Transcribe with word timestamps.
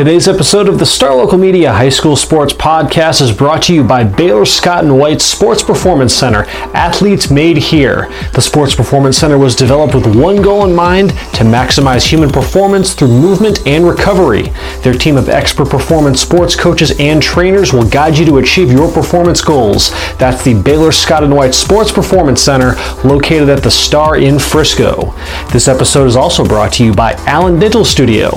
Today's 0.00 0.28
episode 0.28 0.66
of 0.66 0.78
the 0.78 0.86
Star 0.86 1.14
Local 1.14 1.36
Media 1.36 1.70
High 1.70 1.90
School 1.90 2.16
Sports 2.16 2.54
Podcast 2.54 3.20
is 3.20 3.36
brought 3.36 3.64
to 3.64 3.74
you 3.74 3.84
by 3.84 4.02
Baylor 4.02 4.46
Scott 4.46 4.82
and 4.82 4.98
White 4.98 5.20
Sports 5.20 5.62
Performance 5.62 6.14
Center, 6.14 6.44
athletes 6.72 7.30
made 7.30 7.58
here. 7.58 8.08
The 8.32 8.40
Sports 8.40 8.74
Performance 8.74 9.18
Center 9.18 9.36
was 9.36 9.54
developed 9.54 9.94
with 9.94 10.16
one 10.16 10.40
goal 10.40 10.64
in 10.64 10.74
mind 10.74 11.10
to 11.10 11.44
maximize 11.44 12.08
human 12.08 12.30
performance 12.30 12.94
through 12.94 13.08
movement 13.08 13.66
and 13.66 13.86
recovery. 13.86 14.44
Their 14.82 14.94
team 14.94 15.18
of 15.18 15.28
expert 15.28 15.68
performance 15.68 16.22
sports 16.22 16.56
coaches 16.56 16.98
and 16.98 17.22
trainers 17.22 17.74
will 17.74 17.86
guide 17.86 18.16
you 18.16 18.24
to 18.24 18.38
achieve 18.38 18.72
your 18.72 18.90
performance 18.90 19.42
goals. 19.42 19.90
That's 20.16 20.42
the 20.42 20.54
Baylor 20.62 20.92
Scott 20.92 21.24
and 21.24 21.36
White 21.36 21.52
Sports 21.52 21.92
Performance 21.92 22.40
Center 22.40 22.72
located 23.04 23.50
at 23.50 23.62
the 23.62 23.70
Star 23.70 24.16
in 24.16 24.38
Frisco. 24.38 25.14
This 25.52 25.68
episode 25.68 26.06
is 26.06 26.16
also 26.16 26.42
brought 26.42 26.72
to 26.74 26.86
you 26.86 26.94
by 26.94 27.12
Allen 27.26 27.58
Dental 27.60 27.84
Studio, 27.84 28.30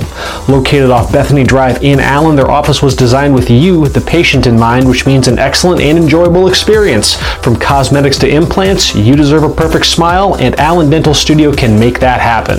located 0.46 0.90
off 0.90 1.10
Bethany 1.10 1.44
Drive 1.54 1.84
in 1.84 2.00
Allen. 2.00 2.34
Their 2.34 2.50
office 2.50 2.82
was 2.82 2.96
designed 2.96 3.32
with 3.32 3.48
you, 3.48 3.86
the 3.86 4.00
patient, 4.00 4.48
in 4.48 4.58
mind, 4.58 4.88
which 4.88 5.06
means 5.06 5.28
an 5.28 5.38
excellent 5.38 5.80
and 5.80 5.96
enjoyable 5.96 6.48
experience. 6.48 7.14
From 7.44 7.54
cosmetics 7.54 8.18
to 8.18 8.28
implants, 8.28 8.92
you 8.92 9.14
deserve 9.14 9.44
a 9.44 9.54
perfect 9.54 9.86
smile, 9.86 10.34
and 10.40 10.58
Allen 10.58 10.90
Dental 10.90 11.14
Studio 11.14 11.54
can 11.54 11.78
make 11.78 12.00
that 12.00 12.20
happen. 12.20 12.58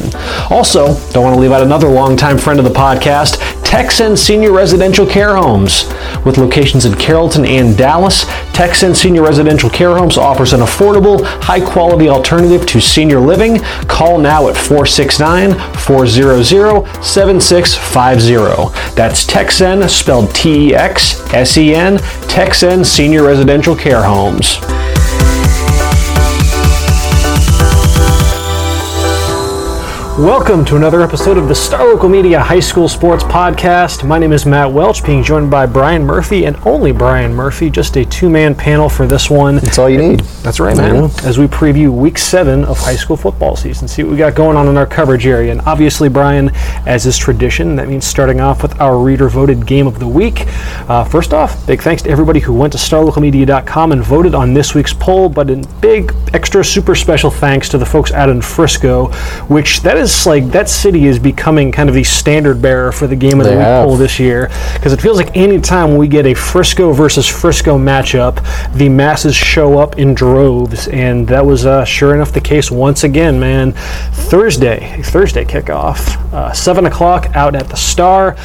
Also, 0.50 0.98
don't 1.12 1.26
want 1.26 1.36
to 1.36 1.42
leave 1.42 1.52
out 1.52 1.62
another 1.62 1.90
longtime 1.90 2.38
friend 2.38 2.58
of 2.58 2.64
the 2.64 2.72
podcast, 2.72 3.36
Texsen 3.66 4.18
Senior 4.18 4.54
Residential 4.54 5.06
Care 5.06 5.36
Homes. 5.36 5.84
With 6.24 6.38
locations 6.38 6.86
in 6.86 6.96
Carrollton 6.96 7.44
and 7.44 7.78
Dallas, 7.78 8.24
Texsen 8.54 8.96
Senior 8.96 9.24
Residential 9.24 9.70
Care 9.70 9.98
Homes 9.98 10.18
offers 10.18 10.54
an 10.54 10.62
affordable, 10.62 11.26
high 11.42 11.59
quality 11.59 12.08
alternative 12.08 12.66
to 12.68 12.80
senior 12.80 13.20
living. 13.20 13.59
Call 13.90 14.18
now 14.18 14.48
at 14.48 14.56
469 14.56 15.52
400 15.80 17.04
7650. 17.04 18.84
That's 18.94 19.25
Texsen, 19.25 19.89
spelled 19.89 20.33
T 20.36 20.69
E 20.69 20.75
X 20.75 21.19
S 21.33 21.58
E 21.58 21.73
N, 21.73 21.97
Texsen 22.28 22.86
Senior 22.86 23.23
Residential 23.23 23.75
Care 23.75 24.03
Homes. 24.03 24.59
Welcome 30.26 30.66
to 30.66 30.76
another 30.76 31.04
episode 31.04 31.38
of 31.38 31.48
the 31.48 31.54
Star 31.54 31.86
Local 31.86 32.09
Media 32.09 32.40
High 32.40 32.59
School 32.59 32.90
Sports 32.90 33.23
Podcast. 33.23 34.04
My 34.04 34.18
name 34.18 34.34
is 34.34 34.44
Matt 34.44 34.72
Welch, 34.72 35.06
being 35.06 35.22
joined 35.22 35.52
by 35.52 35.68
Brian 35.68 36.04
Murphy 36.04 36.45
and 36.45 36.56
only 36.66 36.92
Brian 36.92 37.31
Murphy. 37.31 37.70
Just 37.70 37.95
a 37.95 38.06
two 38.06 38.28
man 38.28 38.56
panel 38.56 38.90
for 38.90 39.06
this 39.06 39.30
one. 39.30 39.58
That's 39.58 39.78
all 39.78 39.88
you 39.88 40.00
need. 40.00 40.22
That's 40.42 40.59
right, 40.59 40.76
man. 40.76 41.12
As 41.23 41.38
we 41.38 41.46
preview 41.46 41.96
week 41.96 42.18
seven 42.18 42.66
of 42.66 42.80
high 42.80 42.96
school 42.96 43.16
football 43.16 43.56
season, 43.56 43.88
see 43.88 44.02
what 44.02 44.14
we 44.14 44.18
got 44.18 44.34
going 44.34 44.58
on 44.58 44.68
in 44.68 44.78
our 44.78 44.88
coverage 44.88 45.28
area. 45.28 45.52
And 45.52 45.62
obviously, 45.62 46.09
Brian, 46.09 46.50
as 46.88 47.06
is 47.06 47.20
tradition, 47.20 47.76
that 47.76 47.88
means 47.88 48.03
starting 48.03 48.42
off 48.42 48.64
with 48.64 48.81
our 48.81 48.98
reader 48.98 49.30
voted 49.30 49.68
game 49.68 49.86
of 49.86 50.00
the 50.00 50.08
week. 50.08 50.46
Uh, 50.90 51.03
first 51.03 51.36
off, 51.36 51.68
big 51.68 51.84
thanks 51.84 52.02
to 52.02 52.09
everybody 52.09 52.40
who 52.40 52.52
went 52.52 52.73
to 52.73 52.80
starlocalmedia.com 52.80 53.92
and 53.92 54.02
voted 54.02 54.34
on 54.34 54.56
this 54.56 54.73
week's 54.73 54.94
poll, 54.94 55.30
but 55.30 55.52
a 55.52 55.58
big, 55.81 56.12
extra, 56.34 56.66
super 56.66 56.96
special 56.96 57.30
thanks 57.30 57.70
to 57.70 57.78
the 57.78 57.86
folks 57.86 58.12
out 58.12 58.28
in 58.28 58.42
Frisco, 58.42 59.12
which 59.50 59.81
that 59.81 59.97
is 59.97 60.15
like 60.26 60.46
that 60.52 60.70
city 60.70 61.06
is 61.06 61.20
becoming 61.20 61.72
kind 61.72 61.90
of 61.90 61.96
the 61.96 62.03
standard 62.03 62.62
bearer 62.62 62.92
for 62.92 63.08
the 63.08 63.16
game 63.16 63.40
of 63.40 63.46
the 63.46 63.52
They 63.52 63.58
week 63.58 63.66
have. 63.66 63.86
poll 63.88 63.96
this 63.96 64.20
year 64.20 64.50
because 64.74 64.94
it 64.94 65.02
feels 65.02 65.18
like 65.18 65.36
anytime 65.36 65.96
we 65.98 66.08
get 66.08 66.26
a 66.26 66.34
Frisco 66.34 66.92
versus 66.94 67.28
Frisco 67.28 67.78
matchup, 67.78 68.36
the 68.74 68.90
masses 68.90 69.36
show 69.36 69.80
up 69.80 69.98
in 69.98 70.14
droves, 70.14 70.88
and 70.90 71.28
that 71.28 71.46
was 71.46 71.66
uh, 71.66 71.84
sure 71.86 72.14
enough 72.14 72.31
the 72.31 72.42
case 72.42 72.70
once 72.72 73.04
again, 73.04 73.40
man. 73.40 73.72
Thursday, 73.72 75.02
Thursday 75.04 75.46
kickoff, 75.46 76.16
uh, 76.34 76.52
seven 76.54 76.86
o'clock 76.86 77.28
out 77.36 77.56
at 77.56 77.68
the 77.68 77.75
Star. 77.75 78.36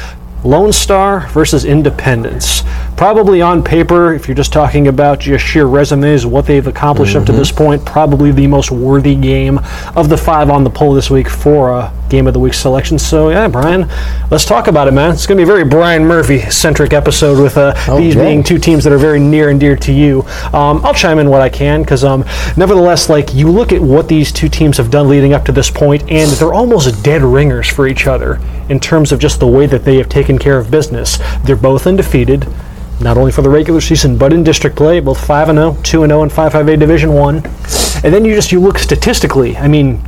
Lone 0.43 0.73
Star 0.73 1.27
versus 1.29 1.65
Independence. 1.65 2.63
Probably 2.97 3.41
on 3.41 3.63
paper, 3.63 4.13
if 4.13 4.27
you're 4.27 4.35
just 4.35 4.51
talking 4.51 4.87
about 4.87 5.19
just 5.19 5.45
sheer 5.45 5.65
resumes, 5.65 6.25
what 6.25 6.45
they've 6.45 6.65
accomplished 6.65 7.15
up 7.15 7.25
to 7.25 7.31
this 7.31 7.51
point, 7.51 7.85
probably 7.85 8.31
the 8.31 8.47
most 8.47 8.71
worthy 8.71 9.15
game 9.15 9.59
of 9.95 10.09
the 10.09 10.17
five 10.17 10.49
on 10.49 10.63
the 10.63 10.69
poll 10.69 10.93
this 10.93 11.09
week 11.09 11.29
for 11.29 11.71
a 11.71 11.93
game 12.09 12.27
of 12.27 12.33
the 12.33 12.39
week 12.39 12.53
selection. 12.53 12.99
So, 12.99 13.29
yeah, 13.29 13.47
Brian, 13.47 13.87
let's 14.29 14.45
talk 14.45 14.67
about 14.67 14.87
it, 14.87 14.91
man. 14.91 15.13
It's 15.13 15.25
going 15.25 15.37
to 15.37 15.45
be 15.45 15.49
a 15.49 15.51
very 15.51 15.63
Brian 15.63 16.05
Murphy 16.05 16.39
centric 16.49 16.93
episode 16.93 17.41
with 17.41 17.57
uh, 17.57 17.73
these 17.97 18.15
being 18.15 18.43
two 18.43 18.57
teams 18.57 18.83
that 18.83 18.93
are 18.93 18.97
very 18.97 19.19
near 19.19 19.49
and 19.49 19.59
dear 19.59 19.75
to 19.77 19.91
you. 19.91 20.21
Um, 20.53 20.83
I'll 20.83 20.93
chime 20.93 21.19
in 21.19 21.29
what 21.29 21.41
I 21.41 21.49
can 21.49 21.81
because, 21.81 22.03
um, 22.03 22.23
nevertheless, 22.57 23.09
like 23.09 23.33
you 23.33 23.49
look 23.49 23.71
at 23.71 23.81
what 23.81 24.07
these 24.07 24.31
two 24.31 24.49
teams 24.49 24.77
have 24.77 24.91
done 24.91 25.07
leading 25.07 25.33
up 25.33 25.45
to 25.45 25.51
this 25.51 25.69
point, 25.69 26.03
and 26.11 26.29
they're 26.31 26.53
almost 26.53 27.03
dead 27.03 27.21
ringers 27.21 27.67
for 27.67 27.87
each 27.87 28.07
other 28.07 28.39
in 28.71 28.79
terms 28.79 29.11
of 29.11 29.19
just 29.19 29.41
the 29.41 29.47
way 29.47 29.65
that 29.65 29.83
they 29.83 29.97
have 29.97 30.07
taken 30.07 30.39
care 30.39 30.57
of 30.57 30.71
business. 30.71 31.19
They're 31.43 31.57
both 31.57 31.85
undefeated. 31.85 32.47
Not 33.01 33.17
only 33.17 33.33
for 33.33 33.41
the 33.41 33.49
regular 33.49 33.81
season, 33.81 34.17
but 34.17 34.31
in 34.31 34.45
district 34.45 34.77
play, 34.77 35.01
both 35.01 35.19
5 35.27 35.49
and 35.49 35.57
0, 35.57 35.77
2 35.83 36.03
and 36.03 36.11
0 36.11 36.23
in 36.23 36.29
558 36.29 36.79
Division 36.79 37.11
1. 37.11 37.35
And 38.05 38.13
then 38.13 38.23
you 38.23 38.33
just 38.33 38.53
you 38.53 38.61
look 38.61 38.79
statistically. 38.79 39.57
I 39.57 39.67
mean, 39.67 40.01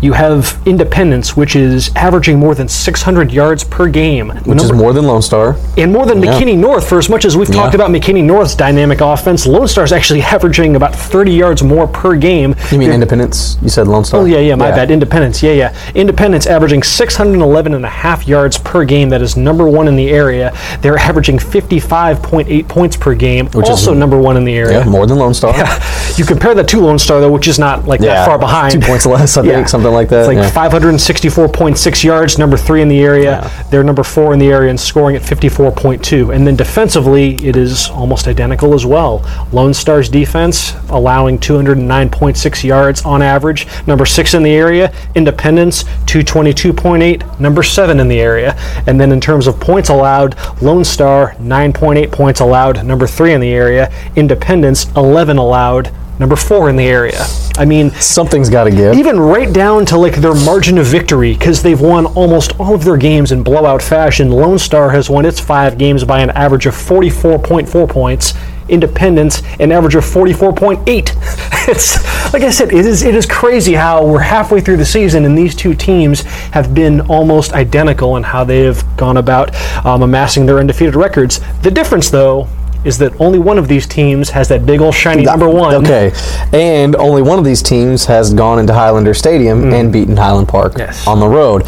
you 0.00 0.12
have 0.12 0.60
Independence, 0.66 1.36
which 1.36 1.56
is 1.56 1.90
averaging 1.96 2.38
more 2.38 2.54
than 2.54 2.68
600 2.68 3.30
yards 3.32 3.64
per 3.64 3.88
game. 3.88 4.30
Which 4.44 4.62
is 4.62 4.72
more 4.72 4.92
than 4.92 5.06
Lone 5.06 5.22
Star. 5.22 5.56
And 5.76 5.92
more 5.92 6.06
than 6.06 6.22
Yeah. 6.22 6.32
McKinney 6.38 6.56
North, 6.56 6.88
for 6.88 6.98
as 6.98 7.08
much 7.08 7.24
as 7.24 7.36
we've 7.36 7.46
talked 7.50 7.74
Yeah. 7.74 7.82
about 7.82 7.90
McKinney 7.90 8.22
North's 8.22 8.54
dynamic 8.54 9.00
offense, 9.00 9.46
Lone 9.46 9.68
Star's 9.68 9.92
actually 9.92 10.22
averaging 10.22 10.76
about 10.76 10.94
30 10.94 11.32
yards 11.32 11.62
more 11.62 11.86
per 11.86 12.14
game. 12.14 12.54
You 12.70 12.78
mean 12.78 12.88
They're- 12.88 12.94
Independence? 12.94 13.56
You 13.62 13.68
said 13.68 13.88
Lone 13.88 14.04
Star? 14.04 14.20
Oh, 14.20 14.24
yeah, 14.24 14.38
yeah, 14.38 14.54
my 14.54 14.70
bad. 14.70 14.90
Independence, 14.90 15.42
yeah, 15.42 15.52
yeah. 15.52 15.72
Independence 15.94 16.46
averaging 16.46 16.82
611 16.82 17.74
and 17.74 17.84
a 17.84 17.88
half 17.88 18.26
yards 18.28 18.58
per 18.58 18.84
game. 18.84 19.08
That 19.10 19.22
is 19.22 19.36
number 19.36 19.68
one 19.68 19.88
in 19.88 19.96
the 19.96 20.10
area. 20.10 20.52
They're 20.82 20.98
averaging 20.98 21.38
55.8 21.38 22.68
points 22.68 22.96
per 22.96 23.14
game, 23.14 23.46
Which 23.52 23.64
is- 23.64 23.70
also 23.70 23.94
number 23.94 24.18
one 24.18 24.36
in 24.36 24.44
the 24.44 24.56
area. 24.56 24.78
Yeah, 24.80 24.84
more 24.84 25.06
than 25.06 25.18
Lone 25.18 25.34
Star. 25.34 25.54
Yeah. 25.56 25.78
You 26.16 26.24
compare 26.24 26.54
that 26.54 26.66
to 26.68 26.80
Lone 26.80 26.98
Star, 26.98 27.20
though, 27.20 27.28
which 27.30 27.46
is 27.46 27.58
not 27.58 27.86
like 27.86 28.00
that 28.00 28.24
far 28.24 28.38
behind. 28.38 28.72
two 28.72 28.80
points 28.80 29.04
less, 29.04 29.36
I 29.36 29.42
think, 29.46 29.68
something 29.68 29.85
like 29.90 30.08
that, 30.10 30.20
It's 30.20 30.28
like 30.28 30.36
yeah. 30.36 30.68
564.6 30.68 32.04
yards, 32.04 32.38
number 32.38 32.56
three 32.56 32.82
in 32.82 32.88
the 32.88 33.00
area. 33.00 33.42
Yeah. 33.42 33.62
They're 33.70 33.84
number 33.84 34.02
four 34.02 34.32
in 34.32 34.38
the 34.38 34.48
area 34.48 34.70
and 34.70 34.78
scoring 34.78 35.16
at 35.16 35.22
54.2. 35.22 36.34
And 36.34 36.46
then 36.46 36.56
defensively, 36.56 37.34
it 37.46 37.56
is 37.56 37.88
almost 37.90 38.28
identical 38.28 38.74
as 38.74 38.84
well. 38.86 39.24
Lone 39.52 39.74
Star's 39.74 40.08
defense 40.08 40.74
allowing 40.88 41.38
209.6 41.38 42.64
yards 42.64 43.02
on 43.04 43.22
average, 43.22 43.66
number 43.86 44.06
six 44.06 44.34
in 44.34 44.42
the 44.42 44.52
area. 44.52 44.92
Independence 45.14 45.84
222.8, 46.06 47.40
number 47.40 47.62
seven 47.62 48.00
in 48.00 48.08
the 48.08 48.20
area. 48.20 48.54
And 48.86 49.00
then 49.00 49.12
in 49.12 49.20
terms 49.20 49.46
of 49.46 49.58
points 49.60 49.88
allowed, 49.88 50.36
Lone 50.62 50.84
Star 50.84 51.32
9.8 51.34 52.12
points 52.12 52.40
allowed, 52.40 52.84
number 52.84 53.06
three 53.06 53.32
in 53.32 53.40
the 53.40 53.52
area. 53.52 53.92
Independence 54.16 54.86
11 54.96 55.38
allowed, 55.38 55.92
number 56.18 56.36
four 56.36 56.68
in 56.70 56.76
the 56.76 56.84
area. 56.86 57.24
I 57.58 57.64
mean, 57.64 57.90
Something's 57.92 58.50
got 58.50 58.64
to 58.64 58.70
give. 58.70 58.94
even 58.96 59.18
right 59.18 59.52
down 59.52 59.86
to 59.86 59.98
like 59.98 60.16
their 60.16 60.34
margin 60.34 60.78
of 60.78 60.86
victory 60.86 61.34
because 61.34 61.62
they've 61.62 61.80
won 61.80 62.06
almost 62.06 62.58
all 62.60 62.74
of 62.74 62.84
their 62.84 62.96
games 62.96 63.32
in 63.32 63.42
blowout 63.42 63.82
fashion. 63.82 64.30
Lone 64.30 64.58
Star 64.58 64.90
has 64.90 65.08
won 65.08 65.24
its 65.24 65.40
five 65.40 65.78
games 65.78 66.04
by 66.04 66.20
an 66.20 66.30
average 66.30 66.66
of 66.66 66.74
44.4 66.74 67.88
points. 67.88 68.34
Independence 68.68 69.42
an 69.60 69.70
average 69.70 69.94
of 69.94 70.04
44.8. 70.04 71.42
It's 71.68 71.96
like 72.32 72.44
I 72.44 72.50
said, 72.50 72.72
it 72.72 72.86
is 72.86 73.02
it 73.02 73.16
is 73.16 73.26
crazy 73.26 73.72
how 73.74 74.06
we're 74.06 74.20
halfway 74.20 74.60
through 74.60 74.76
the 74.76 74.84
season 74.84 75.24
and 75.24 75.36
these 75.36 75.52
two 75.54 75.74
teams 75.74 76.20
have 76.52 76.74
been 76.76 77.00
almost 77.02 77.52
identical 77.54 78.16
in 78.16 78.22
how 78.22 78.44
they 78.44 78.60
have 78.60 78.84
gone 78.96 79.16
about 79.16 79.52
um, 79.84 80.02
amassing 80.02 80.46
their 80.46 80.60
undefeated 80.60 80.94
records. 80.94 81.40
The 81.62 81.72
difference, 81.72 82.08
though, 82.08 82.46
is 82.86 82.98
that 82.98 83.20
only 83.20 83.38
one 83.38 83.58
of 83.58 83.68
these 83.68 83.86
teams 83.86 84.30
has 84.30 84.48
that 84.48 84.64
big 84.64 84.80
old 84.80 84.94
shiny 84.94 85.24
number 85.24 85.48
one. 85.48 85.74
Okay. 85.84 86.12
And 86.52 86.94
only 86.96 87.20
one 87.22 87.38
of 87.38 87.44
these 87.44 87.62
teams 87.62 88.06
has 88.06 88.32
gone 88.32 88.58
into 88.58 88.72
Highlander 88.72 89.12
Stadium 89.14 89.72
and 89.72 89.92
beaten 89.92 90.16
Highland 90.16 90.48
Park 90.48 90.74
Mm. 90.74 90.78
Yes. 90.78 91.06
on 91.06 91.20
the 91.20 91.28
road. 91.28 91.64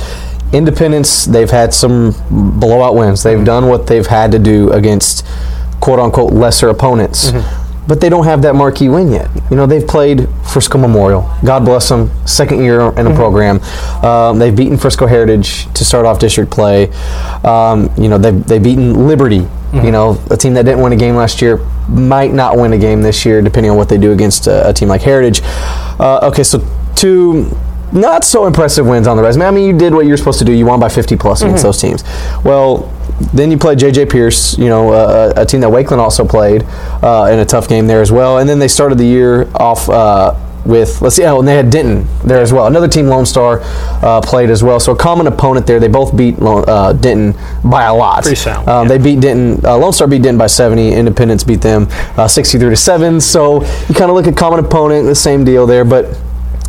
Independence, 0.53 1.25
they've 1.27 1.51
had 1.51 1.75
some 1.75 2.15
blowout 2.31 2.95
wins. 2.95 3.23
They've 3.23 3.45
done 3.45 3.69
what 3.69 3.87
they've 3.87 4.07
had 4.07 4.33
to 4.33 4.39
do 4.39 4.71
against 4.73 5.27
quote 5.81 5.99
unquote 5.99 6.33
lesser 6.33 6.69
opponents. 6.69 7.31
Mm-hmm. 7.31 7.58
But 7.89 8.01
they 8.01 8.11
don't 8.11 8.25
have 8.25 8.43
that 8.43 8.55
marquee 8.55 8.89
win 8.91 9.11
yet. 9.11 9.31
You 9.51 9.57
know, 9.57 9.67
they've 9.67 9.87
played 9.87 10.29
Frisco 10.53 10.77
Memorial. 10.79 11.23
God 11.45 11.65
bless 11.65 11.89
them. 11.89 12.11
Second 12.27 12.63
year 12.63 12.81
in 12.99 13.07
a 13.07 13.15
program. 13.15 13.61
Um, 14.05 14.39
they've 14.39 14.55
beaten 14.55 14.77
Frisco 14.77 15.07
Heritage 15.07 15.73
to 15.73 15.85
start 15.85 16.05
off 16.05 16.19
district 16.19 16.51
play. 16.51 16.91
Um, 17.45 17.91
you 17.97 18.09
know, 18.09 18.19
they've, 18.19 18.45
they've 18.45 18.63
beaten 18.63 19.09
Liberty. 19.09 19.47
You 19.73 19.91
know, 19.91 20.19
a 20.31 20.37
team 20.37 20.55
that 20.55 20.65
didn't 20.65 20.83
win 20.83 20.93
a 20.93 20.97
game 20.97 21.15
last 21.15 21.43
year 21.43 21.59
might 21.89 22.33
not 22.33 22.57
win 22.57 22.73
a 22.73 22.79
game 22.79 23.03
this 23.03 23.27
year, 23.27 23.43
depending 23.43 23.71
on 23.71 23.77
what 23.77 23.89
they 23.89 23.99
do 23.99 24.13
against 24.13 24.47
a, 24.47 24.69
a 24.71 24.73
team 24.73 24.89
like 24.89 25.03
Heritage. 25.03 25.41
Uh, 25.45 26.21
okay, 26.23 26.43
so 26.43 26.67
two 26.95 27.55
not 27.93 28.25
so 28.25 28.47
impressive 28.47 28.87
wins 28.87 29.07
on 29.07 29.17
the 29.17 29.23
resume. 29.23 29.47
I 29.47 29.51
mean, 29.51 29.67
you 29.67 29.79
did 29.79 29.95
what 29.95 30.07
you're 30.07 30.17
supposed 30.17 30.39
to 30.41 30.45
do. 30.45 30.53
You 30.53 30.67
won 30.67 30.81
by 30.81 30.89
50 30.89 31.17
plus 31.17 31.43
against 31.43 31.63
those 31.63 31.81
teams. 31.81 32.05
Well, 32.45 32.93
then 33.33 33.51
you 33.51 33.59
played 33.59 33.79
JJ 33.79 34.11
Pearce, 34.11 34.57
you 34.59 34.69
know, 34.69 34.93
uh, 34.93 35.33
a 35.37 35.45
team 35.45 35.61
that 35.61 35.71
Wakeland 35.71 35.99
also 35.99 36.25
played 36.25 36.65
uh, 37.03 37.29
in 37.33 37.39
a 37.39 37.45
tough 37.45 37.69
game 37.69 37.87
there 37.87 38.01
as 38.01 38.13
well. 38.13 38.39
And 38.39 38.49
then 38.49 38.59
they 38.59 38.69
started 38.69 38.99
the 38.99 39.07
year 39.07 39.49
off. 39.55 39.89
Uh, 39.89 40.35
with 40.65 41.01
let's 41.01 41.17
see, 41.17 41.25
oh, 41.25 41.39
and 41.39 41.49
they 41.49 41.55
had 41.57 41.71
Denton 41.71 42.07
there 42.25 42.43
as 42.43 42.53
well. 42.53 42.67
Another 42.67 42.89
team, 42.89 43.07
Lone 43.07 43.25
Star, 43.25 43.61
uh, 43.63 44.21
played 44.21 44.51
as 44.51 44.63
well. 44.63 44.79
So 44.79 44.93
a 44.93 44.97
common 44.97 45.27
opponent 45.27 45.67
there. 45.67 45.81
They 45.81 45.89
both 45.89 46.15
beat 46.15 46.39
Lone, 46.41 46.65
uh, 46.69 46.93
Denton 46.93 47.41
by 47.65 47.85
a 47.85 47.95
lot. 47.95 48.23
Pretty 48.25 48.37
sound, 48.37 48.69
Um, 48.69 48.87
yeah. 48.87 48.97
They 48.97 49.03
beat 49.03 49.21
Denton. 49.21 49.65
Uh, 49.65 49.79
Lone 49.79 49.93
Star 49.95 50.07
beat 50.07 50.23
Denton 50.23 50.37
by 50.37 50.47
70. 50.47 50.93
Independence 50.93 51.43
beat 51.43 51.63
them 51.63 51.89
uh, 52.19 52.29
63 52.29 52.71
to 52.71 52.77
seven. 52.77 53.21
So 53.21 53.63
you 53.63 53.95
kind 53.95 54.11
of 54.11 54.15
look 54.15 54.27
at 54.27 54.37
common 54.37 54.63
opponent, 54.63 55.07
the 55.07 55.15
same 55.15 55.43
deal 55.43 55.67
there, 55.67 55.85
but 55.87 56.19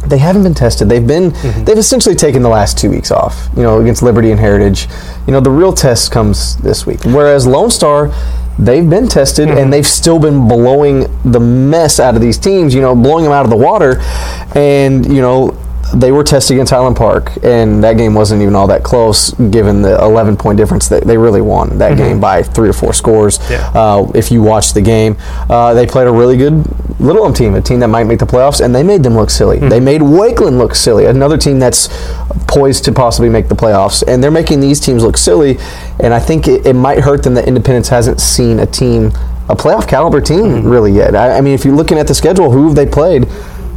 they 0.08 0.18
haven't 0.18 0.44
been 0.44 0.54
tested. 0.54 0.90
They've 0.90 1.06
been 1.06 1.32
mm-hmm. 1.32 1.64
they've 1.64 1.78
essentially 1.78 2.16
taken 2.16 2.42
the 2.42 2.50
last 2.50 2.78
two 2.78 2.90
weeks 2.90 3.12
off. 3.12 3.50
You 3.56 3.64
know, 3.64 3.82
against 3.82 4.02
Liberty 4.02 4.32
and 4.32 4.40
Heritage. 4.40 4.88
You 5.28 5.34
know, 5.34 5.40
the 5.40 5.52
real 5.52 5.74
test 5.74 6.12
comes 6.12 6.58
this 6.58 6.86
week. 6.86 7.04
Whereas 7.06 7.46
Lone 7.46 7.70
Star, 7.70 8.12
they've 8.58 8.90
been 8.90 9.08
tested 9.08 9.50
and 9.50 9.58
mm-hmm. 9.58 9.70
they've 9.70 9.88
still 9.88 10.20
been 10.20 10.48
blowing 10.48 11.06
the 11.24 11.40
mess 11.40 12.00
out 12.00 12.16
of 12.16 12.22
these 12.22 12.38
teams. 12.38 12.74
You 12.74 12.82
know, 12.82 12.96
blowing 12.96 13.24
them 13.24 13.34
out 13.34 13.46
of 13.46 13.50
the 13.50 13.58
water, 13.58 14.00
and 14.56 15.06
you 15.06 15.22
know. 15.22 15.58
They 15.94 16.12
were 16.12 16.24
tested 16.24 16.56
against 16.56 16.72
Highland 16.72 16.96
Park, 16.96 17.32
and 17.44 17.84
that 17.84 17.98
game 17.98 18.14
wasn't 18.14 18.42
even 18.42 18.56
all 18.56 18.68
that 18.68 18.84
close, 18.84 19.32
given 19.32 19.82
the 19.82 20.00
11 20.04 20.38
point 20.38 20.58
difference. 20.58 20.88
They, 20.88 21.00
they 21.00 21.18
really 21.18 21.42
won 21.42 21.78
that 21.80 21.98
game 21.98 22.20
by 22.20 22.44
three 22.44 22.70
or 22.70 22.74
four 22.74 22.94
scores. 22.94 23.40
Yeah. 23.50 23.72
Uh, 23.74 24.12
if 24.14 24.32
you 24.32 24.44
watch 24.44 24.74
the 24.74 24.82
game, 24.82 25.18
uh, 25.50 25.74
they 25.74 25.88
played 25.88 26.08
a 26.08 26.12
really 26.12 26.38
good 26.38 26.64
Little 27.00 27.24
Elm 27.24 27.34
team, 27.34 27.56
a 27.56 27.62
team 27.62 27.80
that 27.80 27.88
might 27.88 28.04
make 28.04 28.20
the 28.20 28.26
playoffs, 28.26 28.64
and 28.64 28.76
they 28.76 28.84
made 28.84 29.04
them 29.04 29.16
look 29.16 29.30
silly. 29.30 29.58
They 29.58 29.80
made 29.80 30.02
Wakeland 30.02 30.58
look 30.58 30.76
silly, 30.76 31.06
another 31.06 31.38
team 31.38 31.58
that's 31.58 31.88
poised 32.48 32.84
to 32.86 32.92
possibly 32.92 33.30
make 33.30 33.48
the 33.48 33.56
playoffs, 33.56 34.04
and 34.08 34.24
they're 34.24 34.32
making 34.32 34.60
these 34.60 34.80
teams 34.80 35.04
look 35.04 35.18
silly. 35.18 35.58
And 36.02 36.14
I 36.14 36.20
think 36.20 36.48
it, 36.48 36.66
it 36.66 36.74
might 36.74 37.00
hurt 37.00 37.24
them 37.24 37.34
that 37.36 37.48
Independence 37.48 37.90
hasn't 37.90 38.20
seen 38.22 38.60
a 38.60 38.66
team, 38.66 39.08
a 39.48 39.56
playoff 39.56 39.88
caliber 39.88 40.22
team, 40.22 40.66
really 40.66 40.92
yet. 40.92 41.16
I, 41.16 41.38
I 41.38 41.42
mean, 41.42 41.54
if 41.54 41.66
you're 41.66 41.76
looking 41.76 41.98
at 41.98 42.08
the 42.08 42.14
schedule, 42.14 42.52
who 42.52 42.68
have 42.68 42.76
they 42.76 42.86
played? 42.86 43.24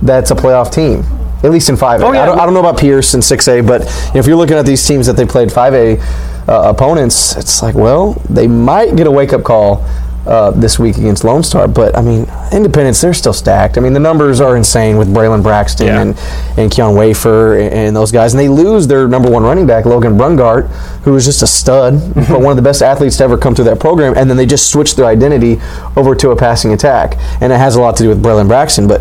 That's 0.03 0.31
a 0.31 0.35
playoff 0.35 0.73
team. 0.73 1.05
At 1.43 1.51
least 1.51 1.69
in 1.69 1.77
5A. 1.77 2.01
Oh, 2.03 2.13
yeah. 2.13 2.23
I, 2.23 2.27
don't, 2.27 2.39
I 2.41 2.45
don't 2.45 2.55
know 2.55 2.61
about 2.61 2.79
Pearce 2.79 3.15
and 3.15 3.23
6A, 3.23 3.67
but 3.67 3.81
you 3.83 4.15
know, 4.15 4.21
if 4.21 4.27
you're 4.27 4.37
looking 4.37 4.57
at 4.57 4.67
these 4.67 4.87
teams 4.87 5.07
that 5.07 5.17
they 5.17 5.27
played 5.27 5.49
5A 5.49 6.49
uh, 6.49 6.71
opponents, 6.71 7.37
it's 7.37 7.63
like, 7.63 7.75
well, 7.75 8.13
they 8.31 8.47
might 8.47 8.97
get 8.97 9.07
a 9.07 9.11
wake 9.11 9.33
up 9.33 9.43
call 9.43 9.85
uh, 10.27 10.53
this 10.53 10.79
week 10.79 10.97
against 10.99 11.25
Lone 11.25 11.43
Star. 11.43 11.67
But 11.67 11.97
I 11.97 12.01
mean, 12.01 12.27
Independence, 12.53 13.01
they're 13.01 13.15
still 13.15 13.33
stacked. 13.33 13.77
I 13.77 13.81
mean, 13.81 13.93
the 13.93 14.01
numbers 14.01 14.41
are 14.41 14.57
insane 14.57 14.97
with 14.97 15.09
Braylon 15.09 15.43
Braxton 15.43 15.87
Yeah. 15.89 16.01
and 16.03 16.19
and 16.57 16.71
Keon 16.71 16.95
Wafer 16.95 17.59
and, 17.59 17.75
and 17.75 17.97
those 17.97 18.13
guys, 18.13 18.33
and 18.33 18.41
they 18.41 18.49
lose 18.49 18.87
their 18.87 19.09
number 19.09 19.31
one 19.31 19.43
running 19.43 19.67
back, 19.67 19.85
Logan 19.85 20.17
Brungart, 20.17 20.69
who 21.03 21.13
was 21.13 21.25
just 21.25 21.43
a 21.43 21.47
stud, 21.47 21.95
but 22.15 22.41
one 22.41 22.51
of 22.51 22.57
the 22.57 22.63
best 22.63 22.83
athletes 22.83 23.17
to 23.17 23.25
ever 23.25 23.37
come 23.37 23.55
through 23.55 23.65
that 23.65 23.81
program. 23.81 24.15
And 24.17 24.31
then 24.31 24.37
they 24.37 24.47
just 24.47 24.71
switched 24.71 24.97
their 24.97 25.07
identity 25.07 25.61
over 25.97 26.15
to 26.15 26.31
a 26.31 26.37
passing 26.37 26.73
attack, 26.73 27.17
and 27.41 27.53
it 27.53 27.57
has 27.59 27.75
a 27.75 27.81
lot 27.81 27.97
to 27.97 28.05
do 28.05 28.09
with 28.09 28.23
Braylon 28.23 28.47
Braxton, 28.49 28.87
but. 28.87 29.01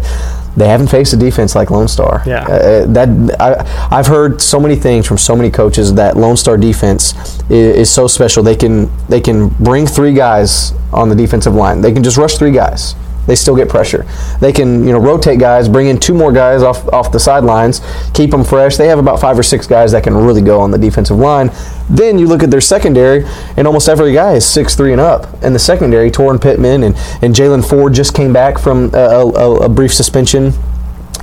They 0.57 0.68
haven't 0.68 0.88
faced 0.88 1.13
a 1.13 1.18
defense 1.18 1.56
like 1.56 1.71
Lone 1.71 1.88
Star. 1.88 2.24
Yeah. 2.25 2.44
Uh, 2.44 2.86
that 2.88 3.09
I, 3.39 3.88
I've 3.98 4.07
heard 4.07 4.42
so 4.42 4.59
many 4.59 4.75
things 4.75 5.07
from 5.07 5.18
so 5.18 5.36
many 5.36 5.50
coaches 5.50 5.94
that 5.94 6.18
Lone 6.18 6.36
Star 6.38 6.57
defense 6.57 7.13
is, 7.50 7.75
is 7.75 7.89
so 7.89 8.07
special. 8.07 8.44
They 8.44 8.56
can 8.56 8.89
they 9.07 9.21
can 9.21 9.50
bring 9.50 9.88
three 9.88 10.13
guys 10.13 10.74
on 10.92 11.09
the 11.09 11.15
defensive 11.15 11.56
line. 11.56 11.81
They 11.81 11.94
can 11.94 12.03
just 12.03 12.18
rush 12.18 12.36
three 12.36 12.51
guys. 12.51 12.95
They 13.31 13.36
still 13.36 13.56
get 13.56 13.69
pressure. 13.69 14.06
They 14.42 14.51
can 14.51 14.86
you 14.86 14.92
know 14.92 15.00
rotate 15.00 15.39
guys, 15.39 15.69
bring 15.69 15.88
in 15.88 15.98
two 15.98 16.13
more 16.13 16.33
guys 16.33 16.63
off 16.63 16.86
off 16.92 17.13
the 17.13 17.19
sidelines, 17.19 17.80
keep 18.13 18.30
them 18.30 18.44
fresh. 18.44 18.75
They 18.75 18.89
have 18.89 19.00
about 19.00 19.22
five 19.22 19.39
or 19.39 19.44
six 19.44 19.66
guys 19.66 19.94
that 19.94 20.04
can 20.04 20.13
really 20.13 20.42
go 20.42 20.60
on 20.60 20.69
the 20.69 20.78
defensive 20.78 21.16
line. 21.16 21.50
Then 21.89 22.19
you 22.19 22.28
look 22.28 22.44
at 22.44 22.51
their 22.51 22.60
secondary, 22.60 23.24
and 23.56 23.68
almost 23.68 23.88
every 23.88 24.12
guy 24.12 24.33
is 24.33 24.45
six 24.45 24.75
three 24.75 24.92
and 24.92 25.00
up. 25.00 25.42
In 25.45 25.54
the 25.54 25.60
secondary, 25.60 26.12
Torrin 26.12 26.42
Pittman 26.42 26.83
and 26.83 26.94
and 27.22 27.33
Jalen 27.33 27.66
Ford 27.66 27.94
just 27.94 28.13
came 28.13 28.33
back 28.33 28.60
from 28.60 28.94
a, 28.94 28.98
a, 28.98 29.56
a 29.60 29.69
brief 29.69 29.94
suspension 29.94 30.51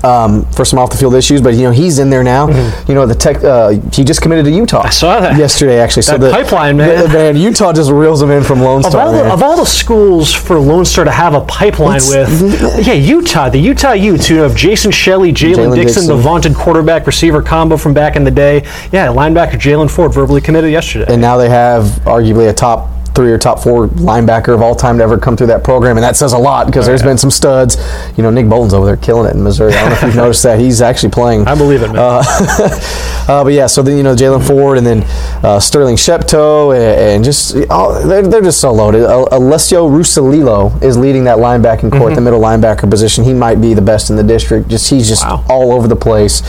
um, 0.04 0.44
for 0.52 0.64
some 0.64 0.78
off 0.78 0.90
the 0.90 0.96
field 0.96 1.14
issues, 1.14 1.40
but 1.40 1.54
you 1.54 1.62
know 1.62 1.70
he's 1.70 1.98
in 1.98 2.10
there 2.10 2.22
now. 2.24 2.48
You 2.86 2.94
know 2.94 3.06
the 3.06 3.14
tech. 3.14 3.42
Uh, 3.42 3.70
he 3.92 4.04
just 4.04 4.22
committed 4.22 4.44
to 4.46 4.50
Utah. 4.50 4.82
I 4.84 4.90
saw 4.90 5.20
that. 5.20 5.36
yesterday, 5.36 5.78
actually. 5.80 6.02
That 6.18 6.32
pipeline, 6.32 6.76
man. 6.76 7.02
the- 7.02 7.08
man, 7.08 7.36
Utah 7.36 7.72
just 7.72 7.90
reels 7.90 8.22
him 8.22 8.30
in 8.30 8.42
from 8.44 8.60
Lone 8.60 8.78
Of 8.84 8.86
Star. 8.86 9.06
all, 9.06 9.12
the, 9.12 9.32
of 9.32 9.42
all 9.42 9.56
the 9.56 9.64
schools 9.66 10.32
for 10.32 10.58
Lone 10.58 10.84
Star 10.84 11.04
to 11.04 11.10
have 11.10 11.34
a 11.34 11.40
pipeline 11.42 11.96
It's- 11.98 12.40
with, 12.42 12.86
yeah, 12.86 12.94
Utah, 12.94 13.48
the 13.48 13.58
Utah 13.58 13.92
Utes, 13.92 14.28
you 14.30 14.38
have 14.38 14.54
Jason 14.54 14.90
Shelley, 14.90 15.32
Jalen 15.32 15.54
Jalen 15.72 15.74
Dixon, 15.74 16.06
the 16.06 16.16
vaunted 16.16 16.54
quarterback 16.54 17.06
receiver 17.06 17.42
combo 17.42 17.76
from 17.76 17.94
back 17.94 18.16
in 18.16 18.24
the 18.24 18.30
day. 18.30 18.62
Yeah, 18.92 19.08
linebacker 19.08 19.52
Jalen 19.58 19.90
Ford 19.90 20.12
verbally 20.14 20.40
committed 20.40 20.70
yesterday. 20.70 21.06
and 21.12 21.20
now 21.20 21.36
they 21.36 21.48
have 21.48 21.84
arguably 22.04 22.48
a 22.48 22.52
top 22.52 22.88
three 23.18 23.32
or 23.32 23.38
top 23.38 23.58
four 23.58 23.88
linebacker 23.88 24.54
of 24.54 24.62
all 24.62 24.76
time 24.76 24.96
to 24.98 25.02
ever 25.02 25.18
come 25.18 25.36
through 25.36 25.48
that 25.48 25.64
program, 25.64 25.96
and 25.96 26.04
that 26.04 26.14
says 26.14 26.34
a 26.34 26.38
lot 26.38 26.66
because 26.66 26.86
there's 26.86 27.02
been 27.02 27.18
some 27.18 27.32
studs. 27.32 27.76
You 28.16 28.22
know, 28.22 28.30
Nick 28.30 28.48
Bolton's 28.48 28.72
over 28.72 28.86
there 28.86 28.96
killing 28.96 29.28
it 29.28 29.34
in 29.34 29.42
Missouri. 29.42 29.72
I 29.74 29.80
don't 29.80 29.88
know 29.90 29.96
if 29.96 30.02
you've 30.04 30.14
noticed 30.24 30.44
that. 30.44 30.60
He's 30.60 30.80
actually 30.80 31.10
playing. 31.10 31.48
I 31.48 31.56
believe 31.56 31.82
it, 31.82 31.92
man. 31.92 32.22
Uh, 33.28 33.44
but 33.44 33.52
yeah, 33.52 33.66
so 33.66 33.82
then 33.82 33.94
you 33.98 34.02
know 34.02 34.14
Jalen 34.14 34.46
Ford 34.46 34.78
and 34.78 34.86
then 34.86 35.02
uh, 35.44 35.60
Sterling 35.60 35.96
Shepto 35.96 36.74
and, 36.74 37.16
and 37.16 37.24
just 37.24 37.54
oh, 37.68 38.02
they're, 38.08 38.22
they're 38.22 38.40
just 38.40 38.58
so 38.58 38.72
loaded. 38.72 39.04
Uh, 39.04 39.26
Alessio 39.32 39.86
Rusalilo 39.86 40.82
is 40.82 40.96
leading 40.96 41.24
that 41.24 41.36
linebacking 41.36 41.92
core 41.92 42.08
at 42.10 42.14
the 42.14 42.22
middle 42.22 42.40
linebacker 42.40 42.88
position. 42.88 43.24
He 43.24 43.34
might 43.34 43.60
be 43.60 43.74
the 43.74 43.82
best 43.82 44.08
in 44.08 44.16
the 44.16 44.22
district. 44.22 44.68
Just 44.68 44.88
he's 44.88 45.08
just 45.08 45.26
Wow. 45.26 45.44
all 45.50 45.72
over 45.72 45.86
the 45.86 45.94
place. 45.94 46.40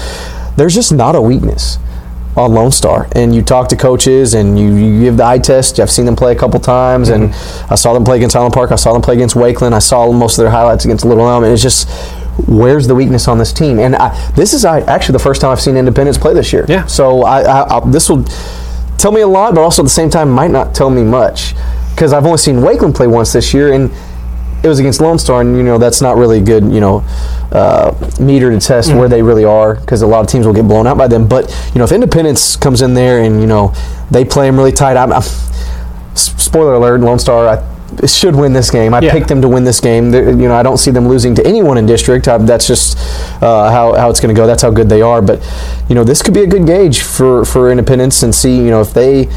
There's 0.56 0.74
just 0.74 0.94
not 0.94 1.16
a 1.16 1.21
weakness 1.21 1.80
on 2.35 2.53
Lone 2.53 2.71
Star, 2.71 3.07
and 3.13 3.33
you 3.33 3.41
talk 3.41 3.69
to 3.69 3.75
coaches 3.75 4.33
and 4.33 4.57
you, 4.57 4.75
you 4.75 5.01
give 5.01 5.17
the 5.17 5.25
eye 5.25 5.39
test. 5.39 5.79
I've 5.79 5.89
seen 5.89 6.05
them 6.05 6.15
play 6.15 6.31
a 6.31 6.39
couple 6.39 6.59
times, 6.59 7.09
and 7.09 7.29
mm-hmm. 7.29 7.73
I 7.73 7.75
saw 7.75 7.93
them 7.93 8.03
play 8.03 8.17
against 8.17 8.35
Highland 8.35 8.53
Park. 8.53 8.71
I 8.71 8.75
saw 8.75 8.93
them 8.93 9.01
play 9.01 9.15
against 9.15 9.35
Wakeland. 9.35 9.73
I 9.73 9.79
saw 9.79 10.11
most 10.11 10.37
of 10.37 10.43
their 10.43 10.51
highlights 10.51 10.85
against 10.85 11.05
Little 11.05 11.27
Elm, 11.27 11.43
and 11.43 11.51
it's 11.51 11.61
just 11.61 11.89
where's 12.47 12.87
the 12.87 12.95
weakness 12.95 13.27
on 13.27 13.37
this 13.37 13.51
team? 13.51 13.79
And 13.79 13.95
I, 13.95 14.31
this 14.31 14.53
is 14.53 14.63
I, 14.63 14.81
actually 14.81 15.13
the 15.13 15.19
first 15.19 15.41
time 15.41 15.51
I've 15.51 15.59
seen 15.59 15.75
Independence 15.75 16.17
play 16.17 16.33
this 16.33 16.53
year. 16.53 16.65
Yeah. 16.69 16.85
So 16.85 17.23
I, 17.23 17.41
I, 17.41 17.77
I 17.77 17.89
this 17.89 18.09
will 18.09 18.23
tell 18.97 19.11
me 19.11 19.21
a 19.21 19.27
lot, 19.27 19.55
but 19.55 19.61
also 19.61 19.81
at 19.81 19.85
the 19.85 19.89
same 19.89 20.09
time 20.09 20.29
might 20.29 20.51
not 20.51 20.73
tell 20.73 20.89
me 20.89 21.03
much 21.03 21.55
because 21.91 22.13
I've 22.13 22.25
only 22.25 22.37
seen 22.37 22.57
Wakeland 22.57 22.95
play 22.95 23.07
once 23.07 23.33
this 23.33 23.53
year, 23.53 23.73
and 23.73 23.91
it 24.63 24.67
was 24.67 24.79
against 24.79 25.00
Lone 25.01 25.17
Star, 25.19 25.41
and 25.41 25.56
you 25.57 25.63
know 25.63 25.78
that's 25.78 26.01
not 26.01 26.18
really 26.18 26.42
good, 26.42 26.63
you 26.63 26.80
know, 26.81 27.04
uh, 27.51 27.94
meter 28.19 28.49
to 28.51 28.59
test 28.59 28.94
where 28.94 29.07
they 29.09 29.21
really 29.21 29.45
are 29.45 29.75
because 29.75 30.01
a 30.01 30.07
lot 30.07 30.21
of 30.21 30.28
teams 30.28 30.45
will 30.45 30.54
get 30.54 30.68
blown 30.68 30.85
out 30.87 30.97
by 30.97 31.07
them. 31.07 31.28
But 31.28 31.49
you 31.73 31.80
know, 31.80 31.85
if 31.85 31.92
Independence 31.92 32.56
comes 32.56 32.81
in 32.81 32.94
there 32.94 33.23
and 33.23 33.39
you 33.42 33.47
know 33.47 33.73
they 34.11 34.25
play 34.25 34.47
them 34.47 34.57
really 34.57 34.71
tight, 34.73 34.97
I'm, 34.97 35.11
I'm 35.13 35.21
spoiler 36.16 36.73
alert, 36.73 37.01
Lone 37.01 37.19
Star. 37.19 37.47
I, 37.47 37.63
should 38.06 38.35
win 38.35 38.54
this 38.54 38.69
game. 38.69 38.94
I 38.94 38.99
Yeah. 38.99 39.11
picked 39.11 39.30
them 39.30 39.42
to 39.42 39.47
win 39.47 39.63
this 39.63 39.80
game. 39.80 40.11
They're- 40.11 40.30
You 40.30 40.47
know, 40.47 40.54
I 40.56 40.61
don't 40.61 40.78
see 40.78 40.92
them 40.92 41.07
losing 41.07 41.33
to 41.35 41.45
anyone 41.45 41.75
in 41.75 41.87
district. 41.87 42.28
I, 42.28 42.37
that's 42.37 42.68
just 42.68 42.95
uh, 43.42 43.71
how, 43.71 43.94
how 43.95 44.11
it's 44.11 44.19
going 44.19 44.33
to 44.33 44.39
go. 44.39 44.45
That's 44.45 44.61
how 44.61 44.69
good 44.69 44.89
they 44.89 45.01
are. 45.01 45.23
But 45.23 45.42
you 45.89 45.95
know, 45.95 46.04
this 46.04 46.21
could 46.21 46.35
be 46.35 46.42
a 46.44 46.47
good 46.47 46.68
gauge 46.68 47.01
for 47.01 47.44
for 47.45 47.71
Independence 47.71 48.21
and 48.21 48.33
see 48.33 48.56
you 48.56 48.69
know 48.69 48.80
if 48.81 48.94
they 48.94 49.28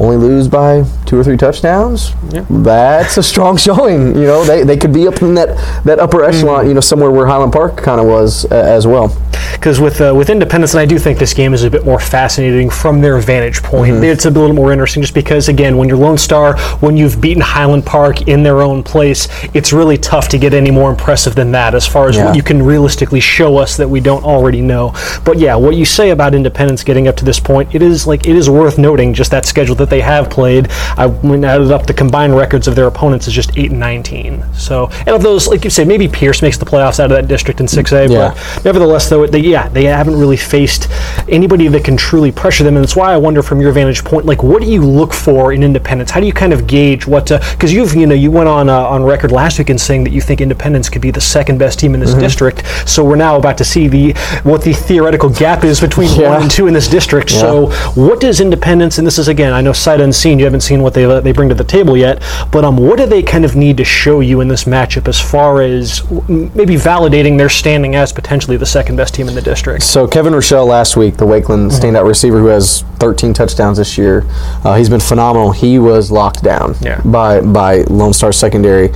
only 0.00 0.16
lose 0.16 0.48
by 0.48 0.84
two 1.04 1.18
or 1.18 1.24
three 1.24 1.36
touchdowns, 1.36 2.12
that's 2.48 3.16
a 3.18 3.22
strong 3.22 3.56
showing. 3.66 4.14
You 4.16 4.24
know, 4.24 4.44
they, 4.44 4.64
they 4.64 4.76
could 4.76 4.92
be 4.92 5.06
up 5.06 5.20
in 5.22 5.34
that, 5.34 5.84
that 5.84 5.98
upper 5.98 6.24
echelon, 6.24 6.66
you 6.66 6.74
know, 6.74 6.80
somewhere 6.80 7.10
where 7.10 7.26
Highland 7.26 7.52
Park 7.52 7.76
kind 7.76 8.00
of 8.00 8.06
was 8.06 8.46
uh, 8.46 8.54
as 8.54 8.86
well. 8.86 9.14
because 9.52 9.78
with 9.78 10.00
uh, 10.00 10.14
with 10.16 10.30
Independence, 10.30 10.72
and 10.72 10.80
I 10.80 10.86
do 10.86 10.98
think 10.98 11.18
this 11.18 11.34
game 11.34 11.52
is 11.52 11.64
a 11.64 11.70
bit 11.70 11.84
more 11.84 12.00
fascinating 12.00 12.70
from 12.70 13.00
their 13.02 13.18
vantage 13.18 13.62
point. 13.62 13.94
Mm-hmm. 13.94 14.04
It's 14.04 14.24
a 14.24 14.30
little 14.30 14.54
more 14.54 14.72
interesting 14.72 15.02
just 15.02 15.14
because, 15.14 15.48
again, 15.48 15.76
when 15.76 15.88
you're 15.88 15.98
Lone 15.98 16.16
Star, 16.18 16.58
when 16.78 16.96
you've 16.96 17.20
beaten 17.20 17.42
Highland 17.42 17.84
Park 17.84 18.22
in 18.28 18.42
their 18.42 18.62
own 18.62 18.82
place, 18.82 19.28
it's 19.54 19.72
really 19.72 19.98
tough 19.98 20.28
to 20.28 20.38
get 20.38 20.54
any 20.54 20.70
more 20.70 20.90
impressive 20.90 21.34
than 21.34 21.52
that 21.52 21.74
as 21.74 21.86
far 21.86 22.08
as 22.08 22.16
Yeah. 22.16 22.26
what 22.26 22.36
you 22.36 22.42
can 22.42 22.62
realistically 22.62 23.20
show 23.20 23.58
us 23.58 23.76
that 23.76 23.88
we 23.88 24.00
don't 24.00 24.24
already 24.24 24.62
know. 24.62 24.94
But 25.24 25.38
yeah, 25.38 25.56
what 25.56 25.76
you 25.76 25.84
say 25.84 26.10
about 26.10 26.34
Independence 26.34 26.82
getting 26.84 27.06
up 27.06 27.16
to 27.16 27.24
this 27.26 27.38
point, 27.38 27.74
it 27.74 27.82
is 27.82 28.06
like 28.06 28.26
it 28.26 28.36
is 28.36 28.48
worth 28.48 28.78
noting 28.78 29.12
just 29.12 29.30
that 29.32 29.44
schedule 29.44 29.74
that 29.76 29.89
that 29.90 29.96
they 29.96 30.00
have 30.00 30.30
played, 30.30 30.68
I 30.96 31.06
went 31.06 31.44
added 31.44 31.70
up 31.72 31.86
the 31.86 31.92
combined 31.94 32.36
records 32.36 32.68
of 32.68 32.74
their 32.74 32.86
opponents 32.86 33.26
is 33.26 33.34
just 33.34 33.56
eight 33.58 33.70
and 33.70 33.80
nineteen. 33.80 34.42
So, 34.54 34.88
and 35.00 35.08
of 35.08 35.22
those, 35.22 35.48
like 35.48 35.64
you 35.64 35.70
said, 35.70 35.88
maybe 35.88 36.08
Pearce 36.08 36.42
makes 36.42 36.58
the 36.58 36.64
playoffs 36.64 37.00
out 37.00 37.10
of 37.10 37.16
that 37.16 37.28
district 37.28 37.60
in 37.60 37.68
six 37.68 37.92
A, 37.92 38.06
Yeah. 38.06 38.34
but 38.34 38.64
nevertheless, 38.64 39.08
though, 39.08 39.26
they, 39.26 39.40
yeah, 39.40 39.68
they 39.68 39.84
haven't 39.84 40.18
really 40.18 40.36
faced 40.36 40.88
anybody 41.28 41.68
that 41.68 41.84
can 41.84 41.96
truly 41.96 42.32
pressure 42.32 42.64
them, 42.64 42.76
and 42.76 42.84
that's 42.84 42.96
why 42.96 43.12
I 43.12 43.16
wonder, 43.16 43.42
from 43.42 43.60
your 43.60 43.72
vantage 43.72 44.04
point, 44.04 44.26
like, 44.26 44.42
what 44.42 44.62
do 44.62 44.68
you 44.70 44.82
look 44.82 45.12
for 45.12 45.52
in 45.52 45.62
Independence? 45.62 46.10
How 46.10 46.20
do 46.20 46.26
you 46.26 46.32
kind 46.32 46.52
of 46.52 46.66
gauge 46.66 47.06
what? 47.06 47.26
Because 47.28 47.72
you've, 47.72 47.94
you 47.94 48.06
know, 48.06 48.14
you 48.14 48.30
went 48.30 48.48
on 48.48 48.68
uh, 48.68 48.78
on 48.94 49.02
record 49.02 49.32
last 49.32 49.58
week 49.58 49.70
in 49.70 49.78
saying 49.78 50.04
that 50.04 50.12
you 50.12 50.20
think 50.20 50.40
Independence 50.40 50.88
could 50.88 51.02
be 51.02 51.10
the 51.10 51.20
second 51.20 51.58
best 51.58 51.78
team 51.78 51.94
in 51.94 52.00
this 52.00 52.10
Mm-hmm. 52.10 52.20
district. 52.20 52.66
So 52.88 53.04
we're 53.04 53.14
now 53.16 53.36
about 53.36 53.56
to 53.58 53.64
see 53.64 53.86
the 53.86 54.12
what 54.42 54.62
the 54.62 54.72
theoretical 54.72 55.28
gap 55.30 55.62
is 55.64 55.80
between 55.80 56.10
Yeah. 56.18 56.30
one 56.30 56.42
and 56.42 56.50
two 56.50 56.66
in 56.66 56.74
this 56.74 56.88
district. 56.88 57.30
So 57.30 57.70
what 57.94 58.20
does 58.20 58.40
Independence? 58.40 58.98
And 58.98 59.06
this 59.06 59.16
is 59.18 59.28
again, 59.28 59.52
I 59.52 59.60
know 59.60 59.69
sight 59.74 60.00
unseen. 60.00 60.38
You 60.38 60.44
haven't 60.44 60.60
seen 60.62 60.82
what 60.82 60.94
they 60.94 61.04
they 61.20 61.32
bring 61.32 61.48
to 61.48 61.54
the 61.54 61.64
table 61.64 61.96
yet, 61.96 62.22
but 62.52 62.64
um, 62.64 62.76
what 62.76 62.98
do 62.98 63.06
they 63.06 63.22
kind 63.22 63.44
of 63.44 63.56
need 63.56 63.76
to 63.78 63.84
show 63.84 64.20
you 64.20 64.40
in 64.40 64.48
this 64.48 64.64
matchup 64.64 65.08
as 65.08 65.20
far 65.20 65.62
as 65.62 66.02
maybe 66.28 66.74
validating 66.76 67.36
their 67.38 67.48
standing 67.48 67.94
as 67.94 68.12
potentially 68.12 68.56
the 68.56 68.66
second 68.66 68.96
best 68.96 69.14
team 69.14 69.28
in 69.28 69.34
the 69.34 69.42
district? 69.42 69.82
So 69.82 70.06
Kevin 70.06 70.32
Rochelle 70.34 70.66
last 70.66 70.96
week, 70.96 71.16
the 71.16 71.26
Wakeland 71.26 71.60
Mm-hmm. 71.70 71.84
standout 71.86 72.06
receiver 72.06 72.38
who 72.38 72.46
has 72.46 72.82
13 73.00 73.32
touchdowns 73.34 73.78
this 73.78 73.98
year, 73.98 74.24
uh, 74.64 74.76
he's 74.76 74.88
been 74.88 75.00
phenomenal. 75.00 75.52
He 75.52 75.78
was 75.78 76.10
locked 76.10 76.42
down 76.42 76.74
Yeah. 76.80 77.00
by 77.04 77.40
by 77.40 77.82
Lone 77.82 78.12
Star 78.12 78.32
Secondary. 78.32 78.90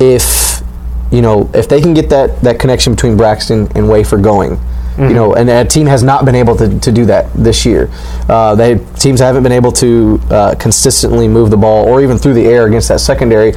If 0.00 0.62
you 1.10 1.22
know 1.22 1.48
if 1.54 1.68
they 1.68 1.80
can 1.80 1.94
get 1.94 2.10
that 2.10 2.40
that 2.42 2.58
connection 2.58 2.94
between 2.94 3.16
Braxton 3.16 3.68
and 3.74 3.88
Wafer 3.88 4.18
going. 4.18 4.58
You 4.96 5.02
Mm-hmm. 5.04 5.14
know, 5.14 5.34
and 5.34 5.50
a 5.50 5.64
team 5.64 5.88
has 5.88 6.04
not 6.04 6.24
been 6.24 6.36
able 6.36 6.54
to, 6.54 6.78
to 6.78 6.92
do 6.92 7.04
that 7.06 7.32
this 7.34 7.66
year. 7.66 7.90
Uh, 8.28 8.54
they 8.54 8.78
teams 8.94 9.18
haven't 9.18 9.42
been 9.42 9.50
able 9.50 9.72
to 9.72 10.20
uh, 10.30 10.54
consistently 10.54 11.26
move 11.26 11.50
the 11.50 11.56
ball 11.56 11.88
or 11.88 12.00
even 12.00 12.16
through 12.16 12.34
the 12.34 12.46
air 12.46 12.66
against 12.66 12.88
that 12.88 13.00
secondary. 13.00 13.54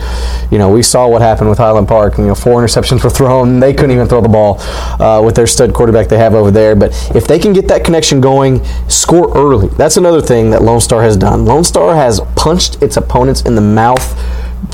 You 0.50 0.58
know, 0.58 0.72
we 0.72 0.82
saw 0.82 1.08
what 1.08 1.22
happened 1.22 1.50
with 1.50 1.60
Highland 1.60 1.88
Park. 1.88 2.18
You 2.18 2.26
know, 2.26 2.34
four 2.36 2.60
interceptions 2.64 3.04
were 3.04 3.12
thrown. 3.12 3.60
They 3.60 3.72
couldn't 3.74 3.92
even 3.92 4.08
throw 4.08 4.20
the 4.22 4.30
ball 4.30 4.60
uh, 5.00 5.22
with 5.24 5.36
their 5.36 5.46
stud 5.46 5.76
quarterback 5.76 6.08
they 6.08 6.18
have 6.18 6.34
over 6.34 6.50
there. 6.50 6.76
But 6.76 6.92
if 7.16 7.28
they 7.28 7.38
can 7.38 7.54
get 7.54 7.68
that 7.68 7.84
connection 7.84 8.20
going, 8.20 8.64
score 8.88 9.32
early. 9.38 9.68
That's 9.68 9.98
another 9.98 10.22
thing 10.22 10.50
that 10.50 10.64
Lone 10.64 10.82
Star 10.82 11.04
has 11.04 11.16
done. 11.18 11.46
Lone 11.46 11.64
Star 11.64 11.94
has 11.94 12.20
punched 12.36 12.82
its 12.82 12.98
opponents 12.98 13.42
in 13.44 13.54
the 13.54 13.62
mouth 13.62 14.18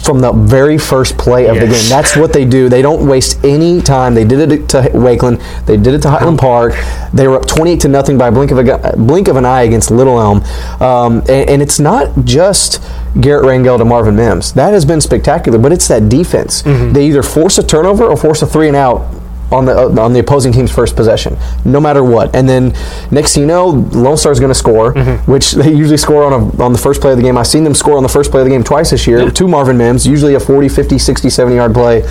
from 0.03 0.19
the 0.19 0.31
very 0.31 0.77
first 0.77 1.17
play 1.17 1.47
of 1.47 1.55
the 1.55 1.67
game. 1.67 1.89
That's 1.89 2.15
what 2.17 2.33
they 2.33 2.45
do. 2.45 2.67
They 2.69 2.81
don't 2.81 3.07
waste 3.07 3.43
any 3.43 3.81
time. 3.81 4.13
They 4.13 4.25
did 4.25 4.51
it 4.51 4.67
to 4.69 4.81
Wakeland. 4.93 5.41
They 5.65 5.77
did 5.77 5.93
it 5.93 6.01
to 6.03 6.09
Highland 6.09 6.39
Park. 6.39 6.73
They 7.13 7.27
were 7.27 7.37
up 7.37 7.45
28 7.47 7.79
to 7.81 7.87
nothing 7.87 8.17
by 8.17 8.27
a 8.27 8.31
blink 8.31 8.51
of 8.51 8.57
a 8.59 8.95
blink 8.97 9.27
of 9.27 9.35
an 9.37 9.45
eye 9.45 9.63
against 9.63 9.91
Little 9.91 10.19
Elm. 10.19 10.43
Um, 10.81 11.19
and, 11.29 11.49
and 11.49 11.61
it's 11.61 11.79
not 11.79 12.25
just 12.25 12.81
Garrett 13.21 13.45
Rangel 13.45 13.77
to 13.77 13.85
Marvin 13.85 14.15
Mims. 14.15 14.53
That 14.53 14.73
has 14.73 14.83
been 14.85 14.99
spectacular, 15.01 15.57
but 15.59 15.71
it's 15.71 15.87
that 15.87 16.09
defense. 16.09 16.61
They 16.63 17.07
either 17.07 17.23
force 17.23 17.57
a 17.57 17.63
turnover 17.63 18.05
or 18.05 18.17
force 18.17 18.41
a 18.41 18.47
three 18.47 18.67
and 18.67 18.75
out 18.77 19.13
on 19.53 19.65
the 19.65 19.77
uh, 19.77 20.01
on 20.03 20.13
the 20.13 20.19
opposing 20.19 20.51
team's 20.51 20.71
first 20.71 20.95
possession, 20.95 21.37
no 21.63 21.79
matter 21.79 22.03
what. 22.03 22.35
And 22.35 22.47
then 22.49 22.73
next 23.11 23.33
thing 23.35 23.41
you 23.43 23.47
know, 23.47 23.67
Lone 23.67 24.17
Star's 24.17 24.39
going 24.39 24.49
to 24.51 24.55
score, 24.55 24.93
which 25.25 25.51
they 25.53 25.71
usually 25.71 25.97
score 25.97 26.23
on 26.23 26.33
a, 26.33 26.63
on 26.63 26.73
the 26.73 26.79
first 26.79 26.99
play 27.01 27.11
of 27.11 27.17
the 27.17 27.23
game. 27.23 27.37
I've 27.37 27.47
seen 27.47 27.63
them 27.63 27.73
score 27.75 27.95
on 27.97 28.03
the 28.03 28.09
first 28.09 28.31
play 28.31 28.41
of 28.41 28.45
the 28.45 28.51
game 28.51 28.63
twice 28.63 28.89
this 28.89 29.05
year 29.07 29.29
to 29.29 29.47
Marvin 29.47 29.77
Mims, 29.77 30.05
usually 30.07 30.33
a 30.35 30.39
40, 30.39 30.67
50, 30.69 30.97
60, 30.97 31.29
70 31.29 31.55
yard 31.55 31.73
play. 31.73 32.03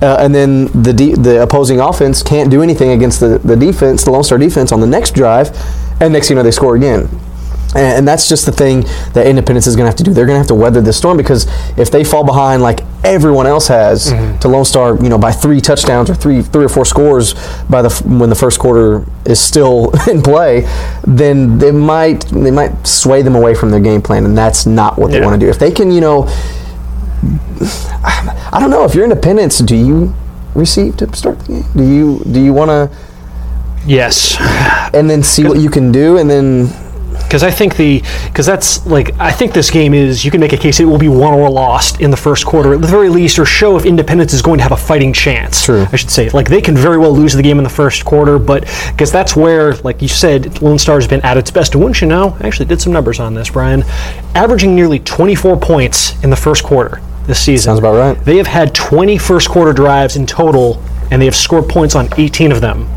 Uh, 0.00 0.16
and 0.20 0.32
then 0.32 0.66
the 0.82 0.92
de- 0.92 1.14
the 1.16 1.42
opposing 1.42 1.80
offense 1.80 2.22
can't 2.22 2.50
do 2.50 2.62
anything 2.62 2.90
against 2.90 3.18
the, 3.20 3.38
the 3.38 3.56
defense, 3.56 4.04
the 4.04 4.10
Lone 4.12 4.22
Star 4.24 4.38
defense, 4.38 4.70
on 4.72 4.80
the 4.80 4.86
next 4.86 5.12
drive, 5.14 5.50
and 6.00 6.12
next 6.12 6.28
thing 6.28 6.36
you 6.36 6.40
know, 6.40 6.44
they 6.44 6.52
score 6.52 6.76
again. 6.76 7.08
And, 7.74 7.98
and 7.98 8.08
that's 8.08 8.28
just 8.28 8.46
the 8.46 8.52
thing 8.52 8.82
that 9.12 9.26
Independence 9.26 9.66
is 9.66 9.76
going 9.76 9.84
to 9.84 9.90
have 9.90 9.96
to 9.96 10.02
do. 10.02 10.12
They're 10.12 10.26
going 10.26 10.36
to 10.36 10.40
have 10.40 10.48
to 10.48 10.54
weather 10.54 10.80
this 10.80 10.96
storm 10.96 11.16
because 11.16 11.46
if 11.78 11.90
they 11.90 12.02
fall 12.04 12.24
behind 12.24 12.62
like 12.62 12.80
everyone 13.04 13.46
else 13.46 13.68
has 13.68 14.10
mm-hmm. 14.12 14.38
to 14.38 14.48
Lone 14.48 14.64
Star, 14.64 14.96
you 15.02 15.08
know, 15.08 15.18
by 15.18 15.32
three 15.32 15.60
touchdowns 15.60 16.08
or 16.08 16.14
three 16.14 16.42
three 16.42 16.64
or 16.64 16.68
four 16.68 16.84
scores 16.84 17.34
by 17.68 17.82
the 17.82 17.90
when 18.06 18.30
the 18.30 18.36
first 18.36 18.58
quarter 18.58 19.04
is 19.26 19.38
still 19.38 19.92
in 20.10 20.22
play, 20.22 20.66
then 21.06 21.58
they 21.58 21.70
might 21.70 22.24
they 22.26 22.50
might 22.50 22.86
sway 22.86 23.22
them 23.22 23.36
away 23.36 23.54
from 23.54 23.70
their 23.70 23.80
game 23.80 24.00
plan, 24.02 24.24
and 24.24 24.36
that's 24.36 24.66
not 24.66 24.98
what 24.98 25.10
they 25.10 25.18
Yeah. 25.18 25.26
want 25.26 25.38
to 25.38 25.46
do. 25.46 25.50
If 25.50 25.58
they 25.58 25.70
can, 25.70 25.90
you 25.90 26.00
know, 26.00 26.26
I 28.50 28.58
don't 28.60 28.70
know. 28.70 28.84
If 28.84 28.94
you're 28.94 29.04
Independence, 29.04 29.58
do 29.58 29.76
you 29.76 30.14
receive 30.54 30.96
to 30.98 31.14
start 31.16 31.38
the 31.40 31.46
game? 31.48 31.64
Do 31.76 31.82
you 31.84 32.22
do 32.32 32.40
you 32.40 32.52
want 32.52 32.70
to 32.70 32.90
Yes. 33.86 34.36
and 34.94 35.08
then 35.08 35.22
see 35.22 35.44
what 35.44 35.58
you 35.58 35.70
can 35.70 35.92
do, 35.92 36.18
and 36.18 36.28
then 36.28 36.68
because 37.28 37.42
I 37.42 37.50
think 37.50 37.76
the 37.76 38.02
because 38.26 38.46
that's 38.46 38.86
like 38.86 39.14
I 39.20 39.30
think 39.30 39.52
this 39.52 39.70
game 39.70 39.92
is 39.92 40.24
you 40.24 40.30
can 40.30 40.40
make 40.40 40.54
a 40.54 40.56
case 40.56 40.80
it 40.80 40.86
will 40.86 40.98
be 40.98 41.08
won 41.08 41.34
or 41.34 41.50
lost 41.50 42.00
in 42.00 42.10
the 42.10 42.16
first 42.16 42.46
quarter 42.46 42.72
at 42.72 42.80
the 42.80 42.86
very 42.86 43.10
least, 43.10 43.38
or 43.38 43.44
show 43.44 43.76
if 43.76 43.84
Independence 43.84 44.32
is 44.32 44.40
going 44.40 44.56
to 44.58 44.62
have 44.62 44.72
a 44.72 44.76
fighting 44.76 45.12
chance. 45.12 45.62
True. 45.62 45.86
I 45.92 45.96
should 45.96 46.10
say 46.10 46.30
like 46.30 46.48
they 46.48 46.62
can 46.62 46.74
very 46.74 46.96
well 46.96 47.14
lose 47.14 47.34
the 47.34 47.42
game 47.42 47.58
in 47.58 47.64
the 47.64 47.70
first 47.70 48.04
quarter, 48.06 48.38
but 48.38 48.62
because 48.90 49.12
that's 49.12 49.36
where 49.36 49.74
like 49.76 50.00
you 50.00 50.08
said, 50.08 50.62
Lone 50.62 50.78
Star 50.78 50.96
has 50.96 51.06
been 51.06 51.20
at 51.20 51.36
its 51.36 51.50
best. 51.50 51.74
And 51.74 51.82
wouldn't 51.82 52.00
you 52.00 52.08
know? 52.08 52.36
I 52.40 52.46
actually 52.46 52.66
did 52.66 52.80
some 52.80 52.94
numbers 52.94 53.20
on 53.20 53.34
this, 53.34 53.50
Brian, 53.50 53.82
averaging 54.34 54.74
nearly 54.74 54.98
24 54.98 55.58
points 55.58 56.22
in 56.24 56.30
the 56.30 56.36
first 56.36 56.64
quarter 56.64 57.02
this 57.26 57.40
season. 57.40 57.64
Sounds 57.64 57.78
about 57.78 57.94
right. 57.94 58.24
They 58.24 58.38
have 58.38 58.46
had 58.46 58.74
20 58.74 59.18
first 59.18 59.50
quarter 59.50 59.74
drives 59.74 60.16
in 60.16 60.26
total, 60.26 60.82
and 61.10 61.20
they 61.20 61.26
have 61.26 61.36
scored 61.36 61.68
points 61.68 61.94
on 61.94 62.08
18 62.16 62.52
of 62.52 62.62
them. 62.62 62.88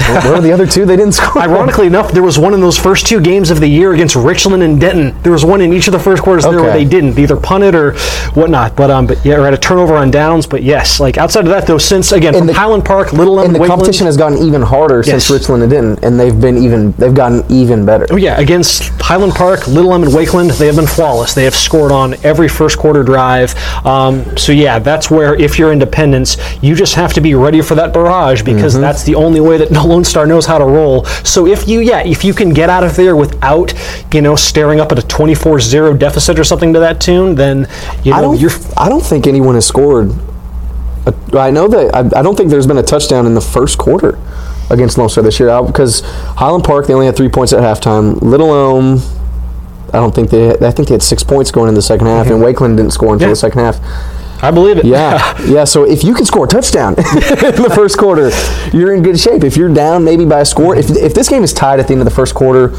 Where 0.00 0.34
are 0.34 0.40
the 0.40 0.52
other 0.52 0.66
two? 0.66 0.84
They 0.86 0.96
didn't 0.96 1.12
score. 1.14 1.42
Ironically 1.42 1.86
enough, 1.86 2.12
there 2.12 2.22
was 2.22 2.38
one 2.38 2.54
in 2.54 2.60
those 2.60 2.78
first 2.78 3.06
two 3.06 3.20
games 3.20 3.50
of 3.50 3.60
the 3.60 3.68
year 3.68 3.92
against 3.92 4.16
Richland 4.16 4.62
and 4.62 4.80
Denton. 4.80 5.20
There 5.22 5.32
was 5.32 5.44
one 5.44 5.60
in 5.60 5.72
each 5.72 5.86
of 5.88 5.92
the 5.92 5.98
first 5.98 6.22
quarters 6.22 6.44
there 6.44 6.60
where 6.62 6.72
they 6.72 6.84
didn't 6.84 7.18
either 7.18 7.36
punted 7.36 7.74
or 7.74 7.92
whatnot. 8.34 8.76
But 8.76 8.90
um, 8.90 9.06
but 9.06 9.24
yeah, 9.24 9.36
or 9.38 9.44
had 9.44 9.54
a 9.54 9.58
turnover 9.58 9.96
on 9.96 10.10
downs. 10.10 10.46
But 10.46 10.62
yes, 10.62 11.00
like 11.00 11.18
outside 11.18 11.44
of 11.44 11.50
that 11.50 11.66
though, 11.66 11.78
since 11.78 12.12
again 12.12 12.34
from 12.34 12.46
the- 12.46 12.54
Highland 12.54 12.84
Park, 12.84 13.12
Little 13.12 13.38
Elm, 13.38 13.46
and 13.46 13.54
the 13.54 13.58
Wakeland- 13.60 13.68
competition 13.68 14.06
has 14.06 14.16
gotten 14.16 14.38
even 14.38 14.62
harder 14.62 15.02
since 15.02 15.30
Richland 15.30 15.62
and 15.62 15.70
Denton, 15.70 16.04
and 16.04 16.18
they've 16.18 16.38
been 16.40 16.58
even 16.58 16.92
they've 16.92 17.14
gotten 17.14 17.44
even 17.50 17.84
better. 17.84 18.06
Oh 18.10 18.16
yeah, 18.16 18.38
against 18.40 18.88
Highland 19.00 19.34
Park, 19.34 19.66
Little 19.68 19.92
Elm, 19.92 20.02
and 20.02 20.12
Wakeland, 20.12 20.56
they 20.58 20.66
have 20.66 20.76
been 20.76 20.86
flawless. 20.86 21.34
They 21.34 21.44
have 21.44 21.54
scored 21.54 21.92
on 21.92 22.14
every 22.24 22.48
first 22.48 22.78
quarter 22.78 23.02
drive. 23.02 23.54
Um, 23.86 24.36
so 24.36 24.52
yeah, 24.52 24.78
that's 24.78 25.10
where 25.10 25.34
if 25.34 25.58
you're 25.58 25.72
Independence, 25.72 26.36
you 26.62 26.74
just 26.74 26.94
have 26.94 27.12
to 27.14 27.20
be 27.20 27.34
ready 27.34 27.60
for 27.62 27.74
that 27.76 27.92
barrage 27.92 28.42
because 28.42 28.70
Mm-hmm. 28.74 28.82
that's 28.82 29.02
the 29.04 29.14
only 29.14 29.40
way 29.40 29.56
that 29.56 29.70
Lone 29.90 30.04
Star 30.04 30.26
knows 30.26 30.46
how 30.46 30.58
to 30.58 30.64
roll. 30.64 31.04
So 31.24 31.46
if 31.46 31.66
you 31.68 31.80
yeah, 31.80 32.00
if 32.04 32.24
you 32.24 32.32
can 32.32 32.50
get 32.54 32.70
out 32.70 32.84
of 32.84 32.94
there 32.96 33.16
without 33.16 33.74
you 34.14 34.22
know 34.22 34.36
staring 34.36 34.78
up 34.80 34.92
at 34.92 34.98
a 34.98 35.02
24-0 35.02 35.98
deficit 35.98 36.38
or 36.38 36.44
something 36.44 36.72
to 36.72 36.78
that 36.80 37.00
tune, 37.00 37.34
then 37.34 37.66
you 38.04 38.12
I 38.12 38.20
know 38.20 38.32
don't 38.32 38.40
you're. 38.40 38.50
I 38.76 38.88
don't 38.88 39.04
think 39.04 39.26
anyone 39.26 39.54
has 39.56 39.66
scored. 39.66 40.10
A, 41.06 41.38
I 41.38 41.50
know 41.50 41.66
that 41.68 41.94
I, 41.94 42.20
I 42.20 42.22
don't 42.22 42.36
think 42.36 42.50
there's 42.50 42.66
been 42.66 42.78
a 42.78 42.82
touchdown 42.82 43.26
in 43.26 43.34
the 43.34 43.40
first 43.40 43.78
quarter 43.78 44.18
against 44.70 44.96
Lone 44.98 45.08
Star 45.08 45.24
this 45.24 45.40
year 45.40 45.48
because 45.62 46.02
Highland 46.36 46.62
Park 46.64 46.86
they 46.86 46.94
only 46.94 47.06
had 47.06 47.16
three 47.16 47.28
points 47.28 47.52
at 47.52 47.60
halftime. 47.60 48.20
Little 48.22 48.54
Elm. 48.54 49.00
I 49.92 49.98
don't 49.98 50.14
think 50.14 50.30
they. 50.30 50.50
I 50.52 50.70
think 50.70 50.86
they 50.88 50.94
had 50.94 51.02
six 51.02 51.24
points 51.24 51.50
going 51.50 51.68
in 51.68 51.74
the 51.74 51.82
second 51.82 52.06
half, 52.06 52.26
and 52.28 52.36
Wakeland 52.40 52.76
didn't 52.76 52.92
score 52.92 53.12
until 53.12 53.28
Yeah. 53.28 53.32
the 53.32 53.36
second 53.36 53.60
half. 53.60 53.80
I 54.42 54.50
believe 54.50 54.78
it. 54.78 54.84
Yeah, 54.84 55.38
yeah. 55.46 55.64
So 55.64 55.84
if 55.84 56.02
you 56.02 56.14
can 56.14 56.24
score 56.24 56.44
a 56.44 56.48
touchdown 56.48 56.94
in 56.98 57.04
the 57.04 57.72
first 57.74 57.98
quarter, 57.98 58.30
you're 58.76 58.94
in 58.94 59.02
good 59.02 59.18
shape. 59.18 59.44
If 59.44 59.56
you're 59.56 59.72
down 59.72 60.04
maybe 60.04 60.24
by 60.24 60.40
a 60.40 60.44
score, 60.44 60.76
if, 60.76 60.90
if 60.90 61.14
this 61.14 61.28
game 61.28 61.42
is 61.42 61.52
tied 61.52 61.80
at 61.80 61.86
the 61.88 61.92
end 61.92 62.00
of 62.00 62.06
the 62.06 62.14
first 62.14 62.34
quarter, 62.34 62.72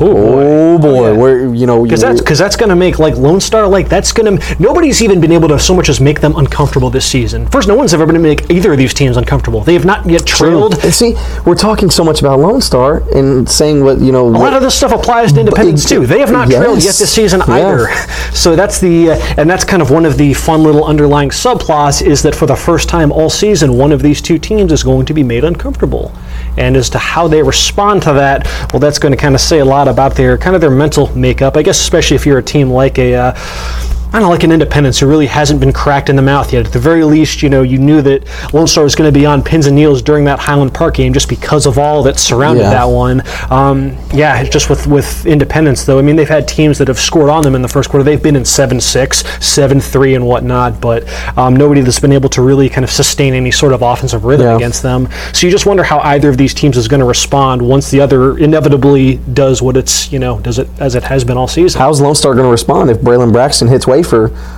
Oh 0.00 0.12
boy. 0.14 0.42
oh 0.44 0.78
boy, 0.78 1.10
yeah. 1.12 1.16
where 1.16 1.54
you 1.54 1.66
know 1.66 1.82
Because 1.82 2.00
that's 2.00 2.20
because 2.20 2.38
that's 2.38 2.56
going 2.56 2.68
to 2.68 2.76
make 2.76 2.98
like 2.98 3.16
Lone 3.16 3.40
Star 3.40 3.66
like 3.66 3.88
that's 3.88 4.12
going 4.12 4.38
to 4.38 4.56
nobody's 4.60 5.02
even 5.02 5.20
been 5.20 5.32
able 5.32 5.48
to 5.48 5.58
so 5.58 5.74
much 5.74 5.88
as 5.88 6.00
make 6.00 6.20
them 6.20 6.34
uncomfortable 6.36 6.90
this 6.90 7.06
season. 7.06 7.46
First, 7.48 7.68
no 7.68 7.74
one's 7.74 7.94
ever 7.94 8.04
been 8.06 8.16
able 8.16 8.24
to 8.36 8.42
make 8.42 8.50
either 8.50 8.72
of 8.72 8.78
these 8.78 8.92
teams 8.94 9.16
uncomfortable. 9.16 9.60
They 9.62 9.74
have 9.74 9.84
not 9.84 10.08
yet 10.08 10.26
trailed. 10.26 10.76
See, 10.82 11.14
we're 11.44 11.54
talking 11.54 11.90
so 11.90 12.04
much 12.04 12.20
about 12.20 12.38
Lone 12.38 12.60
Star 12.60 13.02
and 13.16 13.48
saying 13.48 13.82
what 13.84 13.98
you 14.00 14.12
know. 14.12 14.26
A 14.26 14.28
lot 14.28 14.52
of 14.52 14.62
this 14.62 14.74
stuff 14.74 14.92
applies 14.92 15.32
to 15.32 15.40
Independence 15.40 15.84
it- 15.86 15.88
too. 15.88 16.06
They 16.06 16.20
have 16.20 16.32
not 16.32 16.48
trailed 16.48 16.82
yet 16.82 16.94
this 16.96 17.12
season 17.12 17.40
Yeah. 17.46 17.54
either. 17.54 17.88
So 18.36 18.54
that's 18.54 18.78
the 18.80 19.12
uh, 19.12 19.34
and 19.38 19.48
that's 19.48 19.64
kind 19.64 19.80
of 19.80 19.90
one 19.90 20.04
of 20.04 20.18
the 20.18 20.34
fun 20.34 20.62
little 20.62 20.84
underlying 20.84 21.30
subplots 21.30 22.02
is 22.02 22.22
that 22.22 22.34
for 22.34 22.44
the 22.44 22.54
first 22.54 22.88
time 22.88 23.10
all 23.10 23.30
season, 23.30 23.76
one 23.78 23.92
of 23.92 24.02
these 24.02 24.20
two 24.20 24.38
teams 24.38 24.72
is 24.72 24.82
going 24.82 25.06
to 25.06 25.14
be 25.14 25.22
made 25.22 25.42
uncomfortable. 25.42 26.12
And 26.56 26.76
as 26.76 26.90
to 26.90 26.98
how 26.98 27.28
they 27.28 27.42
respond 27.42 28.02
to 28.02 28.12
that, 28.14 28.46
well, 28.72 28.80
that's 28.80 28.98
going 28.98 29.12
to 29.12 29.16
kind 29.16 29.34
of 29.34 29.40
say 29.40 29.58
a 29.58 29.64
lot 29.64 29.88
about 29.88 30.14
their 30.14 30.38
kind 30.38 30.54
of 30.54 30.60
their 30.60 30.70
mental 30.70 31.14
makeup. 31.16 31.56
I 31.56 31.62
guess 31.62 31.80
especially 31.80 32.16
if 32.16 32.26
you're 32.26 32.38
a 32.38 32.42
team 32.42 32.70
like 32.70 32.98
a. 32.98 33.14
Uh, 33.14 33.92
kind 34.16 34.24
of 34.24 34.30
like 34.30 34.44
an 34.44 34.50
Independence 34.52 34.98
who 34.98 35.06
really 35.06 35.26
hasn't 35.26 35.60
been 35.60 35.74
cracked 35.74 36.08
in 36.08 36.16
the 36.16 36.22
mouth 36.22 36.50
yet. 36.50 36.64
At 36.66 36.72
the 36.72 36.78
very 36.78 37.04
least, 37.04 37.42
you 37.42 37.50
know, 37.50 37.60
you 37.60 37.76
knew 37.76 38.00
that 38.00 38.24
Lone 38.54 38.66
Star 38.66 38.82
was 38.82 38.94
going 38.94 39.12
to 39.12 39.20
be 39.20 39.26
on 39.26 39.42
pins 39.42 39.66
and 39.66 39.76
needles 39.76 40.00
during 40.00 40.24
that 40.24 40.38
Highland 40.38 40.72
Park 40.72 40.94
game 40.94 41.12
just 41.12 41.28
because 41.28 41.66
of 41.66 41.76
all 41.78 42.02
that 42.04 42.18
surrounded 42.18 42.62
Yeah. 42.62 42.70
that 42.70 42.84
one. 42.84 43.22
Um, 43.50 43.94
yeah, 44.14 44.42
just 44.44 44.70
with 44.70 44.86
with 44.86 45.26
Independence 45.26 45.84
though. 45.84 45.98
I 45.98 46.02
mean, 46.02 46.16
they've 46.16 46.26
had 46.26 46.48
teams 46.48 46.78
that 46.78 46.88
have 46.88 46.98
scored 46.98 47.28
on 47.28 47.42
them 47.42 47.54
in 47.54 47.60
the 47.60 47.68
first 47.68 47.90
quarter. 47.90 48.04
They've 48.04 48.22
been 48.22 48.36
in 48.36 48.44
7-6, 48.44 49.22
7-3, 49.38 50.16
and 50.16 50.26
whatnot, 50.26 50.80
but 50.80 51.04
um, 51.36 51.54
nobody 51.54 51.82
that's 51.82 52.00
been 52.00 52.12
able 52.12 52.30
to 52.30 52.40
really 52.40 52.70
kind 52.70 52.84
of 52.84 52.90
sustain 52.90 53.34
any 53.34 53.50
sort 53.50 53.74
of 53.74 53.82
offensive 53.82 54.24
rhythm 54.24 54.46
Yeah. 54.46 54.56
against 54.56 54.82
them. 54.82 55.10
So 55.34 55.46
you 55.46 55.50
just 55.50 55.66
wonder 55.66 55.82
how 55.82 55.98
either 55.98 56.30
of 56.30 56.38
these 56.38 56.54
teams 56.54 56.78
is 56.78 56.88
going 56.88 57.00
to 57.00 57.06
respond 57.06 57.60
once 57.60 57.90
the 57.90 58.00
other 58.00 58.38
inevitably 58.38 59.16
does 59.34 59.60
what 59.60 59.76
it's 59.76 60.10
you 60.10 60.18
know 60.18 60.38
does 60.40 60.58
it 60.58 60.68
as 60.80 60.94
it 60.94 61.02
has 61.02 61.22
been 61.22 61.36
all 61.36 61.48
season. 61.48 61.78
How's 61.78 62.00
Lone 62.00 62.14
Star 62.14 62.32
going 62.32 62.46
to 62.46 62.50
respond 62.50 62.88
if 62.88 62.96
Braylon 63.02 63.30
Braxton 63.30 63.68
hits 63.68 63.86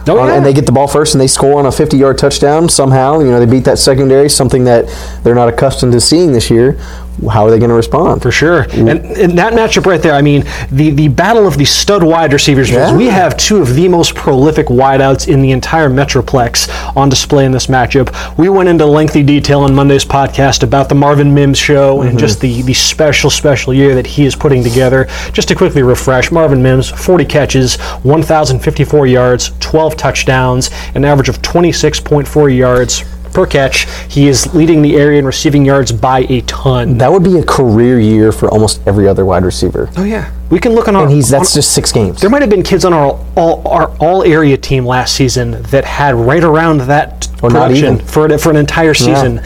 Oh, 0.07 0.19
on- 0.19 0.29
yeah. 0.29 0.35
and 0.37 0.45
they 0.47 0.53
get 0.53 0.67
the 0.67 0.73
ball 0.73 0.89
first 0.89 1.15
and 1.15 1.21
they 1.21 1.27
score 1.27 1.59
on 1.59 1.67
a 1.67 1.73
50 1.73 1.97
yard 1.97 2.19
touchdown 2.19 2.69
somehow? 2.69 3.21
You 3.21 3.31
know, 3.31 3.41
they 3.41 3.47
beat 3.51 3.65
that 3.65 3.79
secondary, 3.79 4.29
something 4.29 4.65
that 4.65 4.87
they're 5.25 5.35
not 5.35 5.49
accustomed 5.49 5.93
to 5.93 6.01
seeing 6.01 6.33
this 6.33 6.51
year. 6.51 6.79
How 7.27 7.45
are 7.45 7.51
they 7.51 7.59
going 7.59 7.71
to 7.71 7.75
respond? 7.75 8.23
For 8.23 8.31
sure. 8.31 8.65
Mm. 8.65 8.91
And, 8.91 9.17
and 9.17 9.39
that 9.39 9.53
matchup 9.53 9.87
right 9.87 10.01
there, 10.01 10.15
I 10.15 10.23
mean, 10.23 10.45
the, 10.71 10.91
the 10.91 11.09
battle 11.09 11.47
of 11.47 11.59
the 11.59 11.65
stud 11.65 12.03
wide 12.03 12.33
receivers, 12.33 12.71
Yeah. 12.71 12.95
we 12.95 13.07
have 13.07 13.37
two 13.37 13.61
of 13.61 13.75
the 13.75 13.89
most 13.89 14.15
prolific 14.15 14.67
wideouts 14.67 15.29
in 15.29 15.43
the 15.43 15.51
entire 15.51 15.89
Metroplex 15.89 16.69
on 16.97 17.09
display 17.09 17.45
in 17.45 17.53
this 17.53 17.67
matchup. 17.67 18.39
We 18.39 18.49
went 18.49 18.69
into 18.69 18.87
lengthy 18.87 19.23
detail 19.23 19.61
on 19.61 19.75
Monday's 19.75 20.05
podcast 20.05 20.63
about 20.63 20.89
the 20.89 20.95
Marvin 20.95 21.35
Mims 21.35 21.59
show 21.59 22.03
and 22.03 22.11
mm-hmm. 22.11 22.19
just 22.19 22.41
the, 22.41 22.63
the 22.63 22.75
special, 22.75 23.31
special 23.31 23.75
year 23.75 23.95
that 23.95 24.07
he 24.07 24.25
is 24.25 24.37
putting 24.37 24.63
together. 24.63 25.07
Just 25.33 25.49
to 25.49 25.55
quickly 25.55 25.83
refresh, 25.83 26.31
Marvin 26.31 26.63
Mims, 26.63 26.89
40 26.89 27.25
catches, 27.25 27.77
1,054 28.03 29.07
yards, 29.07 29.51
12 29.61 29.97
touchdowns, 29.97 30.71
an 30.95 31.05
average 31.05 31.29
of 31.29 31.43
26.4 31.43 32.57
yards 32.57 33.05
per 33.33 33.47
catch. 33.47 33.87
He 34.09 34.29
is 34.29 34.53
leading 34.55 34.83
the 34.83 34.97
area 34.97 35.19
in 35.19 35.25
receiving 35.27 35.65
yards 35.65 35.93
by 35.93 36.21
a 36.29 36.41
ton. 36.43 36.99
That 36.99 37.11
would 37.13 37.25
be 37.25 37.39
a 37.39 37.45
career 37.45 37.99
year 38.01 38.33
for 38.33 38.49
almost 38.49 38.81
every 38.87 39.07
other 39.09 39.25
wide 39.25 39.45
receiver. 39.45 39.89
Oh 39.97 40.05
yeah, 40.05 40.33
we 40.51 40.59
can 40.59 40.73
look 40.75 40.89
on 40.89 40.97
our. 40.97 41.05
And 41.05 41.13
he's 41.13 41.33
on- 41.33 41.41
that's 41.41 41.55
just 41.55 41.73
six 41.73 41.93
games. 41.93 42.21
there 42.21 42.31
might 42.31 42.43
have 42.43 42.51
been 42.51 42.63
kids 42.63 42.85
on 42.85 42.93
our 42.93 43.19
all 43.37 43.67
our 43.69 43.89
all 43.99 44.23
area 44.23 44.57
team 44.57 44.85
last 44.87 45.15
season 45.15 45.63
that 45.71 45.85
had 45.85 46.15
right 46.15 46.43
around 46.45 46.79
that 46.83 47.29
Or 47.43 47.51
not 47.51 47.67
production 47.69 47.95
even. 47.95 48.07
for 48.07 48.39
for 48.39 48.51
an 48.51 48.57
entire 48.57 48.95
season. 48.95 49.41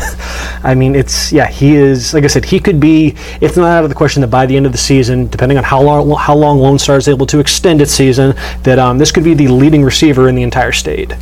I 0.64 0.74
mean, 0.74 0.94
it's 0.94 1.32
yeah, 1.32 1.46
he 1.48 1.74
is 1.74 2.14
like 2.14 2.24
I 2.24 2.28
said, 2.28 2.44
he 2.44 2.60
could 2.60 2.78
be. 2.80 3.14
It's 3.40 3.56
not 3.56 3.66
out 3.66 3.84
of 3.84 3.90
the 3.90 3.96
question 3.96 4.20
that 4.22 4.28
by 4.28 4.46
the 4.46 4.56
end 4.56 4.66
of 4.66 4.72
the 4.72 4.78
season, 4.78 5.26
depending 5.28 5.58
on 5.58 5.64
how 5.64 5.82
long 5.82 6.10
how 6.16 6.34
long 6.34 6.58
Lone 6.58 6.78
Star 6.78 6.96
is 6.96 7.08
able 7.08 7.26
to 7.26 7.38
extend 7.40 7.80
its 7.82 7.92
season, 7.92 8.34
that 8.62 8.78
um, 8.78 8.98
this 8.98 9.10
could 9.12 9.24
be 9.24 9.34
the 9.34 9.48
leading 9.48 9.82
receiver 9.82 10.28
in 10.28 10.34
the 10.34 10.42
entire 10.42 10.72
state. 10.72 11.12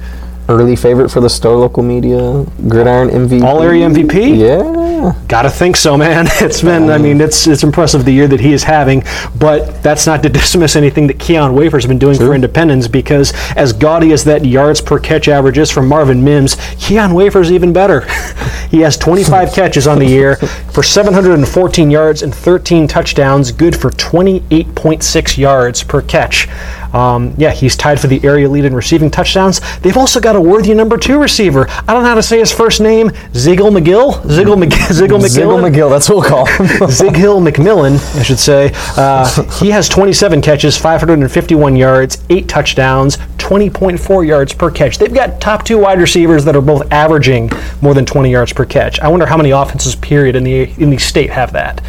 Early 0.50 0.75
favorite 0.75 1.11
for 1.11 1.21
the 1.21 1.30
Star 1.30 1.54
Local 1.54 1.85
Media 1.85 2.45
Gridiron 2.66 3.09
MVP. 3.09 3.45
All 3.45 3.62
area 3.62 3.88
MVP? 3.88 4.37
Yeah. 4.37 5.14
Gotta 5.28 5.49
think 5.49 5.76
so, 5.76 5.97
man. 5.97 6.26
It's 6.40 6.62
been, 6.62 6.90
I 6.90 6.99
mean, 6.99 7.21
it's 7.21 7.47
it's 7.47 7.62
impressive 7.62 8.04
the 8.04 8.11
year 8.12 8.26
that 8.26 8.40
he 8.40 8.52
is 8.52 8.64
having, 8.64 9.04
but 9.38 9.80
that's 9.85 10.07
not 10.07 10.25
to 10.25 10.28
dismiss 10.40 10.75
anything 10.75 11.07
that 11.07 11.21
Keon 11.21 11.54
Wafer's 11.54 11.87
been 11.87 12.00
doing 12.00 12.16
for 12.16 12.35
Independence 12.35 12.88
because 12.88 13.33
as 13.54 13.73
gaudy 13.73 14.12
as 14.12 14.25
that 14.25 14.45
yards 14.45 14.80
per 14.80 14.99
catch 14.99 15.28
average 15.28 15.57
is 15.57 15.71
from 15.71 15.87
Marvin 15.87 16.25
Mims, 16.25 16.57
Keon 16.80 17.14
Wafer's 17.14 17.52
even 17.52 17.73
better. 17.73 18.00
he 18.71 18.80
has 18.80 18.97
25 18.97 19.52
catches 19.52 19.87
on 19.87 20.00
the 20.00 20.07
year 20.07 20.35
for 20.73 20.83
714 20.83 21.90
yards 21.92 22.23
and 22.23 22.35
13 22.35 22.88
touchdowns, 22.88 23.52
good 23.52 23.76
for 23.76 23.90
28.6 23.90 25.38
yards 25.38 25.85
per 25.85 26.02
catch. 26.02 26.49
Um, 26.92 27.35
yeah, 27.37 27.50
he's 27.50 27.76
tied 27.76 28.00
for 28.00 28.06
the 28.06 28.23
area 28.25 28.49
lead 28.49 28.64
in 28.64 28.75
receiving 28.75 29.11
touchdowns. 29.11 29.61
They've 29.80 29.97
also 29.97 30.20
got 30.20 30.37
a 30.37 30.40
worthy 30.40 30.75
number 30.75 30.97
two 30.97 31.20
receiver. 31.20 31.68
I 31.70 31.92
don't 31.92 32.02
know 32.02 32.09
how 32.09 32.14
to 32.14 32.23
say 32.23 32.38
his 32.38 32.52
first 32.52 32.80
name. 32.80 33.11
Ziggle 33.32 33.70
McGill. 33.70 34.23
Ziggle 34.23 34.56
McGill. 34.56 34.70
Ziggle 34.90 35.20
Ziggle 35.20 35.59
McGill. 35.59 35.70
McGill, 35.70 35.90
that's 35.90 36.09
what 36.09 36.16
we'll 36.16 36.28
call 36.28 36.47
him. 36.47 36.66
Zig 36.90 37.16
Hill 37.16 37.40
McMillan, 37.40 37.94
I 38.18 38.23
should 38.23 38.38
say. 38.38 38.73
Uh, 38.97 39.42
he 39.59 39.70
has 39.70 39.88
27 39.88 40.42
catches, 40.42 40.76
551 40.76 41.76
yards, 41.76 42.25
eight 42.30 42.49
touchdowns, 42.49 43.16
20.4 43.38 44.26
yards 44.26 44.52
per 44.52 44.70
catch. 44.70 44.99
They've 44.99 45.12
got 45.12 45.40
top 45.40 45.64
two 45.64 45.78
wide 45.78 46.00
receivers 46.00 46.44
that 46.44 46.56
are 46.56 46.61
both 46.61 46.90
averaging 46.92 47.50
more 47.80 47.94
than 47.94 48.06
20 48.06 48.30
yards 48.30 48.52
per 48.52 48.64
catch. 48.64 49.00
I 49.00 49.09
wonder 49.09 49.26
how 49.26 49.37
many 49.37 49.50
offenses, 49.50 49.94
period, 49.97 50.37
in 50.37 50.44
the 50.44 50.62
in 50.80 50.90
the 50.90 50.99
state 50.99 51.30
have 51.30 51.52
that. 51.52 51.80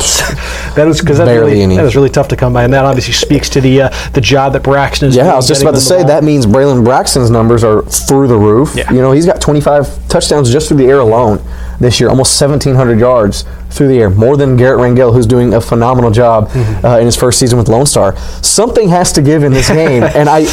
That 0.76 0.86
is 0.86 1.00
because 1.00 1.18
that's 1.18 1.28
really, 1.28 1.60
any. 1.62 1.74
that 1.76 1.84
is 1.86 1.96
really 1.96 2.08
tough 2.10 2.28
to 2.28 2.36
come 2.36 2.52
by, 2.52 2.62
and 2.62 2.72
that 2.72 2.84
obviously 2.84 3.12
speaks 3.12 3.48
to 3.50 3.60
the 3.60 3.82
uh, 3.82 4.10
the 4.12 4.20
job 4.20 4.52
that 4.52 4.62
Braxton 4.62 5.08
is. 5.08 5.16
Yeah, 5.16 5.32
I 5.32 5.34
was 5.34 5.48
just 5.48 5.62
about 5.62 5.74
to 5.74 5.80
say 5.80 6.04
that 6.04 6.22
means 6.22 6.46
Braylon 6.46 6.84
Braxton's 6.84 7.30
numbers 7.30 7.64
are 7.64 7.82
through 7.82 8.28
the 8.28 8.36
roof. 8.36 8.74
Yeah. 8.76 8.92
You 8.92 9.00
know, 9.00 9.10
he's 9.10 9.26
got 9.26 9.40
25 9.40 10.08
touchdowns 10.08 10.52
just 10.52 10.68
through 10.68 10.76
the 10.76 10.84
air 10.86 11.00
alone 11.00 11.42
this 11.80 11.98
year, 11.98 12.10
almost 12.10 12.40
1,700 12.40 12.98
yards 13.00 13.44
through 13.70 13.88
the 13.88 13.98
air, 13.98 14.10
more 14.10 14.36
than 14.36 14.56
Garrett 14.56 14.78
Rangel, 14.80 15.12
who's 15.12 15.26
doing 15.26 15.54
a 15.54 15.60
phenomenal 15.60 16.10
job 16.12 16.48
Mm-hmm. 16.50 16.86
uh, 16.86 16.98
in 16.98 17.06
his 17.06 17.16
first 17.16 17.40
season 17.40 17.58
with 17.58 17.68
Lone 17.68 17.86
Star. 17.86 18.16
Something 18.42 18.88
has 18.90 19.12
to 19.14 19.22
give 19.22 19.42
in 19.42 19.52
this 19.52 19.68
game, 19.68 20.02
and 20.14 20.28
I. 20.28 20.46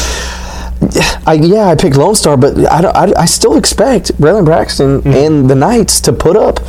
I, 1.26 1.34
yeah, 1.42 1.68
I 1.68 1.74
picked 1.74 1.96
Lone 1.96 2.14
Star, 2.14 2.36
but 2.36 2.56
I, 2.58 2.80
I, 3.06 3.22
I 3.22 3.24
still 3.24 3.56
expect 3.56 4.12
Braylon 4.20 4.44
Braxton 4.44 5.00
Mm-hmm. 5.00 5.08
and 5.08 5.50
the 5.50 5.54
Knights 5.54 6.00
to 6.02 6.12
put 6.12 6.36
up 6.36 6.60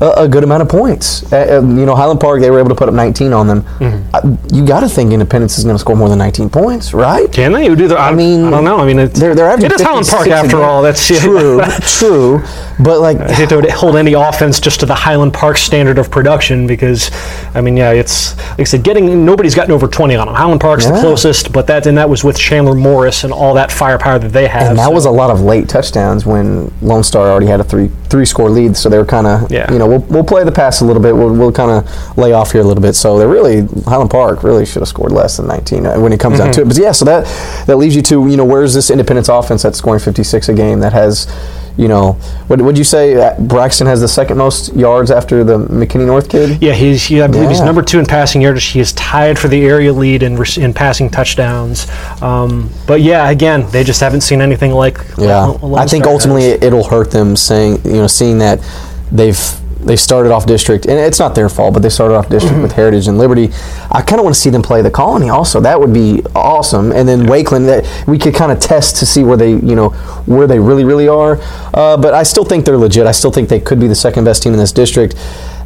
a, 0.00 0.24
a 0.24 0.28
good 0.28 0.44
amount 0.44 0.62
of 0.62 0.68
points. 0.68 1.30
Uh, 1.32 1.60
uh, 1.62 1.66
you 1.66 1.86
know, 1.86 1.94
Highland 1.94 2.20
Park, 2.20 2.40
they 2.40 2.50
were 2.50 2.58
able 2.58 2.70
to 2.70 2.74
put 2.74 2.88
up 2.88 2.94
19 2.94 3.32
on 3.32 3.46
them. 3.46 3.62
Mm-hmm. 3.62 4.10
Uh, 4.14 4.36
you 4.56 4.66
got 4.66 4.80
to 4.80 4.88
think 4.88 5.12
Independence 5.12 5.58
is 5.58 5.64
going 5.64 5.74
to 5.74 5.78
score 5.78 5.96
more 5.96 6.08
than 6.08 6.18
19 6.18 6.48
points, 6.50 6.94
right? 6.94 7.30
Can 7.32 7.52
they? 7.52 7.68
Do 7.74 7.86
the, 7.88 7.96
I, 7.96 8.08
I 8.10 8.14
mean, 8.14 8.44
I 8.46 8.50
don't 8.50 8.64
know. 8.64 8.78
I 8.78 8.86
mean, 8.86 8.98
it's, 8.98 9.18
They're, 9.18 9.34
they're 9.34 9.48
averaging 9.48 9.70
it 9.72 9.80
is 9.80 9.82
Highland 9.86 10.06
Park 10.06 10.28
after 10.28 10.56
game. 10.56 10.60
all. 10.64 10.82
That's 10.82 11.10
yeah. 11.10 11.18
true, 11.20 11.60
true. 11.80 12.42
But 12.82 13.00
like, 13.00 13.18
I 13.18 13.32
hate 13.32 13.50
to 13.50 13.60
hold 13.72 13.96
any 13.96 14.14
offense 14.14 14.58
just 14.60 14.80
to 14.80 14.86
the 14.86 14.94
Highland 14.94 15.34
Park 15.34 15.58
standard 15.58 15.98
of 15.98 16.10
production 16.10 16.66
because, 16.66 17.10
I 17.54 17.60
mean, 17.60 17.76
yeah, 17.76 17.90
it's 17.92 18.36
like 18.52 18.60
I 18.60 18.64
said, 18.64 18.82
getting 18.82 19.24
nobody's 19.26 19.54
gotten 19.54 19.72
over 19.72 19.86
20 19.86 20.14
on 20.16 20.26
them. 20.26 20.34
Highland 20.34 20.60
Park's 20.60 20.86
the 20.86 20.98
closest, 20.98 21.52
but 21.52 21.66
that 21.66 21.86
and 21.86 21.98
that 21.98 22.08
was 22.08 22.24
with 22.24 22.38
Chandler 22.38 22.74
Morris 22.74 23.24
and 23.24 23.32
all 23.32 23.54
that 23.54 23.70
firepower 23.70 24.18
that 24.18 24.32
they 24.32 24.48
have. 24.48 24.70
and 24.70 24.78
that 24.78 24.86
so- 24.86 24.90
was 24.92 25.04
a 25.04 25.10
lot 25.10 25.30
of 25.30 25.42
late 25.42 25.68
touchdowns 25.68 26.24
when 26.24 26.72
Lone 26.80 27.02
Star 27.04 27.28
already 27.30 27.46
had 27.46 27.60
a 27.60 27.64
three 27.64 27.90
three 28.08 28.24
score 28.24 28.48
lead. 28.50 28.76
So 28.76 28.88
they 28.88 28.98
were 28.98 29.04
kind 29.04 29.26
of, 29.26 29.50
Yeah. 29.52 29.70
you 29.72 29.78
know, 29.78 29.86
we'll, 29.90 30.00
we'll 30.08 30.24
play 30.24 30.44
the 30.44 30.52
pass 30.52 30.80
a 30.80 30.84
little 30.84 31.02
bit. 31.02 31.14
We'll, 31.14 31.34
we'll 31.34 31.52
kind 31.52 31.70
of 31.70 32.16
lay 32.18 32.32
off 32.32 32.52
here 32.52 32.60
a 32.62 32.64
little 32.64 32.82
bit. 32.82 32.94
So 32.94 33.18
they 33.18 33.26
really 33.26 33.66
Highland 33.84 34.10
Park 34.10 34.42
really 34.42 34.64
should 34.64 34.80
have 34.80 34.88
scored 34.88 35.12
less 35.12 35.36
than 35.36 35.46
19 35.48 35.86
uh, 35.86 35.98
when 36.00 36.12
it 36.12 36.20
comes 36.20 36.38
Mm-hmm. 36.38 36.44
down 36.44 36.52
to 36.54 36.60
it. 36.62 36.68
But 36.68 36.78
yeah, 36.78 36.92
so 36.92 37.04
that 37.04 37.24
that 37.66 37.76
leaves 37.76 37.94
you 37.96 38.02
to 38.02 38.26
you 38.28 38.36
know 38.36 38.44
where's 38.44 38.72
this 38.74 38.90
Independence 38.90 39.28
offense 39.28 39.62
that's 39.62 39.78
scoring 39.78 40.00
56 40.00 40.48
a 40.48 40.54
game 40.54 40.80
that 40.80 40.92
has. 40.92 41.26
You 41.76 41.88
know, 41.88 42.12
what 42.48 42.60
would 42.60 42.76
you 42.76 42.84
say? 42.84 43.14
uh, 43.14 43.40
Braxton 43.40 43.86
has 43.86 44.00
the 44.02 44.08
second 44.08 44.36
most 44.36 44.74
yards 44.74 45.10
after 45.10 45.44
the 45.44 45.56
McKinney 45.56 46.04
North 46.04 46.28
kid. 46.28 46.60
yeah, 46.60 46.72
he's 46.74 47.04
he, 47.04 47.22
I 47.22 47.26
believe 47.26 47.48
he's 47.48 47.60
number 47.62 47.80
two 47.80 47.98
in 47.98 48.04
passing 48.04 48.42
yardage. 48.42 48.64
He 48.66 48.80
is 48.80 48.92
tied 48.92 49.38
for 49.38 49.48
the 49.48 49.64
area 49.64 49.90
lead 49.90 50.22
in 50.22 50.36
in 50.58 50.74
passing 50.74 51.08
touchdowns. 51.08 51.86
Um, 52.20 52.68
but 52.86 53.00
yeah, 53.00 53.30
again, 53.30 53.66
they 53.70 53.82
just 53.84 54.00
haven't 54.00 54.20
seen 54.22 54.42
anything 54.42 54.72
like. 54.72 54.98
Yeah, 55.16 55.44
like 55.62 55.84
I 55.84 55.88
think 55.88 56.04
ultimately 56.06 56.50
has. 56.50 56.62
it'll 56.62 56.84
hurt 56.84 57.12
them 57.12 57.34
saying 57.34 57.80
you 57.84 57.92
know 58.02 58.08
seeing 58.08 58.38
that 58.38 58.58
they've 59.10 59.38
they 59.84 59.96
started 59.96 60.32
off 60.32 60.46
district 60.46 60.86
and 60.86 60.98
it's 60.98 61.18
not 61.18 61.34
their 61.34 61.48
fault, 61.48 61.74
but 61.74 61.82
they 61.82 61.88
started 61.88 62.14
off 62.14 62.28
district 62.28 62.50
Mm-hmm. 62.50 62.62
with 62.62 62.72
Heritage 62.72 63.06
and 63.06 63.18
Liberty. 63.18 63.50
I 63.90 64.02
kind 64.02 64.18
of 64.18 64.24
want 64.24 64.34
to 64.34 64.40
see 64.40 64.50
them 64.50 64.62
play 64.62 64.82
the 64.82 64.90
Colony 64.90 65.28
also. 65.28 65.60
That 65.60 65.78
would 65.78 65.92
be 65.92 66.22
awesome. 66.34 66.90
And 66.90 67.08
then 67.08 67.26
Wakeland, 67.26 67.66
that 67.66 68.08
we 68.08 68.18
could 68.18 68.34
kind 68.34 68.50
of 68.50 68.58
test 68.58 68.96
to 68.96 69.06
see 69.06 69.22
where 69.22 69.36
they 69.36 69.50
you 69.50 69.74
know 69.76 69.90
where 70.26 70.46
they 70.46 70.58
really 70.58 70.84
really 70.84 71.06
are. 71.08 71.38
Uh, 71.74 71.96
but 71.96 72.14
I 72.14 72.22
still 72.22 72.44
think 72.44 72.64
they're 72.64 72.78
legit. 72.78 73.06
I 73.06 73.12
still 73.12 73.30
think 73.30 73.48
they 73.48 73.60
could 73.60 73.78
be 73.78 73.86
the 73.86 73.94
second 73.94 74.24
best 74.24 74.42
team 74.42 74.52
in 74.52 74.58
this 74.58 74.72
district. 74.72 75.14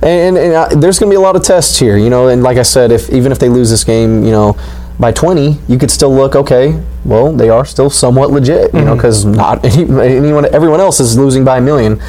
And, 0.02 0.36
and 0.36 0.52
uh, 0.52 0.68
there's 0.68 0.98
going 0.98 1.10
to 1.10 1.14
be 1.14 1.16
a 1.16 1.20
lot 1.20 1.36
of 1.36 1.42
tests 1.42 1.78
here, 1.78 1.96
you 1.96 2.10
know. 2.10 2.28
And 2.28 2.42
like 2.42 2.58
I 2.58 2.62
said, 2.62 2.92
if 2.92 3.08
even 3.10 3.32
if 3.32 3.38
they 3.38 3.48
lose 3.48 3.70
this 3.70 3.84
game, 3.84 4.24
you 4.24 4.32
know 4.32 4.56
by 4.98 5.10
20, 5.10 5.58
you 5.66 5.76
could 5.76 5.90
still 5.90 6.14
look 6.14 6.36
okay. 6.36 6.80
Well, 7.04 7.32
they 7.32 7.48
are 7.48 7.64
still 7.64 7.90
somewhat 7.90 8.30
legit, 8.30 8.72
you 8.72 8.82
know, 8.82 8.94
because 8.94 9.24
not 9.24 9.64
any, 9.64 9.82
anyone, 10.00 10.44
everyone 10.54 10.78
else 10.78 11.00
is 11.00 11.18
losing 11.18 11.44
by 11.44 11.58
a 11.58 11.60
million 11.60 12.00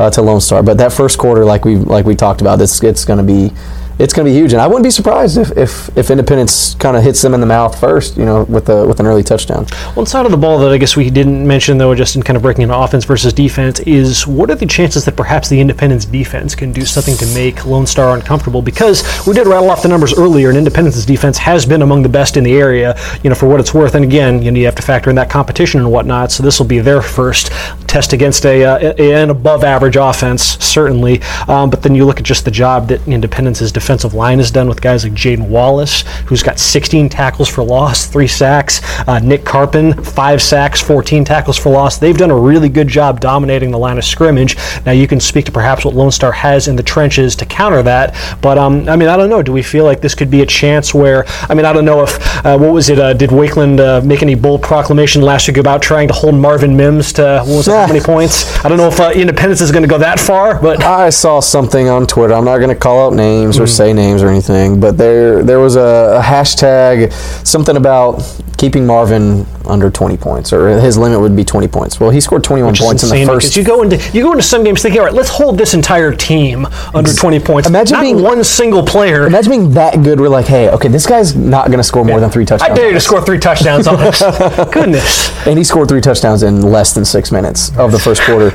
uh, 0.00 0.10
to 0.10 0.22
Lone 0.22 0.40
Star. 0.40 0.62
But 0.62 0.78
that 0.78 0.92
first 0.92 1.18
quarter, 1.18 1.44
like 1.44 1.64
we 1.64 1.76
like 1.76 2.06
we 2.06 2.16
talked 2.16 2.40
about, 2.40 2.60
it's 2.60 2.82
it's 2.82 3.04
going 3.04 3.18
to 3.18 3.24
be 3.24 3.54
it's 4.00 4.14
going 4.14 4.24
to 4.24 4.32
be 4.32 4.38
huge, 4.38 4.54
and 4.54 4.62
I 4.62 4.66
wouldn't 4.66 4.84
be 4.84 4.90
surprised 4.90 5.36
if 5.36 5.50
if, 5.58 5.94
if 5.94 6.10
Independence 6.10 6.74
kind 6.76 6.96
of 6.96 7.02
hits 7.02 7.20
them 7.20 7.34
in 7.34 7.40
the 7.40 7.46
mouth 7.46 7.78
first, 7.78 8.16
you 8.16 8.24
know, 8.24 8.44
with 8.44 8.70
a 8.70 8.86
with 8.86 8.98
an 8.98 9.04
early 9.04 9.22
touchdown. 9.22 9.66
One 9.92 10.06
side 10.06 10.24
of 10.24 10.32
the 10.32 10.38
ball 10.38 10.58
that 10.60 10.72
I 10.72 10.78
guess 10.78 10.96
we 10.96 11.10
didn't 11.10 11.46
mention, 11.46 11.76
though, 11.76 11.94
just 11.94 12.16
in 12.16 12.22
kind 12.22 12.38
of 12.38 12.42
breaking 12.42 12.62
into 12.62 12.76
offense 12.76 13.04
versus 13.04 13.34
defense, 13.34 13.78
is 13.80 14.26
what 14.26 14.50
are 14.50 14.54
the 14.54 14.64
chances 14.64 15.04
that 15.04 15.16
perhaps 15.16 15.50
the 15.50 15.60
Independence 15.60 16.06
defense 16.06 16.54
can 16.54 16.72
do 16.72 16.86
something 16.86 17.14
to 17.16 17.26
make 17.34 17.66
Lone 17.66 17.86
Star 17.86 18.16
uncomfortable? 18.16 18.62
Because 18.62 19.04
we 19.26 19.34
did 19.34 19.46
rattle 19.46 19.68
off 19.70 19.82
the 19.82 19.88
numbers 19.88 20.14
earlier, 20.18 20.48
and 20.48 20.56
Independence's 20.56 21.04
defense 21.04 21.36
has 21.36 21.66
been 21.66 21.82
among 21.82 22.02
the 22.02 22.08
best 22.08 22.38
in 22.38 22.44
the 22.44 22.56
area, 22.56 22.98
you 23.22 23.28
know, 23.28 23.36
for 23.36 23.50
what 23.50 23.60
it's 23.60 23.74
worth. 23.74 23.94
And 23.94 24.04
again, 24.04 24.40
you 24.40 24.50
know, 24.50 24.58
you 24.58 24.64
have 24.64 24.76
to 24.76 24.82
factor 24.82 25.10
in 25.10 25.16
that 25.16 25.28
competition 25.28 25.78
and 25.78 25.92
whatnot. 25.92 26.32
So 26.32 26.42
this 26.42 26.58
will 26.58 26.66
be 26.66 26.78
their 26.78 27.02
first 27.02 27.52
test 27.90 28.12
against 28.12 28.46
a, 28.46 28.64
uh, 28.64 28.92
an 28.94 29.30
above 29.30 29.64
average 29.64 29.96
offense, 29.96 30.42
certainly. 30.42 31.20
Um, 31.48 31.70
but 31.70 31.82
then 31.82 31.94
you 31.94 32.04
look 32.06 32.18
at 32.18 32.24
just 32.24 32.44
the 32.44 32.50
job 32.50 32.88
that 32.88 33.06
Independence's 33.06 33.72
defensive 33.72 34.14
line 34.14 34.38
has 34.38 34.50
done 34.50 34.68
with 34.68 34.80
guys 34.80 35.02
like 35.02 35.12
Jaden 35.12 35.48
Wallace, 35.48 36.02
who's 36.26 36.42
got 36.42 36.58
16 36.58 37.08
tackles 37.08 37.48
for 37.48 37.64
loss, 37.64 38.06
three 38.06 38.28
sacks. 38.28 38.80
Uh, 39.08 39.18
Nick 39.18 39.44
Carpin, 39.44 39.92
five 40.04 40.40
sacks, 40.40 40.80
14 40.80 41.24
tackles 41.24 41.56
for 41.58 41.70
loss. 41.70 41.98
They've 41.98 42.16
done 42.16 42.30
a 42.30 42.38
really 42.38 42.68
good 42.68 42.86
job 42.86 43.20
dominating 43.20 43.72
the 43.72 43.78
line 43.78 43.98
of 43.98 44.04
scrimmage. 44.04 44.56
Now 44.86 44.92
you 44.92 45.08
can 45.08 45.18
speak 45.18 45.44
to 45.46 45.52
perhaps 45.52 45.84
what 45.84 45.94
Lone 45.94 46.12
Star 46.12 46.30
has 46.30 46.68
in 46.68 46.76
the 46.76 46.82
trenches 46.84 47.34
to 47.36 47.46
counter 47.46 47.82
that. 47.82 48.14
But 48.40 48.56
um, 48.56 48.88
I 48.88 48.94
mean, 48.94 49.08
I 49.08 49.16
don't 49.16 49.30
know. 49.30 49.42
Do 49.42 49.52
we 49.52 49.62
feel 49.62 49.84
like 49.84 50.00
this 50.00 50.14
could 50.14 50.30
be 50.30 50.42
a 50.42 50.46
chance 50.46 50.94
where? 50.94 51.24
I 51.48 51.54
mean, 51.54 51.66
I 51.66 51.72
don't 51.72 51.84
know 51.84 52.02
if 52.02 52.44
uh, 52.46 52.56
what 52.56 52.72
was 52.72 52.88
it? 52.88 53.00
Uh, 53.00 53.14
did 53.14 53.30
Wakeland 53.30 53.80
uh, 53.80 54.00
make 54.06 54.22
any 54.22 54.36
bold 54.36 54.62
proclamation 54.62 55.22
last 55.22 55.48
week 55.48 55.56
about 55.56 55.82
trying 55.82 56.06
to 56.06 56.14
hold 56.14 56.36
Marvin 56.36 56.76
Mims 56.76 57.12
to 57.14 57.42
what 57.44 57.56
was 57.56 57.68
it, 57.68 57.79
how 57.80 57.86
many 57.86 58.00
points? 58.00 58.62
I 58.64 58.68
don't 58.68 58.78
know 58.78 58.88
if 58.88 59.00
uh, 59.00 59.10
Independence 59.14 59.60
is 59.60 59.72
going 59.72 59.82
to 59.82 59.88
go 59.88 59.98
that 59.98 60.20
far, 60.20 60.60
but 60.60 60.82
I 60.82 61.10
saw 61.10 61.40
something 61.40 61.88
on 61.88 62.06
Twitter. 62.06 62.34
I'm 62.34 62.44
not 62.44 62.58
going 62.58 62.68
to 62.70 62.74
call 62.76 63.06
out 63.06 63.14
names 63.14 63.58
or 63.58 63.62
Mm-hmm. 63.62 63.68
say 63.70 63.92
names 63.92 64.22
or 64.22 64.28
anything, 64.28 64.80
but 64.80 64.96
there 64.98 65.42
there 65.42 65.60
was 65.60 65.76
a, 65.76 66.18
a 66.18 66.22
hashtag 66.22 67.12
something 67.46 67.76
about 67.76 68.22
keeping 68.58 68.86
Marvin 68.86 69.46
under 69.70 69.90
20 69.90 70.16
points, 70.16 70.52
or 70.52 70.68
his 70.80 70.98
limit 70.98 71.20
would 71.20 71.34
be 71.34 71.44
20 71.44 71.68
points. 71.68 71.98
Well, 72.00 72.10
he 72.10 72.20
scored 72.20 72.44
21 72.44 72.72
which 72.72 72.80
is 72.80 72.86
points 72.86 73.02
in 73.04 73.08
the 73.10 73.24
first. 73.26 73.56
you 73.56 73.64
go 73.64 73.82
into 73.82 73.96
you 74.12 74.22
go 74.22 74.32
into 74.32 74.42
some 74.42 74.64
games 74.64 74.82
thinking, 74.82 75.00
all 75.00 75.06
right, 75.06 75.14
let's 75.14 75.28
hold 75.30 75.56
this 75.56 75.72
entire 75.74 76.12
team 76.14 76.66
under 76.94 77.12
20 77.12 77.40
points. 77.40 77.68
Imagine 77.68 77.94
Not 77.94 78.02
being- 78.02 78.22
one 78.22 78.42
single 78.44 78.84
player. 78.84 79.26
Imagine 79.26 79.50
being 79.50 79.70
that 79.74 80.02
good. 80.02 80.20
We're 80.20 80.28
like, 80.28 80.46
hey, 80.46 80.68
okay, 80.70 80.88
this 80.88 81.06
guy's 81.06 81.34
not 81.36 81.68
going 81.68 81.78
to 81.78 81.84
score 81.84 82.04
more 82.04 82.20
than 82.20 82.30
three 82.30 82.44
touchdowns. 82.44 82.72
I 82.72 82.74
dare 82.74 82.88
you 82.88 82.94
to 82.94 83.00
score 83.00 83.22
three 83.22 83.38
touchdowns 83.38 83.86
on 83.86 83.96
us. 84.00 84.20
Goodness. 84.72 85.46
and 85.46 85.56
he 85.56 85.64
scored 85.64 85.88
three 85.88 86.00
touchdowns 86.00 86.42
in 86.42 86.60
less 86.62 86.92
than 86.92 87.04
six 87.04 87.30
minutes 87.32 87.76
of 87.76 87.92
the 87.92 87.98
first 87.98 88.22
quarter. 88.22 88.50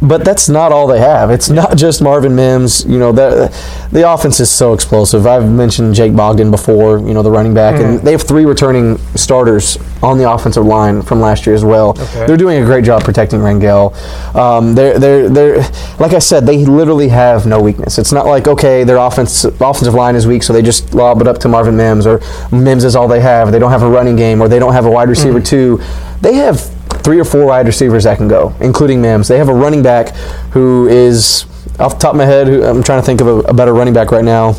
But 0.00 0.24
that's 0.24 0.48
not 0.48 0.70
all 0.70 0.86
they 0.86 1.00
have. 1.00 1.30
It's 1.30 1.50
not 1.50 1.76
just 1.76 2.00
Marvin 2.00 2.36
Mims. 2.36 2.84
You 2.84 2.98
know, 2.98 3.10
the 3.10 3.52
the 3.90 4.08
offense 4.08 4.38
is 4.38 4.48
so 4.48 4.72
explosive. 4.72 5.26
I've 5.26 5.50
mentioned 5.50 5.94
Jake 5.94 6.14
Bogdan 6.14 6.50
before. 6.52 6.98
You 6.98 7.14
know, 7.14 7.22
the 7.22 7.30
running 7.30 7.52
back, 7.52 7.80
and 7.80 8.00
they 8.00 8.12
have 8.12 8.22
three 8.22 8.44
returning 8.44 8.98
starters 9.16 9.76
on 10.00 10.16
the 10.16 10.30
offensive 10.30 10.64
line 10.64 11.02
from 11.02 11.20
last 11.20 11.46
year 11.46 11.54
as 11.56 11.64
well. 11.64 11.94
They're 12.26 12.36
doing 12.36 12.62
a 12.62 12.64
great 12.64 12.84
job 12.84 13.02
protecting 13.02 13.40
Rangel. 13.40 13.92
Um, 14.36 14.74
they're 14.76 14.98
they're 15.00 15.28
they're 15.28 15.56
like 15.98 16.12
I 16.12 16.20
said, 16.20 16.46
they 16.46 16.64
literally 16.64 17.08
have 17.08 17.46
no 17.46 17.60
weakness. 17.60 17.98
It's 17.98 18.12
not 18.12 18.26
like 18.26 18.46
okay, 18.46 18.84
their 18.84 18.98
offense 18.98 19.44
offensive 19.44 19.94
line 19.94 20.14
is 20.14 20.28
weak, 20.28 20.44
so 20.44 20.52
they 20.52 20.62
just 20.62 20.94
lob 20.94 21.20
it 21.20 21.26
up 21.26 21.38
to 21.38 21.48
Marvin 21.48 21.76
Mims, 21.76 22.06
or 22.06 22.20
Mims 22.52 22.84
is 22.84 22.94
all 22.94 23.08
they 23.08 23.20
have. 23.20 23.50
They 23.50 23.58
don't 23.58 23.72
have 23.72 23.82
a 23.82 23.90
running 23.90 24.14
game, 24.14 24.40
or 24.40 24.46
they 24.46 24.60
don't 24.60 24.74
have 24.74 24.86
a 24.86 24.90
wide 24.90 25.08
receiver 25.08 25.40
too. 25.40 25.80
They 26.20 26.34
have 26.34 26.60
three 27.02 27.18
or 27.20 27.24
four 27.24 27.46
wide 27.46 27.66
receivers 27.66 28.04
that 28.04 28.16
can 28.18 28.28
go, 28.28 28.54
including 28.60 29.00
Mims. 29.02 29.28
They 29.28 29.38
have 29.38 29.48
a 29.48 29.54
running 29.54 29.82
back 29.82 30.14
who 30.52 30.86
is 30.88 31.44
off 31.78 31.94
the 31.94 31.98
top 32.00 32.12
of 32.12 32.16
my 32.18 32.24
head. 32.26 32.46
Who, 32.46 32.64
I'm 32.64 32.82
trying 32.82 33.00
to 33.00 33.06
think 33.06 33.20
of 33.20 33.26
a, 33.26 33.34
a 33.40 33.54
better 33.54 33.72
running 33.74 33.94
back 33.94 34.10
right 34.10 34.24
now. 34.24 34.54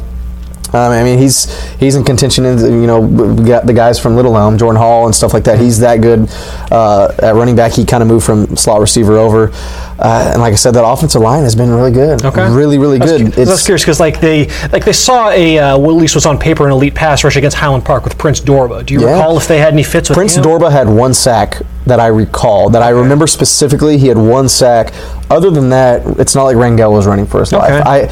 Um, 0.71 0.91
I 0.91 1.01
mean, 1.03 1.17
he's 1.17 1.51
he's 1.79 1.95
in 1.95 2.03
contention. 2.03 2.45
In, 2.45 2.59
you 2.59 2.85
know, 2.85 2.99
we 2.99 3.43
got 3.43 3.65
the 3.65 3.73
guys 3.73 3.99
from 3.99 4.15
Little 4.15 4.37
Elm, 4.37 4.55
Jordan 4.55 4.79
Hall, 4.79 5.07
and 5.07 5.15
stuff 5.15 5.33
like 5.33 5.43
that. 5.45 5.57
He's 5.59 5.79
that 5.79 5.97
good 5.99 6.29
uh, 6.71 7.11
at 7.23 7.33
running 7.33 7.55
back. 7.55 7.71
He 7.71 7.83
kind 7.85 8.03
of 8.03 8.07
moved 8.07 8.23
from 8.23 8.55
slot 8.55 8.79
receiver 8.79 9.17
over, 9.17 9.49
uh, 9.97 10.29
and 10.33 10.39
like 10.41 10.53
I 10.53 10.55
said, 10.57 10.75
that 10.75 10.85
offensive 10.85 11.23
line 11.23 11.41
has 11.41 11.55
been 11.55 11.71
really 11.71 11.91
good. 11.91 12.23
Okay. 12.23 12.47
really, 12.53 12.77
really 12.77 12.99
good. 12.99 13.33
cu- 13.33 13.45
That's 13.45 13.65
curious 13.65 13.81
because 13.81 13.99
like 13.99 14.19
they 14.21 14.45
like 14.71 14.85
they 14.85 14.93
saw 14.93 15.31
a 15.31 15.57
uh, 15.57 15.77
what 15.79 15.89
at 15.89 15.95
least 15.97 16.13
was 16.13 16.27
on 16.27 16.37
paper 16.37 16.67
an 16.67 16.71
elite 16.71 16.93
pass 16.93 17.23
rush 17.23 17.35
against 17.35 17.57
Highland 17.57 17.83
Park 17.83 18.03
with 18.03 18.19
Prince 18.19 18.39
Dorbah. 18.39 18.85
Do 18.85 18.93
you 18.93 19.01
Yeah. 19.01 19.13
recall 19.15 19.37
if 19.37 19.47
they 19.47 19.57
had 19.57 19.73
any 19.73 19.81
fits 19.81 20.09
with 20.09 20.17
Prince 20.17 20.35
him? 20.37 20.43
Dorbah 20.43 20.71
had 20.71 20.87
one 20.87 21.15
sack 21.15 21.63
that 21.89 21.99
I 21.99 22.07
recall, 22.07 22.69
that 22.71 22.81
I 22.81 22.89
remember 22.89 23.27
specifically. 23.27 23.97
He 23.97 24.07
had 24.07 24.17
one 24.17 24.47
sack. 24.49 24.93
Other 25.29 25.51
than 25.51 25.69
that, 25.69 26.19
it's 26.19 26.33
not 26.33 26.43
like 26.43 26.55
Rangel 26.55 26.91
was 26.91 27.05
running 27.05 27.27
for 27.27 27.39
his 27.41 27.51
life. 27.51 27.85
I, 27.85 28.07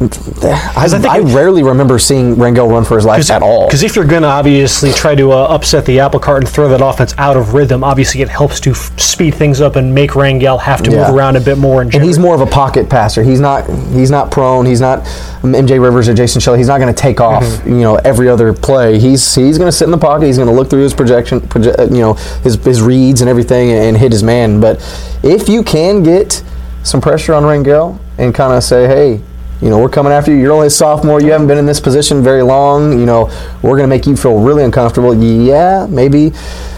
I, 0.00 0.72
I 0.76 0.88
think 0.88 1.04
I 1.06 1.18
it- 1.18 1.34
rarely 1.34 1.62
remember 1.62 1.98
seeing 1.98 2.36
Rangel 2.36 2.70
run 2.70 2.84
for 2.84 2.96
his 2.96 3.04
life 3.04 3.28
at 3.30 3.42
all. 3.42 3.66
Because 3.66 3.82
if 3.82 3.96
you're 3.96 4.04
going 4.04 4.22
to 4.22 4.28
obviously 4.28 4.92
try 4.92 5.14
to 5.16 5.32
uh, 5.32 5.36
upset 5.48 5.84
the 5.86 5.98
apple 6.00 6.20
cart 6.20 6.44
and 6.44 6.48
throw 6.52 6.68
that 6.68 6.80
offense 6.80 7.14
out 7.18 7.36
of 7.36 7.52
rhythm, 7.54 7.82
obviously 7.82 8.22
it 8.22 8.28
helps 8.28 8.60
to 8.60 8.70
f- 8.70 8.98
speed 9.00 9.34
things 9.34 9.60
up 9.60 9.74
and 9.74 9.92
make 9.92 10.10
Rangel 10.12 10.60
have 10.60 10.82
to 10.84 10.90
Yeah. 10.90 11.06
move 11.08 11.16
around 11.16 11.34
a 11.36 11.40
bit 11.40 11.58
more. 11.58 11.82
And, 11.82 11.92
and 11.94 12.04
he's 12.04 12.18
more 12.18 12.34
of 12.34 12.40
a 12.40 12.46
pocket 12.46 12.88
passer. 12.88 13.22
He's 13.24 13.40
not. 13.40 13.66
He's 13.90 14.10
not 14.10 14.30
prone. 14.30 14.66
He's 14.66 14.80
not 14.80 15.00
MJ 15.42 15.82
Rivers 15.82 16.08
or 16.08 16.14
Jason 16.14 16.40
Shelley. 16.40 16.58
He's 16.58 16.68
not 16.68 16.78
going 16.78 16.94
to 16.94 17.00
take 17.00 17.20
off. 17.20 17.42
Mm-hmm. 17.42 17.68
You 17.70 17.80
know, 17.80 17.96
every 17.96 18.28
other 18.28 18.52
play. 18.52 18.98
He's 19.00 19.34
he's 19.34 19.58
going 19.58 19.68
to 19.68 19.76
sit 19.76 19.84
in 19.86 19.90
the 19.90 19.98
pocket. 19.98 20.26
He's 20.26 20.36
going 20.36 20.48
to 20.48 20.54
look 20.54 20.70
through 20.70 20.82
his 20.82 20.94
projection. 20.94 21.40
Proje- 21.40 21.76
uh, 21.78 21.84
you 21.92 22.00
know, 22.00 22.14
his 22.44 22.54
his 22.64 22.80
reads 22.82 23.20
and 23.20 23.28
everything, 23.28 23.70
and, 23.72 23.96
hit 23.96 24.12
his 24.12 24.22
man. 24.22 24.60
But 24.60 24.78
if 25.24 25.48
you 25.48 25.64
can 25.64 26.04
get 26.04 26.42
some 26.84 27.00
pressure 27.00 27.34
on 27.34 27.42
Rangel 27.42 27.98
and 28.16 28.32
kind 28.32 28.52
of 28.52 28.62
say, 28.62 28.86
hey. 28.86 29.22
You 29.60 29.70
know, 29.70 29.78
we're 29.80 29.88
coming 29.88 30.12
after 30.12 30.30
you. 30.30 30.38
You're 30.38 30.52
only 30.52 30.68
a 30.68 30.70
sophomore. 30.70 31.20
You 31.20 31.32
haven't 31.32 31.48
been 31.48 31.58
in 31.58 31.66
this 31.66 31.80
position 31.80 32.22
very 32.22 32.42
long. 32.42 32.98
You 32.98 33.06
know, 33.06 33.24
we're 33.62 33.76
going 33.76 33.82
to 33.82 33.88
make 33.88 34.06
you 34.06 34.16
feel 34.16 34.38
really 34.38 34.62
uncomfortable. 34.62 35.14
Yeah, 35.14 35.86
maybe, 35.90 36.32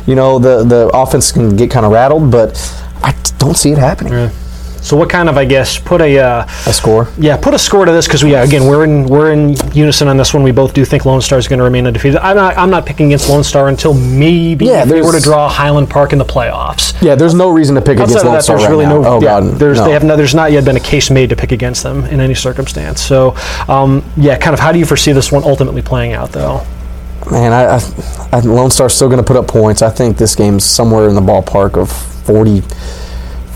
you 0.06 0.14
know, 0.14 0.38
the, 0.38 0.64
the 0.64 0.90
offense 0.94 1.30
can 1.30 1.56
get 1.56 1.70
kind 1.70 1.84
of 1.84 1.92
rattled, 1.92 2.30
but 2.30 2.56
I 3.02 3.14
don't 3.38 3.56
see 3.56 3.70
it 3.72 3.78
happening. 3.78 4.12
So 4.82 4.96
what 4.96 5.10
kind 5.10 5.28
of 5.28 5.36
I 5.36 5.44
guess 5.44 5.78
put 5.78 6.00
a 6.00 6.18
uh, 6.18 6.46
A 6.66 6.72
score. 6.72 7.08
yeah 7.18 7.36
put 7.36 7.54
a 7.54 7.58
score 7.58 7.84
to 7.84 7.92
this 7.92 8.06
because 8.06 8.24
we 8.24 8.32
yeah, 8.32 8.42
again 8.44 8.66
we're 8.66 8.84
in 8.84 9.06
we're 9.06 9.32
in 9.32 9.54
unison 9.74 10.08
on 10.08 10.16
this 10.16 10.32
one. 10.32 10.42
We 10.42 10.52
both 10.52 10.72
do 10.74 10.84
think 10.84 11.04
Lone 11.04 11.20
Star 11.20 11.38
is 11.38 11.48
going 11.48 11.58
to 11.58 11.64
remain 11.64 11.86
undefeated. 11.86 12.18
I'm 12.20 12.36
not 12.36 12.56
I'm 12.56 12.70
not 12.70 12.86
picking 12.86 13.06
against 13.06 13.28
Lone 13.28 13.44
Star 13.44 13.68
until 13.68 13.92
maybe 13.94 14.66
Yeah, 14.66 14.84
they 14.84 15.02
were 15.02 15.12
to 15.12 15.20
draw 15.20 15.48
Highland 15.48 15.90
Park 15.90 16.12
in 16.12 16.18
the 16.18 16.24
playoffs. 16.24 17.00
Yeah, 17.02 17.14
there's 17.14 17.34
no 17.34 17.50
reason 17.50 17.74
to 17.74 17.80
pick 17.82 17.98
Outside 17.98 18.04
against 18.10 18.24
Lone 18.24 18.34
that, 18.34 18.42
Star 18.42 18.56
there's 18.56 18.68
right 18.68 18.70
really 18.72 18.86
now. 18.86 19.00
no. 19.02 19.08
oh 19.08 19.20
yeah, 19.22 19.40
God, 19.40 19.58
there's 19.58 19.78
no. 19.78 19.84
they 19.84 19.92
have 19.92 20.04
no, 20.04 20.16
there's 20.16 20.34
not 20.34 20.50
yet 20.52 20.64
been 20.64 20.76
a 20.76 20.80
case 20.80 21.10
made 21.10 21.28
to 21.30 21.36
pick 21.36 21.52
against 21.52 21.82
them 21.82 22.04
in 22.04 22.20
any 22.20 22.34
circumstance. 22.34 23.00
So, 23.02 23.34
um, 23.68 24.02
yeah, 24.16 24.38
kind 24.38 24.54
of 24.54 24.60
how 24.60 24.72
do 24.72 24.78
you 24.78 24.86
foresee 24.86 25.12
this 25.12 25.30
one 25.30 25.44
ultimately 25.44 25.82
playing 25.82 26.12
out, 26.12 26.32
though? 26.32 26.64
Man, 27.30 27.52
I, 27.52 27.76
I, 27.76 27.80
I 28.32 28.40
Lone 28.40 28.70
Star's 28.70 28.94
still 28.94 29.08
going 29.08 29.18
to 29.22 29.24
put 29.24 29.36
up 29.36 29.46
points. 29.46 29.82
I 29.82 29.90
think 29.90 30.16
this 30.16 30.34
game's 30.34 30.64
somewhere 30.64 31.08
in 31.08 31.14
the 31.14 31.20
ballpark 31.20 31.76
of 31.76 31.90
40, 32.24 32.62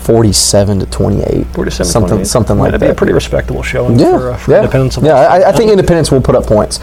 47 0.05 0.79
to 0.79 0.85
28. 0.85 1.47
47, 1.47 1.91
something, 1.91 2.09
28. 2.09 2.27
something 2.27 2.57
like 2.57 2.67
That'd 2.71 2.81
that. 2.81 2.85
be 2.85 2.91
a 2.91 2.95
pretty 2.95 3.13
respectable 3.13 3.63
showing 3.63 3.97
yeah, 3.99 4.17
for, 4.17 4.31
uh, 4.31 4.37
for 4.37 4.51
yeah, 4.51 4.57
Independence. 4.59 4.97
yeah. 5.01 5.13
I, 5.15 5.49
I 5.49 5.51
think 5.51 5.71
Independence 5.71 6.11
will 6.11 6.21
put 6.21 6.35
up 6.35 6.45
points. 6.45 6.79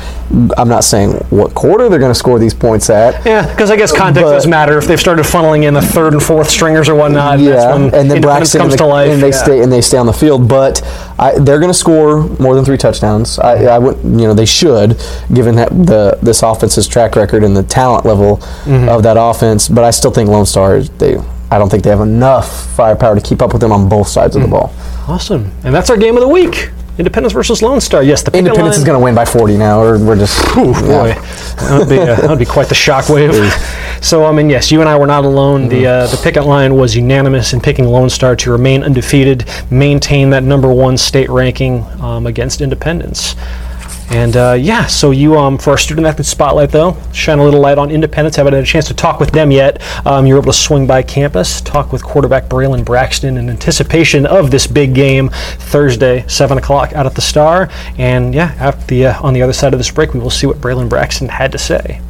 I'm 0.58 0.68
not 0.68 0.82
saying 0.84 1.12
what 1.30 1.54
quarter 1.54 1.88
they're 1.88 1.98
going 2.00 2.10
to 2.10 2.18
score 2.18 2.38
these 2.38 2.54
points 2.54 2.90
at. 2.90 3.24
Yeah, 3.24 3.46
because 3.48 3.70
I 3.70 3.76
guess 3.76 3.92
context 3.96 4.28
does 4.28 4.46
matter. 4.46 4.76
If 4.78 4.86
they've 4.86 4.98
started 5.00 5.24
funneling 5.24 5.64
in 5.68 5.74
the 5.74 5.82
third 5.82 6.12
and 6.14 6.22
fourth 6.22 6.50
stringers 6.50 6.88
or 6.88 6.94
whatnot, 6.96 7.38
yeah, 7.38 7.74
and 7.74 7.90
then 7.92 8.06
Independence 8.10 8.24
Braxton 8.24 8.60
comes 8.60 8.72
and, 8.74 8.78
to 8.80 8.86
life. 8.86 9.10
and 9.12 9.22
they 9.22 9.30
yeah. 9.30 9.42
stay 9.44 9.62
and 9.62 9.72
they 9.72 9.80
stay 9.80 9.98
on 9.98 10.06
the 10.06 10.12
field. 10.12 10.48
But 10.48 10.82
I, 11.18 11.38
they're 11.38 11.60
going 11.60 11.70
to 11.72 11.78
score 11.78 12.24
more 12.40 12.54
than 12.54 12.64
three 12.64 12.78
touchdowns. 12.78 13.38
I, 13.38 13.64
I 13.64 13.78
would, 13.78 13.96
you 13.98 14.26
know, 14.26 14.34
they 14.34 14.46
should, 14.46 15.00
given 15.32 15.54
that 15.56 15.68
the 15.70 16.18
this 16.22 16.42
offense's 16.42 16.88
track 16.88 17.14
record 17.16 17.44
and 17.44 17.56
the 17.56 17.62
talent 17.62 18.04
level 18.04 18.22
Mm-hmm. 18.62 18.88
of 18.88 19.02
that 19.02 19.16
offense. 19.18 19.68
But 19.68 19.84
I 19.84 19.90
still 19.90 20.10
think 20.10 20.28
Lone 20.30 20.46
Star 20.46 20.76
is- 20.76 20.90
they. 20.90 21.16
I 21.52 21.58
don't 21.58 21.68
think 21.68 21.84
they 21.84 21.90
have 21.90 22.00
enough 22.00 22.74
firepower 22.74 23.14
to 23.14 23.20
keep 23.20 23.42
up 23.42 23.52
with 23.52 23.60
them 23.60 23.72
on 23.72 23.86
both 23.86 24.08
sides 24.08 24.36
of 24.36 24.42
the 24.42 24.48
ball. 24.48 24.72
Awesome, 25.06 25.52
and 25.64 25.74
that's 25.74 25.90
our 25.90 25.98
game 25.98 26.16
of 26.16 26.22
the 26.22 26.28
week: 26.28 26.70
Independence 26.96 27.34
versus 27.34 27.60
Lone 27.60 27.78
Star. 27.78 28.02
Yes, 28.02 28.22
the 28.22 28.36
Independence 28.36 28.76
line- 28.76 28.78
is 28.80 28.84
going 28.84 28.98
to 28.98 29.04
win 29.04 29.14
by 29.14 29.26
40 29.26 29.58
now, 29.58 29.80
or 29.82 29.98
we're 29.98 30.16
just. 30.16 30.38
Ooh, 30.56 30.70
yeah. 30.70 30.80
boy, 30.80 31.12
that 31.60 31.78
would 31.78 31.88
be 31.90 31.98
uh, 31.98 32.16
that 32.16 32.30
would 32.30 32.38
be 32.38 32.46
quite 32.46 32.68
the 32.68 32.74
shockwave. 32.74 33.34
so, 34.02 34.24
I 34.24 34.32
mean, 34.32 34.48
yes, 34.48 34.72
you 34.72 34.80
and 34.80 34.88
I 34.88 34.96
were 34.96 35.06
not 35.06 35.24
alone. 35.26 35.68
The 35.68 35.86
uh, 35.86 36.06
the 36.06 36.20
picket 36.22 36.46
line 36.46 36.74
was 36.74 36.96
unanimous 36.96 37.52
in 37.52 37.60
picking 37.60 37.84
Lone 37.84 38.08
Star 38.08 38.34
to 38.36 38.50
remain 38.50 38.82
undefeated, 38.82 39.44
maintain 39.70 40.30
that 40.30 40.44
number 40.44 40.72
one 40.72 40.96
state 40.96 41.28
ranking 41.28 41.84
um, 42.00 42.26
against 42.26 42.62
Independence. 42.62 43.34
And 44.12 44.36
uh, 44.36 44.52
yeah, 44.60 44.86
so 44.86 45.10
you 45.10 45.38
um, 45.38 45.56
for 45.56 45.70
our 45.70 45.78
student 45.78 46.06
athlete 46.06 46.26
spotlight 46.26 46.70
though, 46.70 46.98
shine 47.14 47.38
a 47.38 47.44
little 47.44 47.60
light 47.60 47.78
on 47.78 47.90
Independence. 47.90 48.36
Haven't 48.36 48.52
had 48.52 48.62
a 48.62 48.66
chance 48.66 48.86
to 48.88 48.94
talk 48.94 49.18
with 49.18 49.30
them 49.30 49.50
yet. 49.50 49.80
Um, 50.06 50.26
you 50.26 50.34
were 50.34 50.40
able 50.40 50.52
to 50.52 50.58
swing 50.58 50.86
by 50.86 51.02
campus, 51.02 51.62
talk 51.62 51.92
with 51.92 52.04
quarterback 52.04 52.44
Braylon 52.44 52.84
Braxton 52.84 53.38
in 53.38 53.48
anticipation 53.48 54.26
of 54.26 54.50
this 54.50 54.66
big 54.66 54.94
game 54.94 55.30
Thursday, 55.30 56.26
seven 56.28 56.58
o'clock 56.58 56.92
out 56.92 57.06
at 57.06 57.14
the 57.14 57.22
Star. 57.22 57.70
And 57.96 58.34
yeah, 58.34 58.72
the 58.86 59.06
uh, 59.06 59.22
on 59.22 59.32
the 59.32 59.40
other 59.40 59.54
side 59.54 59.72
of 59.72 59.80
this 59.80 59.90
break, 59.90 60.12
we 60.12 60.20
will 60.20 60.28
see 60.28 60.46
what 60.46 60.58
Braylon 60.58 60.90
Braxton 60.90 61.30
had 61.30 61.50
to 61.52 61.58
say. 61.58 62.02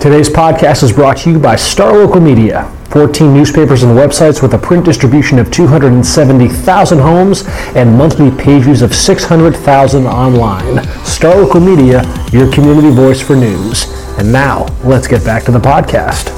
Today's 0.00 0.28
podcast 0.28 0.82
is 0.82 0.92
brought 0.92 1.16
to 1.18 1.30
you 1.30 1.38
by 1.38 1.56
Star 1.56 1.92
Local 1.92 2.20
Media. 2.20 2.70
14 2.90 3.32
newspapers 3.32 3.82
and 3.82 3.98
websites 3.98 4.42
with 4.42 4.54
a 4.54 4.58
print 4.58 4.84
distribution 4.84 5.38
of 5.38 5.50
270,000 5.50 6.98
homes 6.98 7.44
and 7.74 7.96
monthly 7.96 8.30
page 8.30 8.64
views 8.64 8.82
of 8.82 8.94
600,000 8.94 10.06
online. 10.06 10.84
Star 11.04 11.34
Local 11.36 11.60
Media, 11.60 12.02
your 12.30 12.52
community 12.52 12.90
voice 12.90 13.20
for 13.20 13.34
news. 13.34 13.86
And 14.18 14.30
now, 14.30 14.66
let's 14.84 15.08
get 15.08 15.24
back 15.24 15.44
to 15.44 15.50
the 15.50 15.58
podcast. 15.58 16.30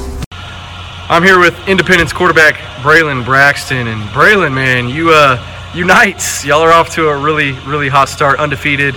I'm 1.09 1.21
here 1.21 1.37
with 1.37 1.55
Independence 1.67 2.13
quarterback 2.13 2.55
Braylon 2.81 3.23
Braxton, 3.25 3.87
and 3.87 4.01
Braylon, 4.09 4.53
man, 4.53 4.87
you 4.87 5.11
uh, 5.11 5.37
Knights, 5.75 6.45
y'all 6.45 6.61
are 6.61 6.71
off 6.71 6.93
to 6.95 7.09
a 7.09 7.21
really 7.21 7.51
really 7.67 7.89
hot 7.89 8.09
start, 8.09 8.39
undefeated. 8.39 8.95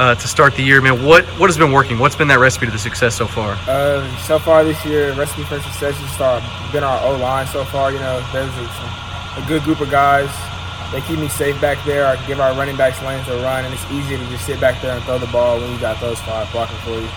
Uh, 0.00 0.14
to 0.14 0.26
start 0.26 0.54
the 0.54 0.62
year, 0.62 0.80
man. 0.80 1.04
What 1.04 1.26
what 1.38 1.50
has 1.50 1.58
been 1.58 1.72
working? 1.72 1.98
What's 1.98 2.16
been 2.16 2.28
that 2.28 2.38
recipe 2.38 2.64
to 2.64 2.72
the 2.72 2.78
success 2.78 3.14
so 3.14 3.26
far? 3.26 3.52
Uh, 3.68 4.00
so 4.22 4.38
far 4.38 4.64
this 4.64 4.82
year, 4.86 5.12
recipe 5.12 5.44
for 5.44 5.60
success 5.60 5.94
has 5.94 6.10
start 6.14 6.42
been 6.72 6.82
our 6.82 6.98
O 7.04 7.18
line 7.18 7.46
so 7.46 7.64
far. 7.66 7.92
You 7.92 7.98
know, 7.98 8.24
there's 8.32 8.48
a, 8.48 9.42
a, 9.42 9.44
good 9.46 9.62
group 9.62 9.80
of 9.80 9.90
guys. 9.90 10.30
They 10.90 11.02
keep 11.02 11.18
me 11.18 11.28
safe 11.28 11.60
back 11.60 11.84
there. 11.84 12.06
I 12.06 12.16
give 12.26 12.40
our 12.40 12.54
running 12.54 12.76
backs 12.76 13.00
lanes 13.02 13.26
to 13.26 13.34
run, 13.44 13.66
and 13.66 13.74
it's 13.74 13.84
easy 13.92 14.16
to 14.16 14.26
just 14.30 14.46
sit 14.46 14.58
back 14.58 14.80
there 14.80 14.96
and 14.96 15.04
throw 15.04 15.18
the 15.18 15.26
ball 15.26 15.60
when 15.60 15.70
you 15.70 15.78
got 15.78 16.00
those 16.00 16.18
five 16.20 16.50
blocking 16.50 16.78
for 16.78 16.98
you. 16.98 17.08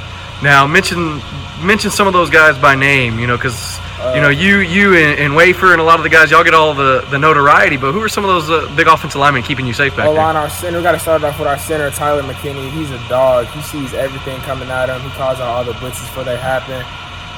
Now 0.44 0.68
mention 0.68 1.22
mention 1.62 1.90
some 1.90 2.06
of 2.06 2.12
those 2.12 2.30
guys 2.30 2.58
by 2.58 2.76
name, 2.76 3.18
you 3.18 3.28
know, 3.28 3.38
because 3.38 3.80
you 4.16 4.22
know 4.22 4.30
you 4.30 4.60
you 4.60 4.96
and, 4.96 5.20
and, 5.20 5.36
Wafer 5.36 5.72
and 5.72 5.80
a 5.80 5.84
lot 5.84 6.00
of 6.00 6.04
the 6.04 6.10
guys, 6.10 6.32
y'all 6.32 6.44
get 6.44 6.54
all 6.54 6.74
the, 6.74 7.02
the 7.10 7.18
notoriety. 7.18 7.78
But 7.78 7.92
who 7.92 8.02
are 8.02 8.10
some 8.10 8.26
of 8.26 8.30
those 8.30 8.50
uh, 8.50 8.74
big 8.76 8.88
offensive 8.88 9.20
linemen 9.20 9.44
keeping 9.44 9.66
you 9.66 9.74
safe 9.74 9.96
back 9.96 10.06
there? 10.06 10.16
Line 10.16 10.36
our 10.36 10.50
center. 10.50 10.78
We 10.78 10.84
got 10.84 10.94
to 10.94 11.00
start 11.00 11.24
off 11.24 11.38
with 11.38 11.48
our 11.48 11.58
center, 11.58 11.90
Tyler 11.92 12.24
McKinney. 12.24 12.70
He's 12.72 12.92
a 12.92 12.98
dog. 13.08 13.48
He 13.48 13.62
sees 13.62 13.94
everything 13.94 14.40
coming 14.42 14.70
at 14.70 14.90
him. 14.90 15.02
He 15.02 15.10
calls 15.16 15.40
out 15.40 15.48
all 15.48 15.64
the 15.64 15.74
blitzes 15.74 16.08
before 16.08 16.24
they 16.24 16.38
happen. 16.38 16.84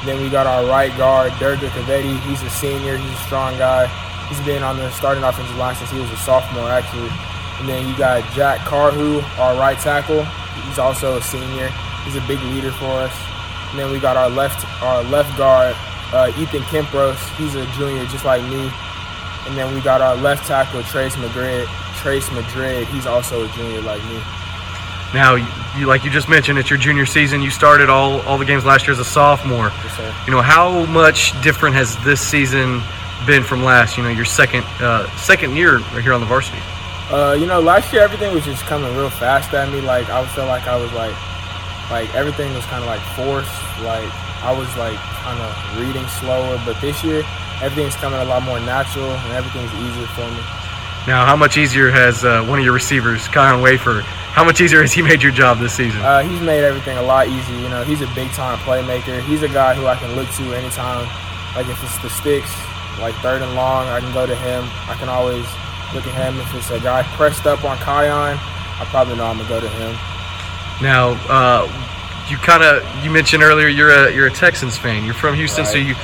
Then 0.06 0.22
we 0.22 0.30
got 0.30 0.46
our 0.48 0.66
right 0.66 0.96
guard, 0.98 1.34
Durga 1.40 1.68
Cavetti. 1.70 2.20
He's 2.22 2.42
a 2.44 2.50
senior. 2.50 2.98
He's 2.98 3.12
a 3.12 3.24
strong 3.24 3.58
guy. 3.58 3.88
He's 4.30 4.40
been 4.42 4.64
on 4.64 4.78
the 4.78 4.90
starting 4.92 5.24
offensive 5.24 5.58
line 5.58 5.76
since 5.76 5.92
he 5.92 6.00
was 6.00 6.12
a 6.12 6.18
sophomore, 6.18 6.70
actually. 6.70 7.10
And 7.60 7.70
then 7.70 7.88
you 7.88 7.98
got 7.98 8.22
Jack 8.34 8.60
Carhu, 8.62 9.24
our 9.40 9.56
right 9.58 9.78
tackle. 9.78 10.26
He's 10.68 10.80
also 10.80 11.18
a 11.18 11.22
senior. 11.22 11.70
He's 12.04 12.16
a 12.16 12.26
big 12.28 12.40
leader 12.42 12.72
for 12.72 12.92
us. 13.02 13.14
And 13.72 13.80
then 13.80 13.92
we 13.92 14.00
got 14.00 14.18
our 14.18 14.30
left 14.30 14.66
our 14.82 15.04
left 15.04 15.38
guard, 15.38 15.76
uh, 16.14 16.32
Ethan 16.38 16.62
Kempros. 16.64 17.18
He's 17.38 17.56
a 17.56 17.66
junior, 17.74 18.06
just 18.06 18.26
like 18.26 18.44
me. 18.44 18.72
And 19.48 19.56
then 19.56 19.74
we 19.74 19.82
got 19.82 20.02
our 20.02 20.16
left 20.16 20.48
tackle, 20.48 20.84
Trace 20.84 21.18
Madrid. 21.18 21.68
Trace 21.98 22.32
Madrid. 22.32 22.88
He's 22.88 23.06
also 23.06 23.46
a 23.46 23.48
junior, 23.50 23.82
like 23.82 24.04
me. 24.06 24.22
Now, 25.14 25.36
you 25.78 25.86
like 25.86 26.04
you 26.04 26.10
just 26.10 26.28
mentioned, 26.28 26.60
it's 26.60 26.70
your 26.70 26.80
junior 26.80 27.06
season. 27.06 27.42
You 27.42 27.50
started 27.50 27.90
all 27.90 28.22
all 28.22 28.38
the 28.38 28.46
games 28.46 28.66
last 28.66 28.86
year 28.86 28.92
as 28.92 29.00
a 29.00 29.06
sophomore. 29.06 29.68
Yes. 29.68 30.28
You 30.28 30.32
know, 30.32 30.42
how 30.42 30.86
much 30.88 31.40
different 31.42 31.76
has 31.76 31.96
this 32.04 32.20
season 32.20 32.82
been 33.26 33.44
from 33.44 33.64
last? 33.64 33.98
You 33.98 34.04
know, 34.04 34.10
your 34.10 34.26
second 34.26 34.66
uh, 34.82 35.10
second 35.16 35.56
year 35.56 35.80
here 36.02 36.14
on 36.14 36.20
the 36.20 36.26
varsity. 36.26 36.60
Uh, 37.10 37.38
you 37.40 37.46
know, 37.46 37.62
last 37.62 37.94
year 37.94 38.02
everything 38.02 38.34
was 38.34 38.44
just 38.44 38.64
coming 38.64 38.94
real 38.96 39.10
fast 39.10 39.54
at 39.54 39.72
me. 39.72 39.80
Like 39.80 40.10
I 40.10 40.26
felt 40.28 40.48
like 40.48 40.68
I 40.68 40.76
was 40.76 40.92
like 40.94 41.16
like 41.90 42.14
everything 42.16 42.54
was 42.54 42.66
kind 42.66 42.84
of 42.84 42.88
like 42.88 43.02
forced. 43.16 43.54
Like 43.84 44.12
I 44.46 44.54
was 44.54 44.70
like 44.78 44.98
kind 45.26 45.42
of 45.42 45.50
reading 45.82 46.06
slower, 46.22 46.62
but 46.66 46.80
this 46.80 47.04
year 47.04 47.26
everything's 47.62 47.96
coming 47.96 48.20
a 48.20 48.26
lot 48.26 48.44
more 48.44 48.60
natural 48.60 49.10
and 49.10 49.34
everything's 49.34 49.74
easier 49.74 50.06
for 50.14 50.30
me. 50.30 50.38
Now, 51.08 51.26
how 51.26 51.36
much 51.36 51.58
easier 51.58 51.90
has 51.90 52.24
uh, 52.24 52.44
one 52.46 52.60
of 52.60 52.66
your 52.66 52.74
receivers, 52.74 53.28
Kyle 53.28 53.62
Wafer, 53.62 54.02
how 54.36 54.44
much 54.44 54.60
easier 54.62 54.82
has 54.82 54.92
he 54.92 55.02
made 55.02 55.24
your 55.24 55.32
job 55.32 55.60
this 55.60 55.74
season? 55.74 56.02
Uh, 56.02 56.22
he's 56.22 56.42
made 56.42 56.64
everything 56.64 56.98
a 56.98 57.02
lot 57.02 57.28
easier. 57.28 57.58
You 57.58 57.70
know, 57.70 57.84
he's 57.84 58.02
a 58.02 58.08
big 58.14 58.30
time 58.32 58.58
playmaker. 58.60 59.22
He's 59.24 59.42
a 59.42 59.50
guy 59.50 59.74
who 59.74 59.88
I 59.88 59.96
can 59.96 60.14
look 60.16 60.30
to 60.38 60.54
anytime. 60.54 61.08
Like 61.56 61.68
if 61.68 61.82
it's 61.82 61.98
the 62.00 62.10
sticks, 62.10 62.52
like 63.00 63.16
third 63.16 63.42
and 63.42 63.56
long, 63.56 63.88
I 63.88 64.00
can 64.00 64.14
go 64.14 64.26
to 64.26 64.36
him. 64.36 64.66
I 64.90 64.96
can 65.00 65.10
always 65.10 65.46
look 65.94 66.06
at 66.06 66.14
him. 66.14 66.40
If 66.40 66.54
it's 66.54 66.70
a 66.70 66.80
guy 66.80 67.04
pressed 67.16 67.48
up 67.48 67.64
on 67.64 67.78
Kion, 67.78 68.38
I 68.38 68.86
probably 68.90 69.16
know 69.16 69.26
I'm 69.26 69.38
gonna 69.38 69.50
go 69.50 69.62
to 69.62 69.70
him. 69.70 69.96
Now, 70.82 71.16
uh, 71.32 71.64
you 72.30 72.38
kind 72.38 72.64
of 72.64 72.84
you 73.04 73.12
mentioned 73.12 73.44
earlier 73.44 73.68
you're 73.68 73.90
a 73.90 74.14
you're 74.14 74.28
a 74.28 74.32
Texans 74.32 74.78
fan. 74.78 75.06
You're 75.06 75.14
from 75.14 75.36
Houston, 75.36 75.64
right. 75.64 75.72
so 75.72 75.78
you 75.78 75.96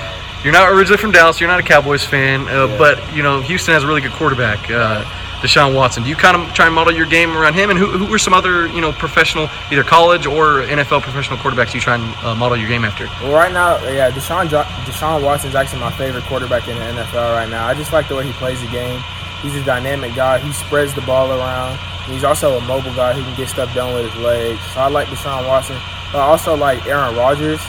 you're 0.43 0.53
not 0.53 0.71
originally 0.71 0.97
from 0.97 1.11
Dallas. 1.11 1.39
You're 1.39 1.49
not 1.49 1.59
a 1.59 1.63
Cowboys 1.63 2.03
fan, 2.03 2.47
uh, 2.47 2.67
yeah. 2.67 2.77
but 2.77 3.15
you 3.15 3.23
know 3.23 3.41
Houston 3.41 3.73
has 3.73 3.83
a 3.83 3.87
really 3.87 4.01
good 4.01 4.11
quarterback, 4.11 4.69
uh, 4.71 5.03
Deshaun 5.41 5.75
Watson. 5.75 6.03
Do 6.03 6.09
you 6.09 6.15
kind 6.15 6.35
of 6.35 6.53
try 6.53 6.65
and 6.65 6.73
model 6.73 6.93
your 6.93 7.05
game 7.05 7.35
around 7.35 7.53
him? 7.53 7.69
And 7.69 7.77
who 7.77 7.85
who 7.87 8.13
are 8.13 8.19
some 8.19 8.33
other 8.33 8.67
you 8.67 8.81
know 8.81 8.91
professional, 8.91 9.49
either 9.71 9.83
college 9.83 10.25
or 10.25 10.63
NFL 10.63 11.01
professional 11.01 11.37
quarterbacks 11.37 11.73
you 11.73 11.79
try 11.79 11.95
and 11.95 12.15
uh, 12.25 12.35
model 12.35 12.57
your 12.57 12.69
game 12.69 12.85
after? 12.85 13.05
Well, 13.21 13.33
right 13.33 13.51
now, 13.51 13.77
yeah, 13.87 14.11
Deshaun 14.11 14.47
Deshaun 14.47 15.23
Watson 15.23 15.49
is 15.49 15.55
actually 15.55 15.81
my 15.81 15.91
favorite 15.91 16.23
quarterback 16.25 16.67
in 16.67 16.75
the 16.75 17.01
NFL 17.01 17.35
right 17.35 17.49
now. 17.49 17.67
I 17.67 17.73
just 17.73 17.93
like 17.93 18.07
the 18.07 18.15
way 18.15 18.25
he 18.25 18.33
plays 18.33 18.61
the 18.61 18.71
game. 18.71 19.01
He's 19.41 19.55
a 19.55 19.63
dynamic 19.63 20.13
guy. 20.13 20.37
He 20.37 20.51
spreads 20.53 20.93
the 20.93 21.01
ball 21.01 21.31
around. 21.31 21.79
He's 22.05 22.23
also 22.23 22.57
a 22.57 22.61
mobile 22.61 22.93
guy 22.93 23.13
who 23.13 23.23
can 23.23 23.35
get 23.35 23.47
stuff 23.47 23.73
done 23.73 23.93
with 23.95 24.11
his 24.11 24.21
legs. 24.21 24.59
So 24.73 24.81
I 24.81 24.87
like 24.87 25.07
Deshaun 25.07 25.47
Watson. 25.47 25.77
But 26.11 26.19
also 26.19 26.55
like 26.55 26.85
Aaron 26.87 27.15
Rodgers. 27.15 27.61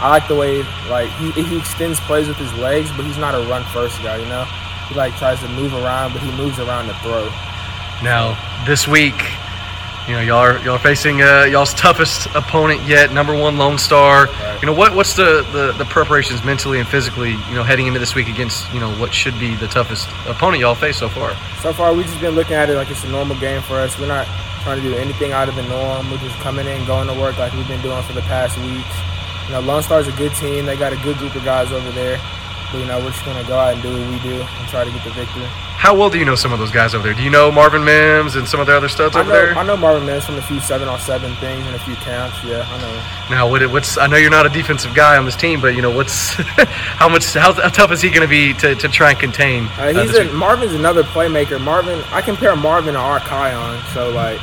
I 0.00 0.10
like 0.10 0.26
the 0.26 0.34
way 0.34 0.62
like 0.88 1.10
he 1.12 1.30
he 1.30 1.56
extends 1.56 2.00
plays 2.00 2.26
with 2.28 2.36
his 2.36 2.52
legs, 2.54 2.90
but 2.96 3.04
he's 3.04 3.18
not 3.18 3.34
a 3.34 3.46
run 3.48 3.64
first 3.72 4.02
guy. 4.02 4.16
You 4.16 4.26
know, 4.26 4.44
he 4.88 4.94
like 4.94 5.16
tries 5.16 5.40
to 5.40 5.48
move 5.48 5.72
around, 5.72 6.12
but 6.12 6.22
he 6.22 6.30
moves 6.32 6.58
around 6.58 6.88
to 6.88 6.94
throw. 6.94 7.30
Now 8.02 8.36
this 8.66 8.88
week, 8.88 9.14
you 10.06 10.14
know, 10.14 10.20
y'all 10.20 10.36
are 10.38 10.58
y'all 10.58 10.74
are 10.74 10.78
facing 10.78 11.22
uh, 11.22 11.46
y'all's 11.50 11.72
toughest 11.74 12.26
opponent 12.34 12.82
yet, 12.82 13.12
number 13.12 13.34
one 13.34 13.56
Lone 13.56 13.78
Star. 13.78 14.26
Right. 14.26 14.58
You 14.60 14.66
know, 14.66 14.74
what 14.74 14.94
what's 14.94 15.16
the, 15.16 15.46
the 15.52 15.72
the 15.72 15.84
preparations 15.86 16.44
mentally 16.44 16.78
and 16.78 16.86
physically, 16.86 17.32
you 17.32 17.54
know, 17.54 17.62
heading 17.62 17.86
into 17.86 17.98
this 17.98 18.14
week 18.14 18.28
against 18.28 18.70
you 18.72 18.80
know 18.80 18.94
what 18.96 19.14
should 19.14 19.38
be 19.38 19.54
the 19.54 19.68
toughest 19.68 20.08
opponent 20.26 20.60
y'all 20.60 20.74
face 20.74 20.98
so 20.98 21.08
far? 21.08 21.34
So 21.60 21.72
far, 21.72 21.94
we've 21.94 22.06
just 22.06 22.20
been 22.20 22.34
looking 22.34 22.54
at 22.54 22.68
it 22.68 22.74
like 22.74 22.90
it's 22.90 23.04
a 23.04 23.08
normal 23.08 23.38
game 23.38 23.62
for 23.62 23.76
us. 23.76 23.98
We're 23.98 24.06
not 24.06 24.26
trying 24.62 24.80
to 24.80 24.82
do 24.82 24.94
anything 24.94 25.32
out 25.32 25.48
of 25.48 25.54
the 25.56 25.62
norm. 25.62 26.10
We're 26.10 26.18
just 26.18 26.36
coming 26.40 26.66
in, 26.66 26.84
going 26.86 27.08
to 27.08 27.14
work 27.14 27.38
like 27.38 27.52
we've 27.52 27.68
been 27.68 27.82
doing 27.82 28.02
for 28.02 28.12
the 28.12 28.22
past 28.22 28.58
weeks. 28.58 28.96
You 29.46 29.52
know, 29.52 29.60
Lone 29.60 29.82
Star's 29.82 30.08
a 30.08 30.12
good 30.12 30.32
team. 30.34 30.64
They 30.64 30.76
got 30.76 30.92
a 30.92 30.96
good 30.96 31.18
group 31.18 31.34
of 31.34 31.44
guys 31.44 31.70
over 31.70 31.90
there. 31.92 32.18
But, 32.72 32.78
you 32.78 32.86
know, 32.86 32.98
we're 32.98 33.10
just 33.10 33.24
going 33.24 33.40
to 33.40 33.46
go 33.46 33.58
out 33.58 33.74
and 33.74 33.82
do 33.82 33.92
what 33.92 34.10
we 34.10 34.18
do 34.20 34.40
and 34.40 34.68
try 34.68 34.84
to 34.84 34.90
get 34.90 35.04
the 35.04 35.10
victory. 35.10 35.46
How 35.84 35.94
well 35.94 36.08
do 36.08 36.18
you 36.18 36.24
know 36.24 36.34
some 36.34 36.50
of 36.50 36.58
those 36.58 36.70
guys 36.70 36.94
over 36.94 37.04
there? 37.04 37.12
Do 37.12 37.22
you 37.22 37.28
know 37.28 37.52
Marvin 37.52 37.84
Mims 37.84 38.36
and 38.36 38.48
some 38.48 38.58
of 38.58 38.66
the 38.66 38.74
other 38.74 38.88
studs 38.88 39.14
I 39.14 39.20
over 39.20 39.28
know, 39.28 39.34
there? 39.34 39.58
I 39.58 39.66
know 39.66 39.76
Marvin 39.76 40.06
Mims 40.06 40.24
from 40.24 40.36
a 40.36 40.40
few 40.40 40.58
seven 40.58 40.88
on 40.88 40.98
seven 40.98 41.34
things 41.34 41.66
and 41.66 41.76
a 41.76 41.78
few 41.78 41.94
camps. 41.96 42.42
Yeah, 42.42 42.66
I 42.66 42.80
know. 42.80 43.02
Now, 43.28 43.50
what, 43.50 43.70
what's 43.70 43.98
I 43.98 44.06
know 44.06 44.16
you're 44.16 44.30
not 44.30 44.46
a 44.46 44.48
defensive 44.48 44.94
guy 44.94 45.18
on 45.18 45.26
this 45.26 45.36
team, 45.36 45.60
but 45.60 45.74
you 45.74 45.82
know 45.82 45.90
what's 45.90 46.32
how 46.36 47.10
much 47.10 47.34
how, 47.34 47.52
how, 47.52 47.68
tough 47.68 47.92
is 47.92 48.00
he 48.00 48.08
going 48.08 48.22
to 48.22 48.28
be 48.28 48.54
to, 48.54 48.74
to 48.74 48.88
try 48.88 49.10
and 49.10 49.20
contain? 49.20 49.66
Uh, 49.76 49.92
he's 49.92 50.14
uh, 50.14 50.22
a, 50.22 50.32
Marvin's 50.32 50.72
another 50.72 51.02
playmaker. 51.02 51.60
Marvin, 51.60 52.02
I 52.12 52.22
compare 52.22 52.56
Marvin 52.56 52.94
to 52.94 53.00
our 53.00 53.20
Kion, 53.20 53.84
so 53.92 54.08
like 54.08 54.40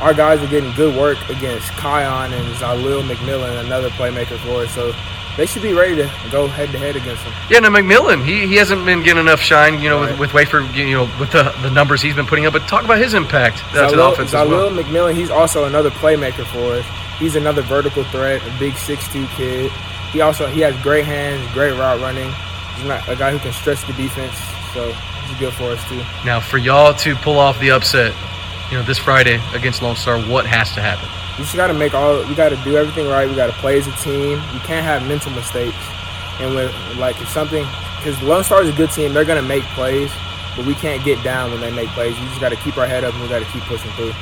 our 0.00 0.14
guys 0.14 0.40
are 0.44 0.46
getting 0.46 0.70
good 0.74 0.94
work 0.94 1.18
against 1.28 1.72
Kion 1.72 2.30
and 2.30 2.54
Zalil 2.54 3.02
McMillan, 3.02 3.64
another 3.64 3.90
playmaker 3.90 4.38
for 4.46 4.62
us. 4.62 4.72
So 4.72 4.94
they 5.36 5.46
should 5.46 5.62
be 5.62 5.72
ready 5.72 5.96
to 5.96 6.10
go 6.30 6.46
head 6.46 6.70
to 6.70 6.78
head 6.78 6.96
against 6.96 7.24
them. 7.24 7.32
Yeah, 7.50 7.58
no, 7.60 7.70
McMillan, 7.70 8.24
he, 8.24 8.46
he 8.46 8.56
hasn't 8.56 8.84
been 8.86 9.02
getting 9.02 9.20
enough 9.20 9.40
shine, 9.40 9.80
you 9.80 9.88
know, 9.88 10.00
right. 10.00 10.10
with, 10.12 10.20
with 10.20 10.34
Wafer, 10.34 10.60
you 10.74 10.92
know, 10.92 11.10
with 11.18 11.32
the, 11.32 11.54
the 11.62 11.70
numbers 11.70 12.00
he's 12.00 12.14
been 12.14 12.26
putting 12.26 12.46
up. 12.46 12.52
But 12.52 12.68
talk 12.68 12.84
about 12.84 12.98
his 12.98 13.14
impact 13.14 13.64
uh, 13.74 13.88
Zalil, 13.88 13.90
to 13.90 13.96
the 13.96 14.06
offense 14.06 14.30
Zalil 14.30 14.42
as 14.42 14.48
well. 14.48 14.84
McMillan, 14.84 15.14
he's 15.14 15.30
also 15.30 15.64
another 15.64 15.90
playmaker 15.90 16.46
for 16.46 16.74
us. 16.74 16.86
He's 17.18 17.36
another 17.36 17.62
vertical 17.62 18.04
threat, 18.04 18.42
a 18.46 18.58
big 18.58 18.74
six-two 18.74 19.26
kid. 19.28 19.70
He 20.12 20.20
also 20.20 20.46
he 20.46 20.60
has 20.60 20.80
great 20.82 21.04
hands, 21.04 21.50
great 21.52 21.72
route 21.72 22.00
running. 22.00 22.30
He's 22.76 22.86
not 22.86 23.08
a 23.08 23.16
guy 23.16 23.32
who 23.32 23.38
can 23.38 23.52
stretch 23.52 23.84
the 23.86 23.92
defense, 23.94 24.36
so 24.72 24.92
he's 24.92 25.38
good 25.38 25.52
for 25.54 25.70
us 25.70 25.88
too. 25.88 26.02
Now, 26.24 26.40
for 26.40 26.58
y'all 26.58 26.94
to 26.94 27.14
pull 27.16 27.38
off 27.38 27.58
the 27.60 27.70
upset, 27.70 28.14
you 28.70 28.76
know, 28.76 28.82
this 28.82 28.98
Friday 28.98 29.40
against 29.52 29.82
Lone 29.82 29.96
Star, 29.96 30.20
what 30.20 30.46
has 30.46 30.72
to 30.74 30.80
happen? 30.80 31.08
We 31.38 31.44
just 31.44 31.56
got 31.56 31.66
to 31.66 31.74
make 31.74 31.94
all. 31.94 32.24
you 32.28 32.34
got 32.36 32.50
to 32.50 32.56
do 32.62 32.76
everything 32.76 33.08
right. 33.08 33.28
We 33.28 33.34
got 33.34 33.48
to 33.48 33.52
play 33.54 33.78
as 33.78 33.86
a 33.86 33.92
team. 33.96 34.40
You 34.52 34.60
can't 34.60 34.84
have 34.84 35.06
mental 35.08 35.32
mistakes. 35.32 35.76
And 36.40 36.54
with 36.54 36.74
like 36.96 37.20
if 37.20 37.28
something, 37.28 37.66
because 37.98 38.20
Lone 38.22 38.44
Star 38.44 38.62
is 38.62 38.68
a 38.68 38.72
good 38.72 38.90
team, 38.90 39.14
they're 39.14 39.24
gonna 39.24 39.42
make 39.42 39.62
plays, 39.74 40.10
but 40.56 40.66
we 40.66 40.74
can't 40.74 41.04
get 41.04 41.22
down 41.22 41.50
when 41.52 41.60
they 41.60 41.70
make 41.70 41.88
plays. 41.90 42.18
You 42.18 42.26
just 42.26 42.40
got 42.40 42.50
to 42.50 42.56
keep 42.56 42.76
our 42.76 42.86
head 42.86 43.04
up 43.04 43.14
and 43.14 43.22
we 43.22 43.28
got 43.28 43.38
to 43.38 43.50
keep 43.52 43.62
pushing 43.62 43.90
through. 43.92 44.12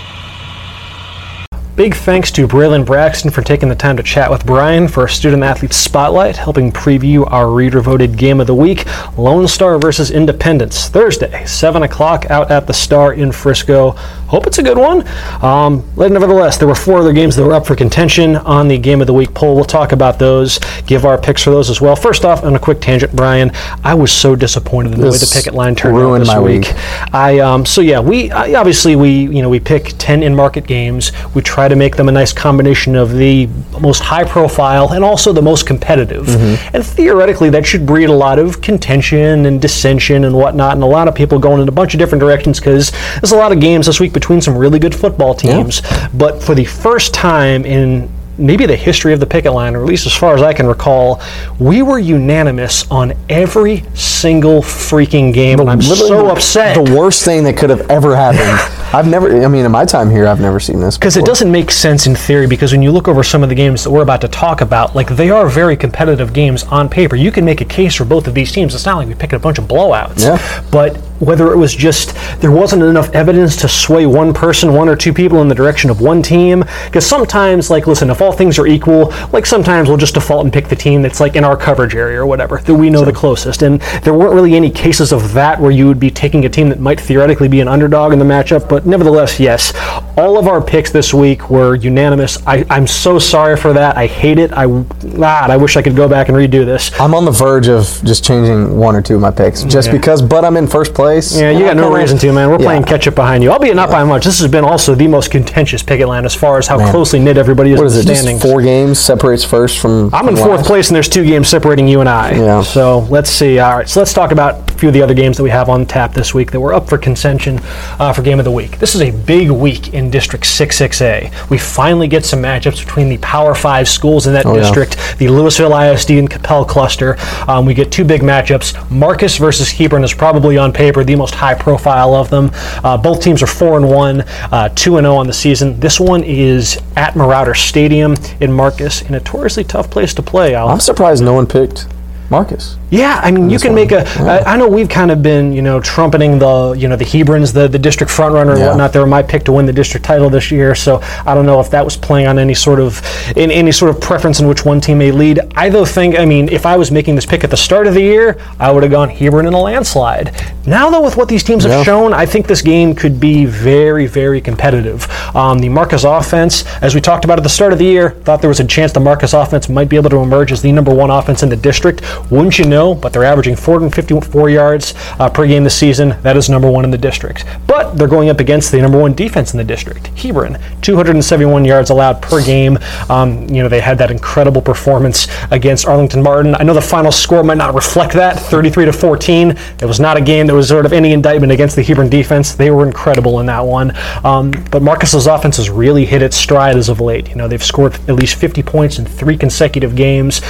Big 1.74 1.94
thanks 1.94 2.30
to 2.30 2.46
Braylon 2.46 2.84
Braxton 2.84 3.30
for 3.30 3.40
taking 3.40 3.70
the 3.70 3.74
time 3.74 3.96
to 3.96 4.02
chat 4.02 4.30
with 4.30 4.44
Brian 4.44 4.86
for 4.86 5.06
a 5.06 5.08
Student 5.08 5.42
Athlete 5.42 5.72
Spotlight, 5.72 6.36
helping 6.36 6.70
preview 6.70 7.26
our 7.32 7.48
reader 7.48 7.80
voted 7.80 8.18
game 8.18 8.42
of 8.42 8.46
the 8.46 8.54
week 8.54 8.84
Lone 9.16 9.48
Star 9.48 9.78
versus 9.78 10.10
Independence, 10.10 10.90
Thursday, 10.90 11.46
7 11.46 11.82
o'clock 11.82 12.30
out 12.30 12.50
at 12.50 12.66
the 12.66 12.74
Star 12.74 13.14
in 13.14 13.32
Frisco. 13.32 13.92
Hope 13.92 14.46
it's 14.46 14.58
a 14.58 14.62
good 14.62 14.76
one. 14.76 15.06
Um, 15.42 15.82
nevertheless, 15.96 16.58
there 16.58 16.68
were 16.68 16.74
four 16.74 16.98
other 16.98 17.12
games 17.14 17.36
that 17.36 17.44
were 17.44 17.54
up 17.54 17.66
for 17.66 17.74
contention 17.74 18.36
on 18.36 18.68
the 18.68 18.76
game 18.76 19.00
of 19.00 19.06
the 19.06 19.14
week 19.14 19.32
poll. 19.32 19.54
We'll 19.54 19.64
talk 19.64 19.92
about 19.92 20.18
those, 20.18 20.58
give 20.86 21.06
our 21.06 21.16
picks 21.16 21.42
for 21.42 21.50
those 21.50 21.70
as 21.70 21.80
well. 21.80 21.96
First 21.96 22.26
off, 22.26 22.44
on 22.44 22.54
a 22.54 22.58
quick 22.58 22.82
tangent, 22.82 23.16
Brian, 23.16 23.50
I 23.82 23.94
was 23.94 24.12
so 24.12 24.36
disappointed 24.36 24.92
in 24.92 25.00
the 25.00 25.06
this 25.06 25.22
way 25.22 25.26
the 25.26 25.40
picket 25.40 25.54
line 25.54 25.74
turned 25.74 25.96
out 25.96 26.18
this 26.18 26.34
week. 26.36 26.64
week. 26.64 27.14
I 27.14 27.38
um, 27.38 27.64
so 27.64 27.80
yeah, 27.80 28.00
we 28.00 28.30
obviously 28.30 28.94
we 28.94 29.22
you 29.22 29.40
know 29.40 29.48
we 29.48 29.60
pick 29.60 29.94
10 29.96 30.22
in 30.22 30.34
market 30.34 30.66
games. 30.66 31.12
We 31.34 31.40
try 31.40 31.61
try 31.62 31.68
to 31.68 31.76
make 31.76 31.94
them 31.94 32.08
a 32.08 32.12
nice 32.12 32.32
combination 32.32 32.96
of 32.96 33.12
the 33.12 33.46
most 33.80 34.00
high 34.00 34.24
profile 34.24 34.92
and 34.94 35.04
also 35.04 35.32
the 35.32 35.42
most 35.42 35.64
competitive. 35.64 36.26
Mm-hmm. 36.26 36.76
And 36.76 36.84
theoretically, 36.84 37.50
that 37.50 37.64
should 37.64 37.86
breed 37.86 38.08
a 38.08 38.12
lot 38.12 38.40
of 38.40 38.60
contention 38.60 39.46
and 39.46 39.62
dissension 39.62 40.24
and 40.24 40.34
whatnot, 40.34 40.74
and 40.74 40.82
a 40.82 40.86
lot 40.86 41.06
of 41.06 41.14
people 41.14 41.38
going 41.38 41.62
in 41.62 41.68
a 41.68 41.72
bunch 41.72 41.94
of 41.94 41.98
different 41.98 42.20
directions 42.20 42.58
because 42.58 42.90
there's 43.20 43.30
a 43.30 43.36
lot 43.36 43.52
of 43.52 43.60
games 43.60 43.86
this 43.86 44.00
week 44.00 44.12
between 44.12 44.40
some 44.40 44.58
really 44.58 44.80
good 44.80 44.92
football 44.94 45.34
teams. 45.34 45.82
Yeah. 45.82 46.08
But 46.12 46.42
for 46.42 46.56
the 46.56 46.64
first 46.64 47.14
time 47.14 47.64
in 47.64 48.10
maybe 48.38 48.66
the 48.66 48.76
history 48.76 49.12
of 49.12 49.20
the 49.20 49.26
picket 49.26 49.52
line, 49.52 49.74
or 49.76 49.80
at 49.80 49.86
least 49.86 50.06
as 50.06 50.14
far 50.14 50.34
as 50.34 50.42
I 50.42 50.52
can 50.52 50.66
recall, 50.66 51.20
we 51.58 51.82
were 51.82 51.98
unanimous 51.98 52.90
on 52.90 53.12
every 53.28 53.84
single 53.94 54.62
freaking 54.62 55.32
game, 55.32 55.60
and 55.60 55.70
I'm 55.70 55.82
so 55.82 56.24
the- 56.26 56.32
upset. 56.32 56.74
The 56.74 56.94
worst 56.96 57.24
thing 57.24 57.44
that 57.44 57.56
could 57.56 57.70
have 57.70 57.90
ever 57.90 58.16
happened. 58.16 58.78
I've 58.94 59.08
never. 59.08 59.42
I 59.42 59.48
mean, 59.48 59.64
in 59.64 59.72
my 59.72 59.86
time 59.86 60.10
here, 60.10 60.26
I've 60.26 60.40
never 60.40 60.60
seen 60.60 60.78
this. 60.78 60.98
Because 60.98 61.16
it 61.16 61.24
doesn't 61.24 61.50
make 61.50 61.70
sense 61.70 62.06
in 62.06 62.14
theory. 62.14 62.46
Because 62.46 62.72
when 62.72 62.82
you 62.82 62.92
look 62.92 63.08
over 63.08 63.22
some 63.22 63.42
of 63.42 63.48
the 63.48 63.54
games 63.54 63.84
that 63.84 63.90
we're 63.90 64.02
about 64.02 64.20
to 64.20 64.28
talk 64.28 64.60
about, 64.60 64.94
like 64.94 65.08
they 65.08 65.30
are 65.30 65.48
very 65.48 65.76
competitive 65.78 66.34
games 66.34 66.64
on 66.64 66.90
paper. 66.90 67.16
You 67.16 67.32
can 67.32 67.44
make 67.44 67.62
a 67.62 67.64
case 67.64 67.94
for 67.94 68.04
both 68.04 68.26
of 68.26 68.34
these 68.34 68.52
teams. 68.52 68.74
It's 68.74 68.84
not 68.84 68.98
like 68.98 69.08
we 69.08 69.14
picked 69.14 69.32
a 69.32 69.38
bunch 69.38 69.58
of 69.58 69.64
blowouts. 69.64 70.20
Yeah. 70.20 70.62
But 70.70 71.00
whether 71.22 71.52
it 71.52 71.56
was 71.56 71.72
just 71.74 72.14
there 72.40 72.50
wasn't 72.50 72.82
enough 72.82 73.08
evidence 73.14 73.56
to 73.56 73.68
sway 73.68 74.06
one 74.06 74.34
person, 74.34 74.72
one 74.72 74.88
or 74.88 74.96
two 74.96 75.12
people 75.12 75.40
in 75.40 75.48
the 75.48 75.54
direction 75.54 75.88
of 75.88 76.00
one 76.00 76.20
team. 76.22 76.64
Because 76.86 77.06
sometimes, 77.06 77.70
like, 77.70 77.86
listen, 77.86 78.10
if 78.10 78.20
all 78.20 78.32
things 78.32 78.58
are 78.58 78.66
equal, 78.66 79.12
like 79.32 79.46
sometimes 79.46 79.88
we'll 79.88 79.98
just 79.98 80.14
default 80.14 80.44
and 80.44 80.52
pick 80.52 80.66
the 80.68 80.76
team 80.76 81.00
that's 81.00 81.20
like 81.20 81.36
in 81.36 81.44
our 81.44 81.56
coverage 81.56 81.94
area 81.94 82.20
or 82.20 82.26
whatever 82.26 82.58
that 82.58 82.74
we 82.74 82.90
know 82.90 83.04
the 83.04 83.12
closest. 83.12 83.62
And 83.62 83.80
there 84.02 84.14
weren't 84.14 84.34
really 84.34 84.54
any 84.56 84.70
cases 84.70 85.12
of 85.12 85.32
that 85.34 85.60
where 85.60 85.70
you 85.70 85.86
would 85.86 86.00
be 86.00 86.10
taking 86.10 86.44
a 86.44 86.48
team 86.48 86.68
that 86.70 86.80
might 86.80 87.00
theoretically 87.00 87.48
be 87.48 87.60
an 87.60 87.68
underdog 87.68 88.12
in 88.12 88.18
the 88.18 88.24
matchup. 88.24 88.68
But 88.68 88.84
nevertheless, 88.84 89.38
yes, 89.38 89.72
all 90.16 90.38
of 90.38 90.48
our 90.48 90.60
picks 90.60 90.90
this 90.90 91.14
week 91.14 91.48
were 91.48 91.76
unanimous. 91.76 92.44
I, 92.46 92.64
I'm 92.68 92.86
so 92.88 93.20
sorry 93.20 93.56
for 93.56 93.72
that. 93.74 93.96
I 93.96 94.06
hate 94.08 94.38
it. 94.38 94.52
I 94.52 94.66
God, 94.66 95.50
I 95.50 95.56
wish 95.56 95.76
I 95.76 95.82
could 95.82 95.94
go 95.94 96.08
back 96.08 96.28
and 96.28 96.36
redo 96.36 96.64
this. 96.64 96.90
I'm 97.00 97.14
on 97.14 97.24
the 97.24 97.30
verge 97.30 97.68
of 97.68 97.84
just 98.04 98.24
changing 98.24 98.76
one 98.76 98.96
or 98.96 99.02
two 99.02 99.14
of 99.14 99.20
my 99.20 99.30
picks, 99.30 99.62
just 99.64 99.86
Yeah. 99.88 99.92
because. 99.92 100.20
But 100.20 100.44
I'm 100.44 100.56
in 100.56 100.66
first 100.66 100.94
place. 100.94 101.11
Yeah, 101.20 101.50
you 101.50 101.64
got 101.64 101.76
no 101.76 101.92
reason 101.92 102.18
to, 102.18 102.32
man. 102.32 102.48
We're 102.50 102.58
Yeah. 102.58 102.64
playing 102.66 102.84
catch 102.84 103.06
up 103.06 103.14
behind 103.14 103.42
you. 103.42 103.50
Albeit 103.50 103.76
not 103.76 103.90
by 103.90 104.04
much. 104.04 104.24
This 104.24 104.38
has 104.40 104.50
been 104.50 104.64
also 104.64 104.94
the 104.94 105.06
most 105.08 105.30
contentious 105.30 105.82
picket 105.82 106.08
line 106.08 106.24
as 106.24 106.34
far 106.34 106.58
as 106.58 106.66
how 106.66 106.78
Man. 106.78 106.90
closely 106.90 107.18
knit 107.18 107.36
everybody 107.38 107.72
is 107.72 107.78
What 107.78 107.86
is 107.86 107.96
it? 107.96 108.02
standings. 108.02 108.40
Just 108.40 108.52
four 108.52 108.62
games 108.62 108.98
separates 108.98 109.44
first 109.44 109.78
from. 109.78 110.10
I'm 110.12 110.28
in 110.28 110.36
fourth 110.36 110.58
last? 110.58 110.66
place, 110.66 110.88
and 110.88 110.94
there's 110.96 111.08
two 111.08 111.24
games 111.24 111.48
separating 111.48 111.88
you 111.88 112.00
and 112.00 112.08
I. 112.08 112.32
Yeah. 112.32 112.62
So 112.62 113.06
let's 113.10 113.30
see. 113.30 113.58
All 113.58 113.76
right, 113.76 113.88
so 113.88 114.00
let's 114.00 114.12
talk 114.12 114.32
about 114.32 114.71
few 114.82 114.88
of 114.88 114.94
the 114.94 115.00
other 115.00 115.14
games 115.14 115.36
that 115.36 115.44
we 115.44 115.50
have 115.50 115.68
on 115.68 115.86
tap 115.86 116.12
this 116.12 116.34
week 116.34 116.50
that 116.50 116.58
were 116.58 116.74
up 116.74 116.88
for 116.88 116.98
contention 116.98 117.60
uh, 118.00 118.12
for 118.12 118.20
Game 118.20 118.40
of 118.40 118.44
the 118.44 118.50
Week. 118.50 118.80
This 118.80 118.96
is 118.96 119.00
a 119.00 119.12
big 119.12 119.48
week 119.48 119.94
in 119.94 120.10
District 120.10 120.44
66A. 120.44 121.48
We 121.50 121.56
finally 121.56 122.08
get 122.08 122.24
some 122.24 122.42
matchups 122.42 122.84
between 122.84 123.08
the 123.08 123.16
Power 123.18 123.54
Five 123.54 123.86
schools 123.86 124.26
in 124.26 124.32
that 124.32 124.44
Oh, 124.44 124.56
yeah. 124.56 124.62
district, 124.62 124.96
the 125.18 125.26
Lewisville 125.26 125.70
ISD 125.94 126.10
and 126.18 126.28
Coppell 126.28 126.66
cluster. 126.66 127.16
Um, 127.46 127.64
we 127.64 127.74
get 127.74 127.92
two 127.92 128.04
big 128.04 128.22
matchups. 128.22 128.90
Marcus 128.90 129.36
versus 129.36 129.70
Hebron 129.70 130.02
is 130.02 130.12
probably 130.12 130.58
on 130.58 130.72
paper 130.72 131.04
the 131.04 131.14
most 131.14 131.36
high 131.36 131.54
profile 131.54 132.12
of 132.16 132.28
them. 132.28 132.50
Uh, 132.82 132.96
both 132.96 133.22
teams 133.22 133.40
are 133.40 133.46
four 133.46 133.76
and 133.76 133.88
one, 133.88 134.22
uh, 134.50 134.68
two 134.74 134.96
and 134.96 135.04
zero 135.04 135.14
on 135.14 135.28
the 135.28 135.32
season. 135.32 135.78
This 135.78 136.00
one 136.00 136.24
is 136.24 136.82
at 136.96 137.14
Marauder 137.14 137.54
Stadium 137.54 138.16
in 138.40 138.52
Marcus, 138.52 139.02
a 139.02 139.12
notoriously 139.12 139.62
tough 139.62 139.92
place 139.92 140.12
to 140.14 140.22
play. 140.24 140.56
I'm 140.56 140.80
surprised 140.80 141.22
no 141.22 141.34
one 141.34 141.46
picked 141.46 141.86
Marcus. 142.30 142.76
Yeah, 142.90 143.20
I 143.22 143.30
mean, 143.30 143.48
you 143.50 143.58
can 143.58 143.72
one. 143.72 143.74
make 143.76 143.92
a. 143.92 144.06
I 144.20 144.52
I 144.52 144.56
know 144.56 144.68
we've 144.68 144.88
kind 144.88 145.10
of 145.10 145.22
been, 145.22 145.52
you 145.52 145.62
know, 145.62 145.80
trumpeting 145.80 146.38
the, 146.38 146.72
you 146.72 146.88
know, 146.88 146.96
the 146.96 147.04
Hebrons, 147.04 147.52
the, 147.52 147.66
the 147.68 147.78
district 147.78 148.12
frontrunner 148.12 148.50
and 148.50 148.58
Yeah. 148.60 148.68
whatnot. 148.68 148.92
They 148.92 149.00
were 149.00 149.06
my 149.06 149.22
pick 149.22 149.44
to 149.44 149.52
win 149.52 149.64
the 149.66 149.72
district 149.72 150.04
title 150.04 150.28
this 150.30 150.50
year, 150.50 150.74
so 150.74 151.00
I 151.26 151.34
don't 151.34 151.46
know 151.46 151.60
if 151.60 151.70
that 151.70 151.84
was 151.84 151.96
playing 151.96 152.26
on 152.26 152.38
any 152.38 152.54
sort 152.54 152.80
of, 152.80 153.02
in 153.36 153.50
any 153.50 153.72
sort 153.72 153.90
of 153.90 154.00
preference 154.00 154.40
in 154.40 154.46
which 154.48 154.64
one 154.64 154.80
team 154.80 154.98
may 154.98 155.10
lead. 155.10 155.40
I 155.56 155.68
though 155.70 155.84
think, 155.84 156.18
I 156.18 156.24
mean, 156.26 156.48
if 156.50 156.66
I 156.66 156.76
was 156.76 156.90
making 156.90 157.14
this 157.14 157.24
pick 157.26 157.44
at 157.44 157.50
the 157.50 157.56
start 157.56 157.86
of 157.86 157.94
the 157.94 158.02
year, 158.02 158.38
I 158.60 158.70
would 158.70 158.82
have 158.82 158.92
gone 158.92 159.08
Hebron 159.08 159.46
in 159.46 159.54
a 159.54 159.60
landslide. 159.60 160.34
Now 160.66 160.90
though, 160.90 161.02
with 161.02 161.16
what 161.16 161.28
these 161.28 161.42
teams 161.42 161.64
have 161.64 161.84
shown, 161.84 162.12
I 162.12 162.26
think 162.26 162.46
this 162.46 162.62
game 162.62 162.94
could 162.94 163.18
be 163.18 163.46
very, 163.46 164.06
very 164.06 164.40
competitive. 164.40 165.08
Um, 165.34 165.58
the 165.58 165.68
Marcus 165.68 166.04
offense, 166.04 166.64
as 166.82 166.94
we 166.94 167.00
talked 167.00 167.24
about 167.24 167.38
at 167.38 167.42
the 167.42 167.48
start 167.48 167.72
of 167.72 167.78
the 167.78 167.84
year, 167.86 168.10
thought 168.10 168.40
there 168.40 168.48
was 168.48 168.60
a 168.60 168.64
chance 168.64 168.92
the 168.92 169.00
Marcus 169.00 169.32
offense 169.32 169.68
might 169.68 169.88
be 169.88 169.96
able 169.96 170.10
to 170.10 170.18
emerge 170.18 170.52
as 170.52 170.60
the 170.62 170.70
number 170.72 170.94
one 170.94 171.10
offense 171.10 171.42
in 171.42 171.48
the 171.48 171.56
district. 171.56 172.02
Wouldn't 172.30 172.58
you 172.58 172.64
know? 172.64 172.94
But 172.94 173.12
they're 173.12 173.24
averaging 173.24 173.56
454 173.56 174.50
yards 174.50 174.94
uh, 175.18 175.28
per 175.28 175.46
game 175.46 175.64
this 175.64 175.76
season. 175.76 176.10
That 176.22 176.36
is 176.36 176.48
number 176.48 176.70
one 176.70 176.84
in 176.84 176.90
the 176.90 176.98
district. 176.98 177.44
But 177.66 177.94
they're 177.94 178.08
going 178.08 178.28
up 178.28 178.40
against 178.40 178.72
the 178.72 178.80
number 178.80 178.98
one 178.98 179.14
defense 179.14 179.52
in 179.52 179.58
the 179.58 179.64
district, 179.64 180.08
Hebron, 180.18 180.58
271 180.82 181.64
yards 181.64 181.90
allowed 181.90 182.22
per 182.22 182.44
game. 182.44 182.78
Um, 183.08 183.48
you 183.48 183.62
know 183.62 183.68
they 183.68 183.80
had 183.80 183.98
that 183.98 184.10
incredible 184.10 184.62
performance 184.62 185.28
against 185.50 185.86
Arlington 185.86 186.22
Martin. 186.22 186.54
I 186.54 186.62
know 186.62 186.74
the 186.74 186.80
final 186.80 187.12
score 187.12 187.42
might 187.42 187.58
not 187.58 187.74
reflect 187.74 188.12
that, 188.14 188.38
33 188.38 188.86
to 188.86 188.92
14. 188.92 189.50
It 189.50 189.84
was 189.84 190.00
not 190.00 190.16
a 190.16 190.20
game 190.20 190.46
that 190.46 190.54
was 190.54 190.68
sort 190.68 190.86
of 190.86 190.92
any 190.92 191.12
indictment 191.12 191.52
against 191.52 191.76
the 191.76 191.82
Hebron 191.82 192.08
defense. 192.08 192.54
They 192.54 192.70
were 192.70 192.86
incredible 192.86 193.40
in 193.40 193.46
that 193.46 193.64
one. 193.64 193.92
Um, 194.24 194.52
but 194.70 194.82
Marcus's 194.82 195.26
offense 195.26 195.56
has 195.56 195.70
really 195.70 196.04
hit 196.04 196.22
its 196.22 196.36
stride 196.36 196.76
as 196.76 196.88
of 196.88 197.00
late. 197.00 197.28
You 197.28 197.36
know 197.36 197.48
they've 197.48 197.62
scored 197.62 197.94
at 197.94 198.14
least 198.14 198.36
50 198.36 198.62
points 198.62 198.98
in 198.98 199.04
three 199.04 199.36
consecutive 199.36 199.96
games. 199.96 200.40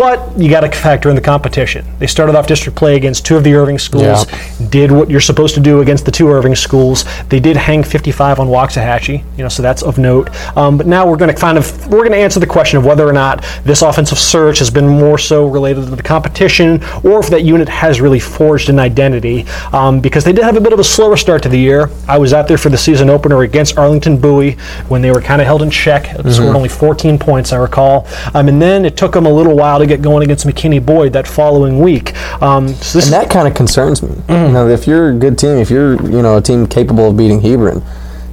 But 0.00 0.38
you 0.38 0.48
got 0.48 0.60
to 0.60 0.70
factor 0.70 1.10
in 1.10 1.14
the 1.14 1.20
competition. 1.20 1.84
They 1.98 2.06
started 2.06 2.34
off 2.34 2.46
district 2.46 2.78
play 2.78 2.96
against 2.96 3.26
two 3.26 3.36
of 3.36 3.44
the 3.44 3.52
Irving 3.52 3.78
schools, 3.78 4.24
did 4.70 4.90
what 4.90 5.10
you're 5.10 5.20
supposed 5.20 5.54
to 5.56 5.60
do 5.60 5.82
against 5.82 6.06
the 6.06 6.10
two 6.10 6.30
Irving 6.30 6.54
schools. 6.54 7.04
They 7.28 7.38
did 7.38 7.54
hang 7.54 7.84
55 7.84 8.40
on 8.40 8.46
Waxahachie, 8.46 9.22
you 9.36 9.42
know, 9.42 9.50
so 9.50 9.62
that's 9.62 9.82
of 9.82 9.98
note. 9.98 10.30
Um, 10.56 10.78
but 10.78 10.86
now 10.86 11.06
we're 11.06 11.18
going 11.18 11.34
to 11.34 11.38
kind 11.38 11.58
of 11.58 11.86
we're 11.88 11.98
going 11.98 12.12
to 12.12 12.16
answer 12.16 12.40
the 12.40 12.46
question 12.46 12.78
of 12.78 12.86
whether 12.86 13.06
or 13.06 13.12
not 13.12 13.44
this 13.62 13.82
offensive 13.82 14.18
surge 14.18 14.58
has 14.60 14.70
been 14.70 14.88
more 14.88 15.18
so 15.18 15.46
related 15.46 15.84
to 15.84 15.94
the 15.94 16.02
competition, 16.02 16.82
or 17.04 17.20
if 17.20 17.28
that 17.28 17.44
unit 17.44 17.68
has 17.68 18.00
really 18.00 18.20
forged 18.20 18.70
an 18.70 18.78
identity. 18.78 19.44
Um, 19.74 20.00
because 20.00 20.24
they 20.24 20.32
did 20.32 20.44
have 20.44 20.56
a 20.56 20.62
bit 20.62 20.72
of 20.72 20.78
a 20.78 20.84
slower 20.84 21.18
start 21.18 21.42
to 21.42 21.50
the 21.50 21.58
year. 21.58 21.90
I 22.08 22.16
was 22.16 22.32
out 22.32 22.48
there 22.48 22.56
for 22.56 22.70
the 22.70 22.78
season 22.78 23.10
opener 23.10 23.42
against 23.42 23.76
Arlington 23.76 24.18
Bowie 24.18 24.52
when 24.88 25.02
they 25.02 25.10
were 25.10 25.20
kind 25.20 25.42
of 25.42 25.46
held 25.46 25.60
in 25.60 25.70
check. 25.70 26.16
They 26.16 26.32
scored 26.32 26.56
only 26.56 26.70
14 26.70 27.18
points, 27.18 27.52
I 27.52 27.58
recall. 27.58 28.06
Um, 28.32 28.48
and 28.48 28.62
then 28.62 28.86
it 28.86 28.96
took 28.96 29.12
them 29.12 29.26
a 29.26 29.30
little 29.30 29.54
while 29.54 29.78
to 29.78 29.89
get 29.90 30.02
going 30.02 30.22
against 30.22 30.46
McKinney 30.46 30.84
Boyd 30.84 31.12
that 31.14 31.26
following 31.26 31.80
week. 31.80 32.16
Um, 32.40 32.68
so 32.68 32.98
this 32.98 33.06
And 33.06 33.12
that 33.12 33.28
kind 33.30 33.48
of 33.48 33.54
concerns 33.54 34.02
me. 34.02 34.10
Mm. 34.10 34.46
You 34.46 34.52
know, 34.52 34.68
if 34.68 34.86
you're 34.86 35.10
a 35.10 35.14
good 35.14 35.38
team, 35.38 35.58
if 35.58 35.70
you're 35.70 36.00
you 36.08 36.22
know 36.22 36.36
a 36.36 36.40
team 36.40 36.66
capable 36.66 37.10
of 37.10 37.16
beating 37.16 37.40
Hebron, 37.40 37.82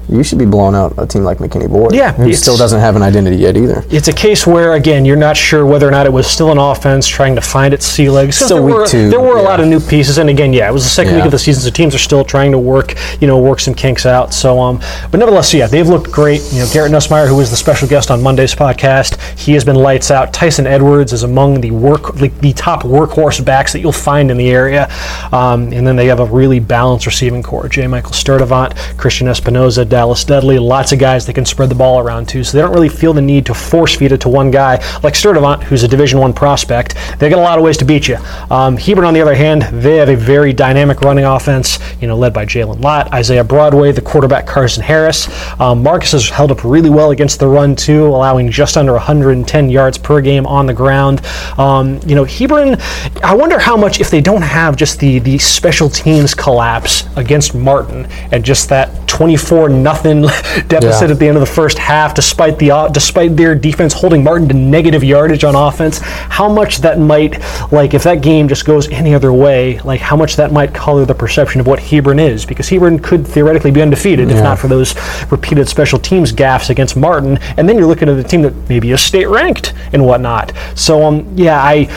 you 0.10 0.24
should 0.24 0.40
be 0.40 0.46
blowing 0.46 0.76
out 0.76 0.94
a 0.98 1.06
team 1.06 1.24
like 1.24 1.40
McKinney 1.40 1.70
Boyd. 1.70 1.94
Yeah, 1.94 2.14
who 2.14 2.34
still 2.34 2.58
doesn't 2.58 2.80
have 2.80 2.96
an 2.96 3.02
identity 3.02 3.38
yet 3.38 3.58
either. 3.58 3.84
it's 3.90 4.08
a 4.08 4.14
case 4.14 4.48
where 4.48 4.74
again 4.74 5.06
you're 5.06 5.16
not 5.18 5.36
sure 5.38 5.66
whether 5.66 5.88
or 5.88 5.92
not 5.92 6.06
it 6.06 6.14
was 6.14 6.28
still 6.28 6.52
an 6.52 6.58
offense 6.58 7.08
trying 7.08 7.36
to 7.36 7.42
find 7.42 7.74
its 7.74 7.86
sea 7.86 8.10
legs. 8.10 8.38
Still 8.38 8.58
there 8.58 8.66
week 8.66 8.76
were, 8.76 8.88
two, 8.88 9.10
There 9.10 9.20
were 9.20 9.38
a 9.38 9.42
lot 9.42 9.60
of 9.60 9.68
new 9.68 9.80
pieces, 9.80 10.18
and 10.18 10.30
again, 10.30 10.54
yeah, 10.54 10.70
it 10.70 10.74
was 10.74 10.84
the 10.84 10.90
second 10.90 11.16
week 11.16 11.26
of 11.26 11.32
the 11.32 11.40
season, 11.40 11.62
so 11.64 11.70
teams 11.70 11.94
are 11.96 12.00
still 12.00 12.24
trying 12.24 12.52
to 12.52 12.60
work, 12.60 12.96
you 13.22 13.28
know, 13.28 13.38
work 13.40 13.60
some 13.60 13.74
kinks 13.74 14.06
out. 14.06 14.34
So, 14.34 14.60
um, 14.60 14.80
but 15.12 15.18
nevertheless, 15.20 15.54
yeah, 15.54 15.68
they've 15.68 15.88
looked 15.88 16.12
great. 16.12 16.42
You 16.52 16.60
know, 16.60 16.70
Garrett 16.72 16.92
Nussmeier, 16.92 17.28
who 17.28 17.36
was 17.36 17.50
the 17.50 17.58
special 17.58 17.88
guest 17.88 18.12
on 18.12 18.22
Monday's 18.22 18.56
podcast, 18.56 19.20
he 19.38 19.54
has 19.54 19.64
been 19.66 19.76
lights 19.76 20.12
out. 20.12 20.34
Tyson 20.34 20.68
Edwards 20.68 21.14
is 21.14 21.24
among 21.24 21.62
the 21.62 21.72
work, 21.72 22.20
like 22.20 22.38
the 22.40 22.54
top 22.54 22.84
workhorse 22.84 23.44
backs 23.44 23.74
that 23.74 23.80
you'll 23.80 23.92
find 23.92 24.32
in 24.32 24.38
the 24.38 24.50
area, 24.50 24.90
um, 25.32 25.72
and 25.74 25.86
then 25.86 25.96
they 25.96 26.08
have 26.08 26.20
a 26.20 26.26
really 26.26 26.60
balanced 26.60 27.06
receiving 27.06 27.44
core: 27.44 27.68
J. 27.68 27.88
Michael 27.88 28.12
Sturdivant, 28.12 28.76
Christian 28.98 29.28
Espinoza, 29.28 29.88
Dallas 29.98 30.24
Dudley, 30.24 30.60
lots 30.60 30.92
of 30.92 31.00
guys 31.00 31.26
that 31.26 31.34
can 31.34 31.44
spread 31.44 31.70
the 31.70 31.76
ball 31.76 31.98
around 32.00 32.30
to. 32.30 32.44
So 32.44 32.56
they 32.56 32.62
don't 32.62 32.72
really 32.72 32.88
feel 32.88 33.14
the 33.14 33.22
need 33.24 33.48
to 33.48 33.56
force 33.56 33.96
feed 33.96 34.12
it 34.12 34.22
to 34.22 34.30
one 34.30 34.52
guy 34.52 34.76
like 35.02 35.16
Sturdivant, 35.16 35.64
who's 35.64 35.82
a 35.82 35.88
Division 35.88 36.20
One 36.20 36.34
prospect. 36.34 36.94
They 37.18 37.30
got 37.30 37.40
a 37.40 37.42
lot 37.42 37.58
of 37.58 37.64
ways 37.64 37.78
to 37.78 37.86
beat 37.86 38.08
you. 38.08 38.18
Um, 38.52 38.78
Hebron, 38.78 39.08
on 39.08 39.16
the 39.16 39.22
other 39.22 39.34
hand, 39.34 39.64
they 39.64 39.96
have 39.96 40.10
a 40.10 40.16
very 40.16 40.54
dynamic 40.54 41.02
running 41.02 41.26
offense. 41.26 41.80
You 42.00 42.08
know, 42.08 42.16
led 42.16 42.32
by 42.32 42.46
Jalen 42.46 42.80
Lott, 42.80 43.12
Isaiah 43.12 43.44
Broadway, 43.44 43.92
the 43.92 44.04
quarterback 44.04 44.46
Carson 44.46 44.84
Harris. 44.84 45.28
Um, 45.60 45.82
Marcus 45.82 46.12
has 46.12 46.30
held 46.30 46.52
up 46.52 46.64
really 46.64 46.92
well 46.92 47.10
against 47.10 47.40
the 47.40 47.48
run 47.48 47.76
too, 47.76 48.06
allowing 48.06 48.52
just 48.52 48.78
under 48.78 48.94
110 48.94 49.68
yards 49.72 49.98
per 49.98 50.22
game 50.22 50.46
on 50.46 50.68
the 50.68 50.76
ground. 50.76 51.26
Um, 51.58 52.00
you 52.06 52.14
know, 52.14 52.24
Hebron. 52.24 52.78
I 53.24 53.34
wonder 53.34 53.58
how 53.58 53.76
much 53.76 54.00
if 54.00 54.12
they 54.12 54.22
don't 54.22 54.44
have 54.44 54.76
just 54.76 55.00
the 55.00 55.18
the 55.18 55.40
special 55.40 55.90
teams 55.90 56.36
collapse 56.36 57.06
against 57.16 57.56
Martin 57.56 58.06
and 58.32 58.46
just 58.46 58.70
that 58.70 59.08
24 59.08 59.70
nothing 59.88 60.22
deficit 60.68 61.08
Yeah. 61.08 61.14
at 61.14 61.20
the 61.20 61.28
end 61.28 61.38
of 61.38 61.42
the 61.48 61.54
first 61.62 61.78
half, 61.78 62.14
despite 62.14 62.56
the 62.60 62.70
uh, 62.72 62.88
despite 62.90 63.36
their 63.42 63.56
defense 63.56 63.94
holding 63.94 64.22
Martin 64.24 64.48
to 64.50 64.54
negative 64.54 65.04
yardage 65.04 65.44
on 65.44 65.56
offense, 65.56 66.00
how 66.40 66.48
much 66.60 66.78
that 66.86 67.00
might 67.00 67.34
like 67.72 67.94
if 67.94 68.04
that 68.04 68.22
game 68.22 68.48
just 68.48 68.66
goes 68.66 68.88
any 68.90 69.14
other 69.16 69.32
way, 69.32 69.80
like 69.92 70.02
how 70.02 70.16
much 70.16 70.36
that 70.36 70.52
might 70.52 70.74
color 70.74 71.06
the 71.06 71.14
perception 71.16 71.62
of 71.62 71.68
what 71.68 71.80
Hebron 71.80 72.20
is, 72.20 72.46
because 72.46 72.68
Hebron 72.70 73.00
could 73.00 73.26
theoretically 73.26 73.72
be 73.72 73.82
undefeated 73.82 74.30
if 74.32 74.38
not 74.44 74.60
for 74.60 74.68
those 74.68 74.96
repeated 75.32 75.68
special 75.70 76.00
teams 76.00 76.32
gaffes 76.34 76.70
against 76.70 76.96
Martin, 76.98 77.38
and 77.58 77.68
then 77.68 77.78
you're 77.78 77.88
looking 77.88 78.10
at 78.10 78.18
a 78.18 78.24
team 78.24 78.42
that 78.42 78.54
maybe 78.70 78.92
is 78.92 79.02
state 79.02 79.28
ranked 79.28 79.74
and 79.94 80.06
whatnot. 80.06 80.52
So 80.76 81.04
um 81.08 81.26
yeah 81.36 81.62
I. 81.62 81.88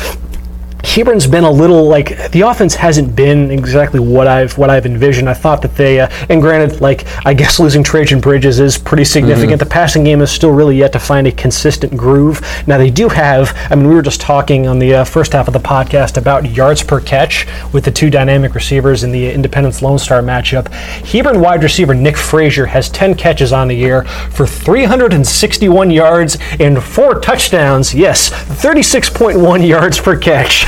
Hebron's 0.84 1.26
been 1.26 1.44
a 1.44 1.50
little 1.50 1.88
like 1.88 2.30
the 2.32 2.42
offense 2.42 2.74
hasn't 2.74 3.14
been 3.14 3.50
exactly 3.50 4.00
what 4.00 4.26
I've 4.26 4.56
what 4.58 4.70
I've 4.70 4.86
envisioned. 4.86 5.28
I 5.28 5.34
thought 5.34 5.62
that 5.62 5.76
they 5.76 6.00
uh, 6.00 6.08
and 6.28 6.40
granted, 6.40 6.80
like 6.80 7.06
I 7.26 7.34
guess 7.34 7.60
losing 7.60 7.82
Trajan 7.82 8.20
Bridges 8.20 8.60
is 8.60 8.78
pretty 8.78 9.04
significant. 9.04 9.58
The 9.60 9.66
passing 9.66 10.04
game 10.04 10.20
is 10.20 10.30
still 10.30 10.50
really 10.50 10.76
yet 10.76 10.92
to 10.92 10.98
find 10.98 11.26
a 11.26 11.32
consistent 11.32 11.96
groove. 11.96 12.40
Now 12.66 12.78
they 12.78 12.90
do 12.90 13.08
have. 13.08 13.56
I 13.70 13.74
mean, 13.74 13.88
we 13.88 13.94
were 13.94 14.02
just 14.02 14.20
talking 14.20 14.66
on 14.66 14.78
the 14.78 14.94
uh, 14.94 15.04
first 15.04 15.32
half 15.32 15.46
of 15.48 15.54
the 15.54 15.60
podcast 15.60 16.16
about 16.16 16.50
yards 16.50 16.82
per 16.82 17.00
catch 17.00 17.46
with 17.72 17.84
the 17.84 17.90
two 17.90 18.10
dynamic 18.10 18.54
receivers 18.54 19.04
in 19.04 19.12
the 19.12 19.30
Independence 19.30 19.82
Lone 19.82 19.98
Star 19.98 20.22
matchup. 20.22 20.68
Hebron 21.04 21.40
wide 21.40 21.62
receiver 21.62 21.94
Nick 21.94 22.16
Frazier 22.16 22.66
has 22.66 22.88
10 22.90 23.14
catches 23.14 23.52
on 23.52 23.68
the 23.68 23.76
year 23.76 24.04
for 24.04 24.46
361 24.46 25.90
yards 25.90 26.38
and 26.58 26.82
four 26.82 27.20
touchdowns. 27.20 27.94
Yes, 27.94 28.30
36.1 28.30 29.66
yards 29.68 29.98
per 29.98 30.16
catch. 30.16 30.64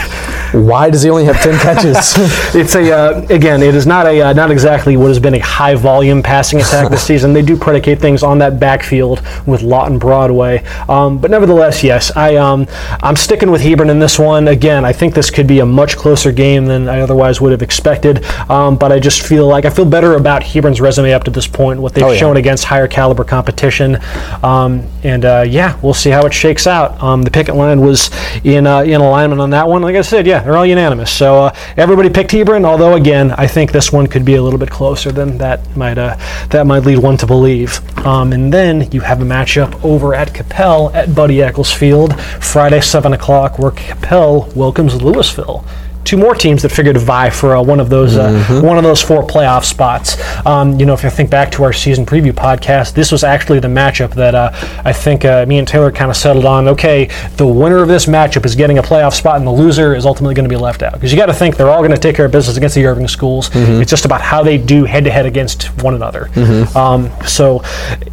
Why 0.52 0.90
does 0.90 1.02
he 1.02 1.08
only 1.10 1.24
have 1.24 1.40
10 1.40 1.58
catches? 1.60 2.14
it's 2.54 2.74
a 2.74 2.92
uh, 2.92 3.26
again, 3.30 3.62
it 3.62 3.74
is 3.74 3.86
not 3.86 4.06
a 4.06 4.20
uh, 4.20 4.32
not 4.34 4.50
exactly 4.50 4.96
what 4.98 5.08
has 5.08 5.18
been 5.18 5.34
a 5.34 5.38
high 5.38 5.74
volume 5.74 6.22
passing 6.22 6.60
attack 6.60 6.90
this 6.90 7.02
season. 7.06 7.32
They 7.32 7.40
do 7.42 7.56
predicate 7.56 7.98
things 8.00 8.22
on 8.22 8.38
that 8.38 8.60
backfield 8.60 9.22
with 9.46 9.62
Lawton 9.62 9.98
Broadway, 9.98 10.62
um, 10.90 11.18
but 11.18 11.30
nevertheless, 11.30 11.82
yes, 11.82 12.14
I 12.16 12.36
um, 12.36 12.66
I'm 13.02 13.16
sticking 13.16 13.50
with 13.50 13.62
Hebron 13.62 13.88
in 13.88 13.98
this 13.98 14.18
one. 14.18 14.48
Again, 14.48 14.84
I 14.84 14.92
think 14.92 15.14
this 15.14 15.30
could 15.30 15.46
be 15.46 15.60
a 15.60 15.66
much 15.66 15.96
closer 15.96 16.32
game 16.32 16.66
than 16.66 16.86
I 16.88 17.00
otherwise 17.00 17.40
would 17.40 17.52
have 17.52 17.62
expected. 17.62 18.24
Um, 18.50 18.76
but 18.76 18.92
I 18.92 18.98
just 18.98 19.22
feel 19.26 19.46
like 19.46 19.64
I 19.64 19.70
feel 19.70 19.86
better 19.86 20.16
about 20.16 20.42
Hebron's 20.42 20.80
resume 20.82 21.12
up 21.14 21.24
to 21.24 21.30
this 21.30 21.46
point, 21.46 21.80
what 21.80 21.94
they've 21.94 22.04
Oh, 22.04 22.10
yeah. 22.10 22.18
shown 22.18 22.36
against 22.36 22.64
higher 22.64 22.88
caliber 22.88 23.24
competition, 23.24 23.98
um, 24.42 24.86
and 25.02 25.24
uh, 25.24 25.44
yeah, 25.48 25.78
we'll 25.82 25.94
see 25.94 26.10
how 26.10 26.26
it 26.26 26.34
shakes 26.34 26.66
out. 26.66 27.02
Um, 27.02 27.22
the 27.22 27.30
picket 27.30 27.54
line 27.54 27.80
was 27.80 28.10
in 28.44 28.66
uh, 28.66 28.80
in 28.80 29.00
alignment 29.00 29.40
on 29.40 29.50
that 29.50 29.66
one. 29.68 29.80
Like 29.82 29.91
I 29.96 30.02
said, 30.02 30.26
yeah, 30.26 30.42
they're 30.42 30.56
all 30.56 30.66
unanimous. 30.66 31.10
So 31.10 31.44
uh, 31.44 31.56
everybody 31.76 32.10
picked 32.10 32.32
Hebron. 32.32 32.64
Although 32.64 32.94
again, 32.94 33.32
I 33.32 33.46
think 33.46 33.72
this 33.72 33.92
one 33.92 34.06
could 34.06 34.24
be 34.24 34.34
a 34.34 34.42
little 34.42 34.58
bit 34.58 34.70
closer 34.70 35.12
than 35.12 35.38
that 35.38 35.76
might 35.76 35.98
uh, 35.98 36.16
that 36.50 36.66
might 36.66 36.84
lead 36.84 36.98
one 36.98 37.16
to 37.18 37.26
believe. 37.26 37.80
Um, 38.06 38.32
and 38.32 38.52
then 38.52 38.90
you 38.92 39.00
have 39.00 39.22
a 39.22 39.24
matchup 39.24 39.82
over 39.84 40.14
at 40.14 40.28
Coppell 40.28 40.94
at 40.94 41.14
Buddy 41.14 41.42
Echols 41.42 41.72
Field, 41.72 42.18
Friday 42.20 42.80
seven 42.80 43.12
o'clock, 43.12 43.58
where 43.58 43.70
Coppell 43.70 44.54
welcomes 44.54 44.94
Lewisville 44.94 45.64
two 46.04 46.16
more 46.16 46.34
teams 46.34 46.62
that 46.62 46.70
figured 46.70 46.94
to 46.94 47.00
vie 47.00 47.30
for 47.30 47.56
uh, 47.56 47.62
one 47.62 47.80
of 47.80 47.88
those 47.88 48.16
uh, 48.16 48.60
one 48.62 48.76
of 48.76 48.84
those 48.84 49.00
four 49.02 49.22
playoff 49.26 49.64
spots. 49.64 50.16
Um, 50.46 50.78
you 50.78 50.86
know, 50.86 50.94
if 50.94 51.02
you 51.02 51.10
think 51.10 51.30
back 51.30 51.50
to 51.52 51.64
our 51.64 51.72
season 51.72 52.04
preview 52.06 52.32
podcast, 52.32 52.94
this 52.94 53.12
was 53.12 53.24
actually 53.24 53.60
the 53.60 53.68
matchup 53.68 54.14
that 54.14 54.34
uh, 54.34 54.50
I 54.84 54.92
think 54.92 55.24
uh, 55.24 55.46
me 55.46 55.58
and 55.58 55.66
Taylor 55.68 55.90
kind 55.92 56.10
of 56.10 56.16
settled 56.16 56.44
on. 56.44 56.68
Okay, 56.68 57.06
the 57.36 57.46
winner 57.46 57.78
of 57.78 57.88
this 57.88 58.06
matchup 58.06 58.44
is 58.44 58.54
getting 58.54 58.78
a 58.78 58.82
playoff 58.82 59.14
spot, 59.14 59.36
and 59.36 59.46
the 59.46 59.52
loser 59.52 59.94
is 59.94 60.06
ultimately 60.06 60.34
going 60.34 60.48
to 60.48 60.54
be 60.54 60.60
left 60.60 60.82
out 60.82 60.94
because 60.94 61.12
you 61.12 61.18
got 61.18 61.26
to 61.26 61.34
think 61.34 61.56
they're 61.56 61.70
all 61.70 61.80
going 61.80 61.90
to 61.92 61.98
take 61.98 62.16
care 62.16 62.26
of 62.26 62.32
business 62.32 62.56
against 62.56 62.74
the 62.74 62.84
Irving 62.86 63.08
schools. 63.08 63.50
It's 63.54 63.90
just 63.90 64.04
about 64.04 64.20
how 64.20 64.42
they 64.42 64.58
do 64.58 64.84
head 64.84 65.04
to 65.04 65.10
head 65.10 65.26
against 65.26 65.64
one 65.82 65.94
another. 65.94 66.28
Um, 66.76 67.10
so, 67.26 67.62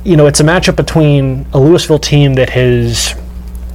you 0.04 0.16
know, 0.18 0.28
it's 0.28 0.40
a 0.40 0.44
matchup 0.44 0.76
between 0.76 1.42
a 1.54 1.58
Lewisville 1.58 2.02
team 2.02 2.34
that 2.36 2.50
has 2.52 3.16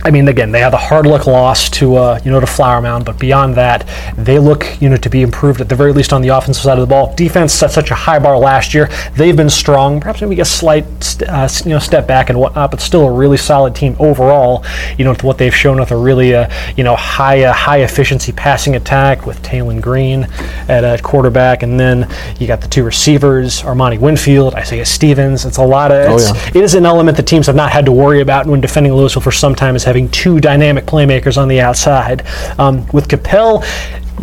I 0.07 0.11
mean, 0.11 0.29
again, 0.29 0.53
they 0.53 0.61
had 0.61 0.71
the 0.71 0.77
hard 0.77 1.07
luck 1.07 1.27
loss 1.27 1.71
to 1.71 1.97
uh, 1.97 2.21
you 2.25 2.31
know 2.31 2.39
to 2.39 2.47
Flower 2.47 2.83
Mound, 2.83 3.07
but 3.07 3.19
beyond 3.19 3.55
that, 3.55 3.89
they 4.19 4.39
look 4.39 4.67
you 4.81 4.91
know 4.91 4.99
to 4.99 5.09
be 5.09 5.23
improved 5.23 5.63
at 5.63 5.69
the 5.71 5.75
very 5.75 5.93
least 5.95 6.13
on 6.13 6.21
the 6.21 6.29
offensive 6.29 6.63
side 6.63 6.79
of 6.79 6.83
the 6.83 6.87
ball. 6.87 7.15
Defense 7.15 7.55
set 7.55 7.71
such 7.71 7.91
a 7.91 7.95
high 7.95 8.19
bar 8.19 8.37
last 8.37 8.75
year; 8.75 8.91
they've 9.17 9.37
been 9.37 9.49
strong. 9.49 10.01
Perhaps 10.01 10.21
maybe 10.21 10.41
a 10.41 10.45
slight 10.45 10.85
uh, 11.27 11.49
you 11.65 11.71
know 11.71 11.79
step 11.79 12.07
back 12.07 12.29
and 12.29 12.39
whatnot, 12.39 12.71
but 12.71 12.81
still 12.83 13.07
a 13.07 13.13
really 13.13 13.39
solid 13.39 13.75
team 13.75 13.97
overall. 13.99 14.63
You 14.99 15.05
know, 15.07 15.13
with 15.13 15.23
what 15.23 15.39
they've 15.39 15.55
shown 15.55 15.81
with 15.81 15.91
a 15.91 15.97
really 15.97 16.35
uh, 16.35 16.51
you 16.77 16.85
know 16.85 16.97
high 16.97 17.45
uh, 17.45 17.55
high 17.55 17.79
efficiency 17.79 18.33
passing 18.33 18.77
attack 18.77 19.25
with 19.25 19.43
Talon 19.43 19.81
Green 19.81 20.25
at 20.69 20.85
uh, 20.85 20.99
quarterback, 20.99 21.63
and 21.63 21.81
then 21.81 22.09
you 22.39 22.47
got 22.47 22.61
the 22.61 22.69
two 22.69 22.85
receivers, 22.85 23.63
Armani 23.63 23.99
Winfield, 23.99 24.55
Isaiah 24.55 24.85
Stevens. 24.85 25.47
It's 25.47 25.57
a 25.57 25.65
lot 25.65 25.91
of 25.93 26.11
Oh, 26.11 26.17
it's, 26.17 26.31
yeah. 26.31 26.49
it 26.49 26.63
is 26.63 26.75
an 26.75 26.85
element 26.85 27.17
that 27.17 27.27
teams 27.27 27.47
have 27.47 27.57
not 27.57 27.71
had 27.73 27.87
to 27.87 27.93
worry 27.93 28.21
about 28.21 28.47
when 28.47 28.61
defending 28.61 28.93
Lewisville 28.93 29.23
for 29.23 29.33
some 29.33 29.55
time 29.55 29.77
is 29.77 29.85
having 29.95 30.09
two 30.11 30.41
dynamic 30.41 30.87
playmakers 30.87 31.41
on 31.41 31.47
the 31.47 31.61
outside. 31.61 32.27
Um, 32.59 32.85
with 32.89 33.07
Coppell, 33.07 33.65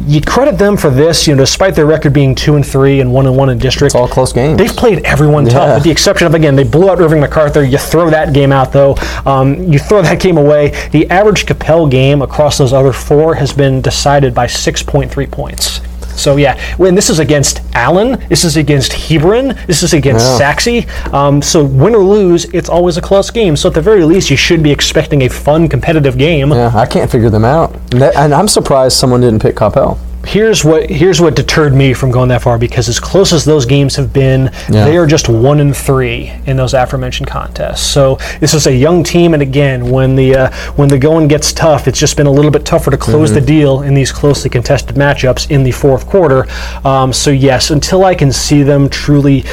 you 0.05 0.19
credit 0.19 0.57
them 0.57 0.75
for 0.75 0.89
this, 0.89 1.27
you 1.27 1.33
know, 1.33 1.43
despite 1.43 1.75
their 1.75 1.85
record 1.85 2.11
being 2.11 2.35
two 2.35 2.57
and 2.57 2.65
three 2.65 2.99
and 2.99 3.13
one 3.13 3.25
and 3.25 3.37
one 3.37 3.49
in 3.49 3.57
district. 3.57 3.93
It's 3.93 3.95
all 3.95 4.07
close 4.07 4.33
games. 4.33 4.57
They've 4.57 4.75
played 4.75 4.99
everyone 5.05 5.45
tough, 5.45 5.53
Yeah. 5.53 5.73
with 5.75 5.83
the 5.83 5.91
exception 5.91 6.27
of 6.27 6.33
again 6.33 6.57
they 6.57 6.65
blew 6.65 6.89
out 6.89 6.99
Irving 6.99 7.21
MacArthur. 7.21 7.63
You 7.63 7.77
throw 7.77 8.09
that 8.09 8.33
game 8.33 8.51
out 8.51 8.73
though, 8.73 8.95
um, 9.25 9.63
you 9.71 9.79
throw 9.79 10.01
that 10.01 10.19
game 10.19 10.37
away. 10.37 10.73
The 10.91 11.09
average 11.09 11.45
Coppell 11.45 11.89
game 11.89 12.21
across 12.21 12.57
those 12.57 12.73
other 12.73 12.91
four 12.91 13.35
has 13.35 13.53
been 13.53 13.79
decided 13.81 14.33
by 14.35 14.47
6.3 14.47 15.25
points. 15.31 15.79
So 16.15 16.37
yeah, 16.37 16.59
when 16.77 16.95
this 16.95 17.09
is 17.09 17.19
against 17.19 17.61
Allen, 17.73 18.23
this 18.29 18.43
is 18.43 18.57
against 18.57 18.93
Hebron, 18.93 19.55
this 19.67 19.83
is 19.83 19.93
against 19.93 20.25
Yeah. 20.25 20.37
Sachse. 20.37 21.13
Um, 21.13 21.41
so 21.41 21.63
win 21.63 21.95
or 21.95 22.03
lose, 22.03 22.45
it's 22.45 22.69
always 22.69 22.97
a 22.97 23.01
close 23.01 23.29
game. 23.29 23.55
So 23.55 23.69
at 23.69 23.75
the 23.75 23.81
very 23.81 24.03
least, 24.03 24.29
you 24.29 24.37
should 24.37 24.61
be 24.63 24.71
expecting 24.71 25.23
a 25.23 25.29
fun, 25.29 25.67
competitive 25.69 26.17
game. 26.17 26.51
yeah, 26.51 26.71
I 26.75 26.85
can't 26.85 27.09
figure 27.09 27.29
them 27.29 27.45
out. 27.45 27.75
And, 27.93 28.31
I'm 28.33 28.47
surprised 28.47 28.97
someone 28.97 29.21
didn't 29.21 29.41
pick 29.41 29.55
Coppell. 29.55 29.97
Here's 30.31 30.63
what 30.63 30.89
here's 30.89 31.19
what 31.19 31.35
deterred 31.35 31.73
me 31.73 31.93
from 31.93 32.09
going 32.09 32.29
that 32.29 32.41
far 32.41 32.57
because 32.57 32.87
as 32.87 32.99
close 32.99 33.33
as 33.33 33.43
those 33.43 33.65
games 33.65 33.97
have 33.97 34.13
been, 34.13 34.49
Yeah. 34.69 34.85
they 34.85 34.95
are 34.97 35.05
just 35.05 35.27
one 35.27 35.59
and 35.59 35.75
three 35.75 36.31
in 36.45 36.55
those 36.55 36.73
aforementioned 36.73 37.27
contests. 37.27 37.81
So 37.81 38.15
this 38.39 38.53
is 38.53 38.65
a 38.65 38.73
young 38.73 39.03
team, 39.03 39.33
and 39.33 39.41
again, 39.43 39.89
when 39.89 40.15
the 40.15 40.35
uh, 40.35 40.51
when 40.77 40.87
the 40.87 40.97
going 40.97 41.27
gets 41.27 41.51
tough, 41.51 41.87
it's 41.87 41.99
just 41.99 42.15
been 42.15 42.27
a 42.27 42.31
little 42.31 42.51
bit 42.51 42.65
tougher 42.65 42.91
to 42.91 42.97
close 42.97 43.33
the 43.33 43.41
deal 43.41 43.81
in 43.81 43.93
these 43.93 44.11
closely 44.11 44.49
contested 44.49 44.95
matchups 44.95 45.51
in 45.51 45.63
the 45.63 45.71
fourth 45.71 46.07
quarter. 46.07 46.47
Um, 46.85 47.11
so 47.11 47.29
yes, 47.29 47.69
until 47.69 48.05
I 48.05 48.15
can 48.15 48.31
see 48.31 48.63
them 48.63 48.87
truly. 48.89 49.43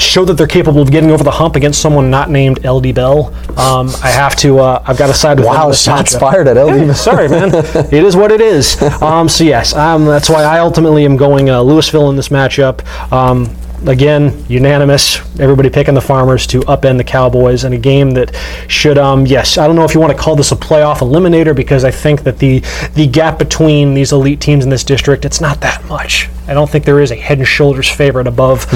Show 0.00 0.24
that 0.24 0.34
they're 0.34 0.46
capable 0.46 0.80
of 0.80 0.90
getting 0.90 1.10
over 1.10 1.22
the 1.22 1.30
hump 1.30 1.56
against 1.56 1.80
someone 1.82 2.10
not 2.10 2.30
named 2.30 2.64
LD 2.64 2.94
Bell. 2.94 3.34
Um, 3.58 3.90
I 4.02 4.10
have 4.10 4.34
to. 4.36 4.58
Uh, 4.58 4.82
I've 4.86 4.96
got 4.96 5.08
to 5.08 5.14
side 5.14 5.38
with 5.38 5.46
Wow, 5.46 5.70
shots 5.72 6.14
matchup. 6.14 6.20
fired 6.20 6.48
at 6.48 6.56
LD. 6.56 6.96
Sorry, 6.96 7.28
man. 7.28 7.50
it 7.54 7.92
is 7.92 8.16
what 8.16 8.32
it 8.32 8.40
is. 8.40 8.80
Um, 9.02 9.28
so 9.28 9.44
yes, 9.44 9.74
um, 9.74 10.06
that's 10.06 10.30
why 10.30 10.42
I 10.42 10.58
ultimately 10.60 11.04
am 11.04 11.16
going 11.18 11.50
uh, 11.50 11.60
Lewisville 11.60 12.08
in 12.10 12.16
this 12.16 12.30
matchup. 12.30 12.82
Um, 13.12 13.54
again, 13.86 14.44
unanimous. 14.48 15.18
Everybody 15.38 15.70
picking 15.70 15.94
the 15.94 16.00
Farmers 16.00 16.46
to 16.48 16.60
upend 16.60 16.98
the 16.98 17.04
Cowboys 17.04 17.64
in 17.64 17.72
a 17.72 17.78
game 17.78 18.10
that 18.12 18.34
should. 18.68 18.98
Um, 18.98 19.26
yes, 19.26 19.58
I 19.58 19.66
don't 19.66 19.76
know 19.76 19.84
if 19.84 19.94
you 19.94 20.00
want 20.00 20.12
to 20.12 20.18
call 20.18 20.36
this 20.36 20.52
a 20.52 20.56
playoff 20.56 20.98
eliminator 20.98 21.54
because 21.54 21.84
I 21.84 21.90
think 21.90 22.22
that 22.24 22.38
the 22.38 22.60
the 22.94 23.06
gap 23.06 23.38
between 23.38 23.94
these 23.94 24.12
elite 24.12 24.40
teams 24.40 24.64
in 24.64 24.70
this 24.70 24.84
district 24.84 25.24
it's 25.24 25.40
not 25.40 25.60
that 25.60 25.84
much. 25.86 26.28
I 26.46 26.54
don't 26.54 26.68
think 26.68 26.84
there 26.84 27.00
is 27.00 27.10
a 27.10 27.16
head 27.16 27.38
and 27.38 27.46
shoulders 27.46 27.88
favorite 27.88 28.26
above 28.26 28.66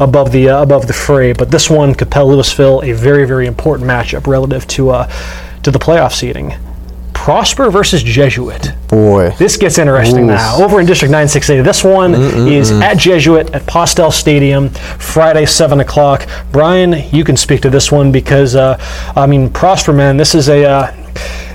above 0.00 0.32
the 0.32 0.48
uh, 0.48 0.62
above 0.62 0.86
the 0.86 0.92
fray. 0.92 1.32
But 1.32 1.50
this 1.50 1.68
one, 1.68 1.94
Coppell 1.94 2.34
Lewisville, 2.34 2.88
a 2.88 2.92
very 2.92 3.26
very 3.26 3.46
important 3.46 3.88
matchup 3.88 4.26
relative 4.26 4.66
to 4.68 4.90
uh, 4.90 5.12
to 5.62 5.70
the 5.70 5.78
playoff 5.78 6.12
seeding. 6.12 6.54
Prosper 7.24 7.68
versus 7.70 8.02
Jesuit. 8.02 8.72
Boy. 8.88 9.30
This 9.38 9.56
gets 9.56 9.76
interesting 9.76 10.20
Oof. 10.20 10.28
now. 10.28 10.62
Over 10.62 10.80
in 10.80 10.86
District 10.86 11.12
9-6A, 11.12 11.62
this 11.62 11.82
one 11.84 12.14
is 12.14 12.70
at 12.70 12.96
Jesuit 12.96 13.50
at 13.54 13.66
Postel 13.66 14.10
Stadium, 14.10 14.70
Friday, 14.70 15.44
7 15.44 15.80
o'clock. 15.80 16.26
Brian, 16.52 16.94
you 17.12 17.24
can 17.24 17.36
speak 17.36 17.60
to 17.62 17.70
this 17.70 17.92
one 17.92 18.12
because, 18.12 18.54
uh, 18.54 18.78
I 19.14 19.26
mean, 19.26 19.50
Prosper, 19.50 19.92
man, 19.92 20.16
this 20.16 20.34
is 20.34 20.48
a. 20.48 20.64
Uh, 20.64 20.92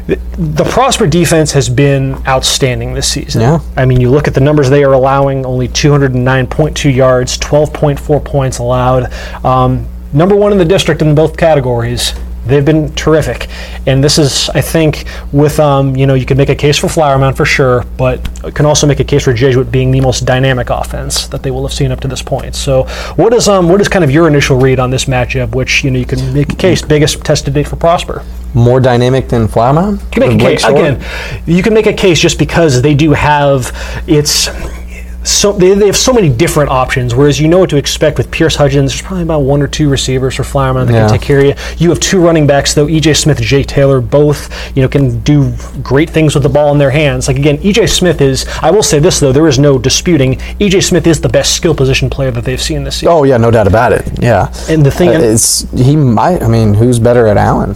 the- 0.06 0.20
the 0.38 0.66
Prosper 0.66 1.08
defense 1.08 1.54
has 1.54 1.70
been 1.70 2.18
outstanding 2.28 2.94
this 2.94 3.08
season. 3.08 3.42
Yeah. 3.42 3.60
I 3.78 3.86
mean, 3.86 4.02
you 4.02 4.12
look 4.12 4.28
at 4.28 4.34
the 4.34 4.42
numbers 4.42 4.70
they 4.70 4.84
are 4.84 4.92
allowing 4.94 5.46
only 5.46 5.70
209.2 5.70 6.94
yards, 6.94 7.38
12.4 7.38 8.20
points 8.24 8.58
allowed. 8.60 9.12
Um, 9.46 9.88
number 10.12 10.36
one 10.36 10.52
in 10.52 10.58
the 10.58 10.66
district 10.66 11.02
in 11.02 11.16
both 11.16 11.38
categories. 11.38 12.14
They've 12.46 12.66
been 12.66 12.94
terrific, 12.96 13.48
and 13.88 14.04
this 14.04 14.18
is, 14.18 14.50
I 14.50 14.62
think, 14.62 15.06
with 15.32 15.60
um, 15.60 15.96
you 15.96 16.06
know, 16.06 16.14
you 16.14 16.26
can 16.26 16.38
make 16.38 16.50
a 16.50 16.56
case 16.56 16.78
for 16.78 16.90
Flower 16.90 17.18
Mound 17.18 17.38
for 17.38 17.46
sure, 17.46 17.84
but 17.98 18.22
can 18.54 18.66
also 18.66 18.86
make 18.86 19.00
a 19.00 19.04
case 19.04 19.24
for 19.24 19.34
Jesuit 19.34 19.72
being 19.72 19.92
the 19.92 20.02
most 20.02 20.26
dynamic 20.26 20.70
offense 20.70 21.28
that 21.28 21.42
they 21.42 21.52
will 21.52 21.66
have 21.66 21.74
seen 21.74 21.92
up 21.92 22.02
to 22.02 22.08
this 22.08 22.22
point. 22.22 22.56
So, 22.56 22.84
what 23.16 23.34
is 23.34 23.48
um, 23.48 23.70
what 23.70 23.80
is 23.80 23.88
kind 23.88 24.04
of 24.04 24.12
your 24.12 24.28
initial 24.28 24.58
read 24.58 24.80
on 24.80 24.92
this 24.92 25.06
matchup? 25.06 25.56
Which 25.56 25.84
you 25.84 25.92
know, 25.92 26.00
you 26.00 26.06
can 26.06 26.34
make 26.34 26.52
a 26.52 26.56
case 26.56 26.82
biggest 26.82 27.24
tested 27.24 27.54
date 27.54 27.68
for 27.68 27.78
Prosper. 27.78 28.24
More 28.54 28.80
dynamic 28.80 29.30
than 29.30 29.48
Flower 29.48 29.74
Mound? 29.74 30.02
You 30.02 30.08
can 30.12 30.22
make 30.22 30.42
a 30.42 30.44
case 30.44 30.64
again. 30.66 31.04
You 31.46 31.64
can 31.64 31.74
make 31.74 31.88
a 31.88 31.94
case 31.94 32.20
just 32.20 32.38
because 32.38 32.82
they 32.82 32.94
do 32.94 33.14
have 33.14 33.72
it's 34.06 34.50
so 35.24 35.52
they, 35.54 35.74
they 35.74 35.86
have 35.88 35.96
so 35.98 36.14
many 36.14 36.30
different 36.30 36.70
options. 36.70 37.16
Whereas 37.16 37.40
you 37.40 37.48
know 37.48 37.60
what 37.60 37.70
to 37.72 37.78
expect 37.78 38.18
with 38.18 38.30
Pierce 38.32 38.56
Hudgens, 38.56 38.92
there's 38.92 39.02
probably 39.02 39.24
about 39.24 39.40
one 39.42 39.62
or 39.62 39.68
two 39.68 39.90
receivers 39.90 40.36
for 40.36 40.44
Flower 40.44 40.74
Mound 40.74 40.90
that 40.90 40.94
Yeah. 40.94 41.08
can 41.08 41.18
take 41.18 41.22
care 41.22 41.40
of 41.40 41.46
you. 41.46 41.54
You 41.78 41.90
have 41.90 42.00
two 42.00 42.20
running 42.20 42.46
backs 42.48 42.74
though, 42.74 42.88
EJ 42.88 43.14
Smith, 43.16 43.40
Jake 43.42 43.68
Taylor, 43.68 44.02
both 44.02 44.50
you 44.76 44.82
know 44.82 44.88
can 44.88 45.20
do 45.22 45.54
great 45.82 46.10
things 46.10 46.34
with 46.34 46.44
the 46.44 46.50
ball 46.50 46.72
in 46.72 46.78
their 46.78 46.92
hands. 46.92 47.28
Like 47.28 47.38
again, 47.38 47.58
EJ 47.60 47.88
Smith 47.90 48.22
is. 48.22 48.46
I 48.62 48.72
will 48.72 48.84
say 48.84 49.00
this 49.00 49.20
though, 49.20 49.32
there 49.32 49.48
is 49.48 49.60
no 49.60 49.78
disputing. 49.80 50.36
EJ 50.60 50.84
Smith 50.84 51.08
is 51.08 51.22
the 51.22 51.30
best 51.30 51.56
skill 51.56 51.74
position 51.76 52.10
player 52.10 52.32
that 52.32 52.44
they've 52.44 52.62
seen 52.62 52.84
this 52.84 52.96
season. 52.98 53.10
Oh 53.10 53.24
yeah, 53.24 53.38
no 53.38 53.52
doubt 53.52 53.68
about 53.68 53.94
it. 53.94 54.08
Yeah. 54.22 54.54
And 54.70 54.86
the 54.86 54.92
thing- 54.92 55.10
Uh, 55.10 55.20
it's 55.20 55.70
he 55.72 55.96
might. 55.96 56.42
I 56.44 56.48
mean, 56.48 56.74
who's 56.74 57.00
better 57.00 57.28
at 57.28 57.38
Allen? 57.38 57.76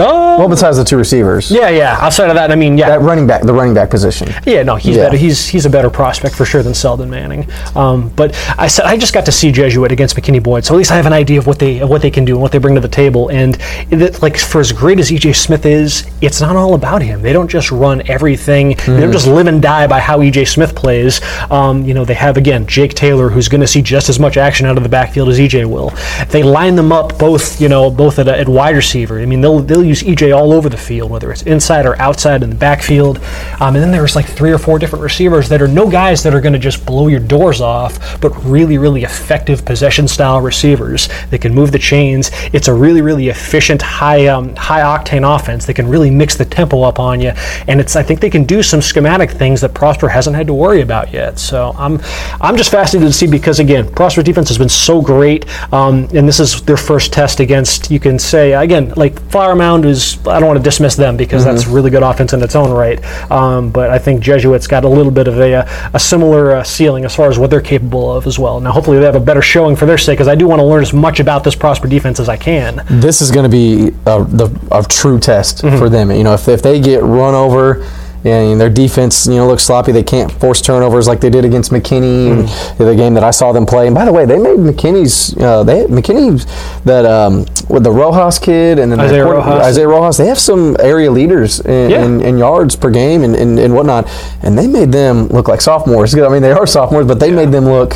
Oh, 0.00 0.38
Well, 0.38 0.48
besides 0.48 0.76
the 0.76 0.84
two 0.84 0.96
receivers. 0.96 1.50
yeah, 1.50 1.68
yeah. 1.68 1.96
Outside 2.00 2.28
of 2.30 2.34
that, 2.36 2.50
I 2.50 2.54
mean, 2.56 2.78
yeah, 2.78 2.88
That 2.88 3.02
running 3.02 3.26
back, 3.26 3.42
the 3.42 3.52
running 3.52 3.74
back 3.74 3.90
position. 3.90 4.32
Yeah, 4.46 4.62
no, 4.62 4.76
he's 4.76 4.96
Yeah. 4.96 5.04
better. 5.04 5.16
He's 5.16 5.46
he's 5.46 5.66
a 5.66 5.70
better 5.70 5.90
prospect 5.90 6.34
for 6.34 6.44
sure 6.44 6.62
than 6.62 6.74
Selden 6.74 7.10
Manning. 7.10 7.46
Um, 7.76 8.10
but 8.16 8.34
I 8.58 8.66
said 8.68 8.84
I 8.86 8.96
just 8.96 9.12
got 9.12 9.26
to 9.26 9.32
see 9.32 9.52
Jesuit 9.52 9.92
against 9.92 10.16
McKinney 10.16 10.42
Boyd, 10.42 10.64
so 10.64 10.74
at 10.74 10.78
least 10.78 10.90
I 10.92 10.96
have 10.96 11.06
an 11.06 11.12
idea 11.12 11.38
of 11.38 11.46
what 11.46 11.58
they 11.58 11.78
of 11.80 11.88
what 11.90 12.02
they 12.02 12.10
can 12.10 12.24
do 12.24 12.32
and 12.34 12.42
what 12.42 12.52
they 12.52 12.58
bring 12.58 12.74
to 12.74 12.80
the 12.80 12.88
table. 12.88 13.28
And 13.28 13.58
it, 13.90 14.22
like 14.22 14.36
for 14.38 14.60
as 14.60 14.72
great 14.72 14.98
as 14.98 15.10
EJ 15.10 15.32
Smith 15.34 15.66
is, 15.66 16.04
it's 16.20 16.40
not 16.40 16.56
all 16.56 16.74
about 16.74 17.02
him. 17.02 17.22
They 17.22 17.32
don't 17.32 17.48
just 17.50 17.70
run 17.70 18.02
everything. 18.08 18.76
They 18.86 19.00
don't 19.00 19.12
just 19.12 19.26
live 19.26 19.46
and 19.46 19.60
die 19.60 19.86
by 19.86 20.00
how 20.00 20.18
EJ 20.20 20.46
Smith 20.48 20.74
plays. 20.74 21.20
Um, 21.50 21.84
you 21.84 21.94
know, 21.94 22.04
they 22.04 22.14
have 22.14 22.36
again 22.36 22.66
Jake 22.66 22.94
Taylor, 22.94 23.28
who's 23.28 23.48
going 23.48 23.60
to 23.60 23.66
see 23.66 23.82
just 23.82 24.08
as 24.08 24.18
much 24.18 24.36
action 24.36 24.66
out 24.66 24.76
of 24.76 24.82
the 24.82 24.88
backfield 24.88 25.28
as 25.28 25.38
EJ 25.38 25.64
will. 25.66 25.92
They 26.30 26.42
line 26.42 26.76
them 26.76 26.92
up 26.92 27.18
both, 27.18 27.60
you 27.60 27.68
know, 27.68 27.90
both 27.90 28.18
at, 28.18 28.28
at 28.28 28.48
wide 28.48 28.76
receiver. 28.76 29.20
I 29.20 29.26
mean, 29.26 29.40
they'll 29.40 29.58
they'll 29.60 29.84
use 29.90 30.02
EJ 30.02 30.36
all 30.36 30.52
over 30.52 30.68
the 30.68 30.76
field, 30.76 31.10
whether 31.10 31.30
it's 31.30 31.42
inside 31.42 31.84
or 31.84 32.00
outside 32.00 32.42
in 32.42 32.50
the 32.50 32.56
backfield. 32.56 33.18
Um, 33.60 33.74
and 33.74 33.76
then 33.76 33.90
there's 33.90 34.16
like 34.16 34.26
three 34.26 34.52
or 34.52 34.58
four 34.58 34.78
different 34.78 35.02
receivers 35.02 35.48
that 35.48 35.60
are 35.60 35.68
no 35.68 35.90
guys 35.90 36.22
that 36.22 36.34
are 36.34 36.40
going 36.40 36.52
to 36.52 36.58
just 36.58 36.86
blow 36.86 37.08
your 37.08 37.20
doors 37.20 37.60
off, 37.60 38.20
but 38.20 38.30
really, 38.44 38.78
really 38.78 39.02
effective 39.02 39.64
possession 39.64 40.06
style 40.08 40.40
receivers. 40.40 41.08
They 41.30 41.38
can 41.38 41.54
move 41.54 41.72
the 41.72 41.78
chains. 41.78 42.30
It's 42.52 42.68
a 42.68 42.74
really, 42.74 43.02
really 43.02 43.28
efficient, 43.28 43.82
high, 43.82 44.26
um, 44.26 44.54
high 44.56 44.80
octane 44.80 45.24
offense. 45.36 45.66
They 45.66 45.74
can 45.74 45.88
really 45.88 46.10
mix 46.10 46.36
the 46.36 46.44
tempo 46.44 46.82
up 46.82 46.98
on 46.98 47.20
you, 47.20 47.32
and 47.68 47.80
it's 47.80 47.96
I 47.96 48.02
think 48.02 48.20
they 48.20 48.30
can 48.30 48.44
do 48.44 48.62
some 48.62 48.80
schematic 48.80 49.30
things 49.30 49.60
that 49.60 49.74
Prosper 49.74 50.08
hasn't 50.08 50.36
had 50.36 50.46
to 50.46 50.54
worry 50.54 50.82
about 50.82 51.12
yet. 51.12 51.38
So 51.38 51.74
I'm, 51.76 52.00
I'm 52.40 52.56
just 52.56 52.70
fascinated 52.70 53.12
to 53.12 53.18
see 53.18 53.26
because 53.26 53.58
again, 53.58 53.90
Prosper 53.92 54.22
defense 54.22 54.48
has 54.48 54.58
been 54.58 54.68
so 54.68 55.02
great, 55.02 55.46
um, 55.72 56.08
and 56.14 56.28
this 56.28 56.40
is 56.40 56.62
their 56.62 56.76
first 56.76 57.12
test 57.12 57.40
against. 57.40 57.90
You 57.90 57.98
can 57.98 58.18
say 58.18 58.52
again, 58.52 58.92
like 58.96 59.18
Mound 59.32 59.69
is. 59.84 60.18
I 60.26 60.38
don't 60.40 60.48
want 60.48 60.58
to 60.58 60.62
dismiss 60.62 60.96
them 60.96 61.16
because 61.16 61.44
that's 61.44 61.66
really 61.66 61.90
good 61.90 62.02
offense 62.02 62.32
in 62.32 62.42
its 62.42 62.54
own 62.54 62.70
right. 62.70 63.02
Um, 63.30 63.70
but 63.70 63.90
I 63.90 63.98
think 63.98 64.22
Jesuits 64.22 64.66
got 64.66 64.84
a 64.84 64.88
little 64.88 65.12
bit 65.12 65.28
of 65.28 65.38
a, 65.38 65.66
a 65.94 65.98
similar 66.00 66.56
uh, 66.56 66.62
ceiling 66.64 67.04
as 67.04 67.14
far 67.14 67.28
as 67.28 67.38
what 67.38 67.50
they're 67.50 67.60
capable 67.60 68.12
of 68.12 68.26
as 68.26 68.38
well. 68.38 68.60
Now, 68.60 68.72
hopefully, 68.72 68.98
they 68.98 69.04
have 69.04 69.14
a 69.14 69.20
better 69.20 69.42
showing 69.42 69.76
for 69.76 69.86
their 69.86 69.98
sake 69.98 70.18
because 70.18 70.28
I 70.28 70.34
do 70.34 70.46
want 70.48 70.60
to 70.60 70.64
learn 70.64 70.82
as 70.82 70.92
much 70.92 71.20
about 71.20 71.44
this 71.44 71.54
Prosper 71.54 71.88
defense 71.88 72.18
as 72.20 72.28
I 72.28 72.36
can. 72.36 72.84
this 72.88 73.22
is 73.22 73.30
going 73.30 73.44
to 73.44 73.50
be 73.50 73.88
a, 74.06 74.24
the, 74.24 74.68
a 74.72 74.82
true 74.82 75.18
test 75.18 75.60
for 75.60 75.88
them. 75.88 76.10
You 76.10 76.24
know, 76.24 76.34
if, 76.34 76.48
if 76.48 76.62
they 76.62 76.80
get 76.80 77.02
run 77.02 77.34
over 77.34 77.86
and 78.24 78.60
their 78.60 78.68
defense, 78.70 79.26
you 79.26 79.36
know, 79.36 79.46
looks 79.46 79.64
sloppy, 79.64 79.92
they 79.92 80.02
can't 80.02 80.30
force 80.30 80.60
turnovers 80.60 81.08
like 81.08 81.20
they 81.20 81.30
did 81.30 81.44
against 81.44 81.70
McKinney 81.70 82.30
and 82.30 82.48
the 82.78 82.94
game 82.94 83.14
that 83.14 83.24
I 83.24 83.30
saw 83.30 83.52
them 83.52 83.64
play. 83.66 83.86
And 83.86 83.94
by 83.94 84.04
the 84.04 84.12
way, 84.12 84.26
they 84.26 84.38
made 84.38 84.58
McKinney's, 84.58 85.36
uh, 85.38 85.64
they 85.64 85.84
McKinney 85.86 86.44
that 86.84 87.04
um, 87.06 87.46
with 87.68 87.84
the 87.84 87.90
Rojas 87.90 88.38
kid 88.38 88.78
and 88.78 88.92
then 88.92 89.00
Isaiah 89.00 89.24
Rojas. 89.24 89.64
Isaiah 89.66 89.88
Rojas, 89.88 90.16
they 90.18 90.26
have 90.26 90.38
some 90.38 90.76
area 90.80 91.10
leaders 91.10 91.60
in, 91.60 91.90
Yeah. 91.90 92.04
in, 92.04 92.20
in 92.20 92.38
yards 92.38 92.76
per 92.76 92.90
game 92.90 93.22
and, 93.24 93.34
and, 93.34 93.58
and 93.58 93.74
whatnot, 93.74 94.06
and 94.42 94.56
they 94.58 94.66
made 94.66 94.92
them 94.92 95.26
look 95.28 95.48
like 95.48 95.60
sophomores. 95.60 96.14
I 96.18 96.28
mean, 96.28 96.42
they 96.42 96.52
are 96.52 96.66
sophomores, 96.66 97.06
but 97.06 97.20
they 97.20 97.30
made 97.30 97.50
them 97.52 97.64
look, 97.64 97.94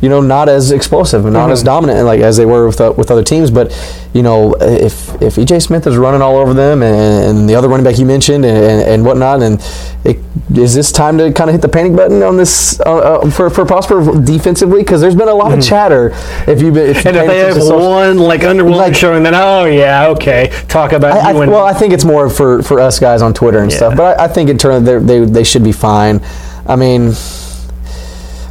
you 0.00 0.08
know, 0.08 0.20
not 0.20 0.48
as 0.48 0.72
explosive 0.72 1.24
and 1.26 1.34
not 1.34 1.44
Mm-hmm. 1.44 1.52
as 1.52 1.62
dominant 1.62 2.06
like 2.06 2.20
as 2.20 2.36
they 2.36 2.46
were 2.46 2.66
with 2.66 2.80
uh, 2.80 2.92
with 2.96 3.10
other 3.10 3.22
teams. 3.24 3.50
But 3.50 3.70
you 4.14 4.22
know, 4.22 4.54
if 4.60 5.10
if 5.22 5.36
EJ 5.36 5.62
Smith 5.62 5.86
is 5.86 5.96
running 5.96 6.22
all 6.22 6.36
over 6.36 6.54
them 6.54 6.82
and, 6.82 7.38
and 7.38 7.48
the 7.48 7.54
other 7.54 7.68
running 7.68 7.84
back 7.84 7.98
you 7.98 8.06
mentioned 8.06 8.44
and, 8.44 8.56
and, 8.56 8.82
and 8.88 9.04
whatnot, 9.04 9.42
and 9.42 9.60
it, 10.04 10.18
is 10.56 10.74
this 10.74 10.90
time 10.90 11.18
to 11.18 11.30
kind 11.32 11.50
of 11.50 11.54
hit 11.54 11.62
the 11.62 11.68
panic 11.68 11.94
button 11.94 12.22
on 12.22 12.36
this 12.36 12.80
uh, 12.80 12.96
uh, 13.20 13.30
for 13.30 13.50
for 13.50 13.64
Prosper 13.66 14.00
defensively? 14.22 14.80
Because 14.82 15.00
there's 15.00 15.14
been 15.14 15.28
a 15.28 15.34
lot 15.34 15.52
of 15.56 15.62
chatter. 15.62 16.10
If 16.48 16.62
you've 16.62 16.74
been, 16.74 16.90
if 16.90 16.96
Mm-hmm. 17.00 17.08
And 17.08 17.16
if 17.18 17.26
they 17.26 17.38
have 17.38 17.54
social- 17.54 17.78
one 17.90 18.18
like 18.18 18.40
underwhelming 18.40 18.76
Like- 18.76 18.94
showing, 18.94 19.22
then 19.22 19.34
oh 19.34 19.64
yeah, 19.66 20.08
okay, 20.08 20.50
talk 20.68 20.92
about 20.92 21.12
I, 21.18 21.28
I, 21.28 21.30
and 21.42 21.50
well, 21.50 21.64
I 21.66 21.72
think 21.74 21.92
it's 21.92 22.04
more 22.04 22.30
for, 22.30 22.62
for 22.62 22.80
us 22.80 22.98
guys 22.98 23.20
on 23.22 23.34
Twitter 23.34 23.58
and 23.58 23.70
Yeah. 23.70 23.76
stuff. 23.76 23.96
But 23.96 24.18
I, 24.18 24.24
I 24.24 24.28
think 24.28 24.48
in 24.50 24.56
turn 24.58 24.84
they 24.84 25.24
they 25.24 25.44
should 25.44 25.62
be 25.64 25.72
fine. 25.72 26.20
I 26.66 26.76
mean, 26.76 27.12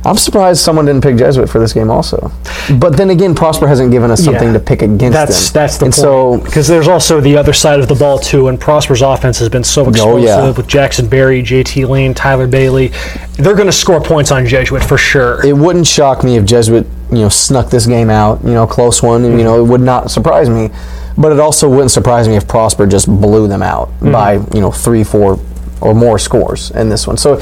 I'm 0.09 0.17
surprised 0.17 0.59
someone 0.61 0.85
didn't 0.85 1.03
pick 1.03 1.17
Jesuit 1.17 1.47
for 1.49 1.59
this 1.59 1.71
game 1.71 1.89
also. 1.89 2.31
But 2.79 2.97
then 2.97 3.09
again, 3.11 3.35
Prosper 3.35 3.67
hasn't 3.67 3.91
given 3.91 4.09
us 4.11 4.23
something 4.23 4.47
Yeah. 4.47 4.53
to 4.53 4.59
pick 4.59 4.81
against 4.81 5.13
That's 5.13 5.51
them. 5.51 5.61
that's 5.61 5.77
the 5.77 5.85
and 5.85 5.93
point. 5.93 6.01
so 6.01 6.37
because 6.39 6.67
there's 6.67 6.87
also 6.87 7.21
the 7.21 7.37
other 7.37 7.53
side 7.53 7.79
of 7.79 7.87
the 7.87 7.95
ball 7.95 8.17
too, 8.19 8.47
and 8.47 8.59
Prosper's 8.59 9.01
offense 9.01 9.37
has 9.39 9.49
been 9.49 9.63
so 9.63 9.87
explosive 9.87 10.29
Oh, 10.29 10.45
yeah. 10.47 10.51
with 10.51 10.67
Jackson 10.67 11.07
Berry, 11.07 11.41
J.T. 11.41 11.85
Lane, 11.85 12.13
Tyler 12.13 12.47
Bailey. 12.47 12.91
They're 13.37 13.53
going 13.55 13.67
to 13.67 13.71
score 13.71 14.01
points 14.01 14.31
on 14.31 14.45
Jesuit 14.47 14.83
for 14.83 14.97
sure. 14.97 15.45
it 15.45 15.55
wouldn't 15.55 15.87
shock 15.87 16.23
me 16.23 16.37
if 16.37 16.45
Jesuit 16.45 16.85
you 17.11 17.19
know 17.19 17.29
snuck 17.29 17.69
this 17.69 17.85
game 17.85 18.09
out. 18.09 18.43
You 18.43 18.51
know, 18.53 18.67
close 18.67 19.01
one. 19.03 19.23
And, 19.25 19.37
you 19.37 19.43
know, 19.43 19.63
it 19.63 19.67
would 19.67 19.81
not 19.81 20.11
surprise 20.11 20.49
me. 20.49 20.69
But 21.17 21.31
it 21.33 21.39
also 21.39 21.67
wouldn't 21.69 21.91
surprise 21.91 22.27
me 22.27 22.35
if 22.35 22.47
Prosper 22.47 22.85
just 22.87 23.07
blew 23.07 23.47
them 23.47 23.61
out 23.61 23.89
Mm-hmm. 23.99 24.11
by 24.11 24.33
you 24.55 24.61
know 24.61 24.71
three, 24.71 25.03
four, 25.03 25.39
or 25.81 25.93
more 25.93 26.17
scores 26.19 26.71
in 26.71 26.89
this 26.89 27.05
one. 27.07 27.17
So, 27.17 27.39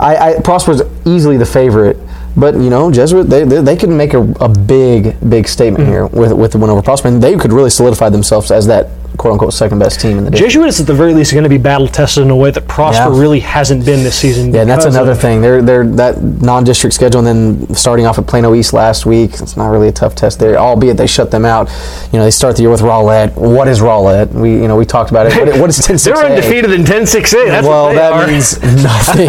I, 0.00 0.30
I 0.36 0.40
Prosper's 0.40 0.82
easily 1.04 1.36
the 1.36 1.46
favorite. 1.46 1.96
But 2.36 2.54
you 2.54 2.70
know, 2.70 2.90
Jesuit 2.90 3.24
they 3.28 3.44
they, 3.44 3.60
they 3.60 3.76
can 3.76 3.96
make 3.96 4.14
a, 4.14 4.20
a 4.40 4.48
big 4.48 5.16
big 5.28 5.48
statement 5.48 5.84
Mm-hmm. 5.84 5.90
here 5.92 6.06
with 6.06 6.32
with 6.32 6.52
the 6.52 6.58
win 6.58 6.70
over 6.70 6.82
Prosper, 6.82 7.08
and 7.08 7.22
they 7.22 7.36
could 7.36 7.52
really 7.52 7.70
solidify 7.70 8.08
themselves 8.08 8.50
as 8.50 8.66
that 8.68 8.88
quote 9.16 9.32
unquote 9.32 9.52
second 9.52 9.78
best 9.78 10.00
team 10.00 10.18
in 10.18 10.24
the 10.24 10.30
district. 10.30 10.52
Jesuit 10.52 10.68
is 10.68 10.80
at 10.80 10.86
the 10.86 10.94
very 10.94 11.14
least 11.14 11.32
are 11.32 11.36
going 11.36 11.44
to 11.44 11.48
be 11.50 11.58
battle 11.58 11.88
tested 11.88 12.22
in 12.24 12.30
a 12.30 12.36
way 12.36 12.50
that 12.50 12.66
Prosper 12.68 13.12
Yeah. 13.12 13.20
really 13.20 13.40
hasn't 13.40 13.84
been 13.84 14.02
this 14.02 14.16
season. 14.16 14.52
Yeah, 14.54 14.62
and 14.62 14.70
that's 14.70 14.84
another 14.84 15.14
thing. 15.14 15.40
They're 15.40 15.62
they're 15.62 15.86
that 15.86 16.22
non-district 16.22 16.94
schedule, 16.94 17.24
and 17.24 17.26
then 17.60 17.74
starting 17.74 18.06
off 18.06 18.18
at 18.18 18.26
Plano 18.26 18.54
East 18.54 18.72
last 18.72 19.06
week. 19.06 19.32
It's 19.40 19.56
not 19.56 19.68
really 19.68 19.88
a 19.88 19.92
tough 19.92 20.14
test 20.14 20.38
there, 20.38 20.56
albeit 20.56 20.96
they 20.96 21.06
shut 21.06 21.30
them 21.30 21.44
out. 21.44 21.68
You 22.12 22.18
know, 22.18 22.24
they 22.24 22.30
start 22.30 22.56
the 22.56 22.62
year 22.62 22.70
with 22.70 22.80
Rowlett. 22.82 23.34
What 23.36 23.68
is 23.68 23.80
Rowlett? 23.80 24.30
We 24.32 24.50
you 24.52 24.68
know 24.68 24.76
we 24.76 24.84
talked 24.86 25.10
about 25.10 25.26
it. 25.26 25.34
What, 25.36 25.60
what 25.60 25.70
is 25.70 25.78
10 25.86 25.96
They're 25.96 26.16
undefeated 26.24 26.72
in 26.72 26.82
10-6A. 26.82 27.46
That's 27.48 27.66
well, 27.66 27.84
what 27.86 27.90
they 27.90 27.96
that 27.96 28.12
are. 28.12 28.26
means 28.30 28.60
nothing. 28.82 29.28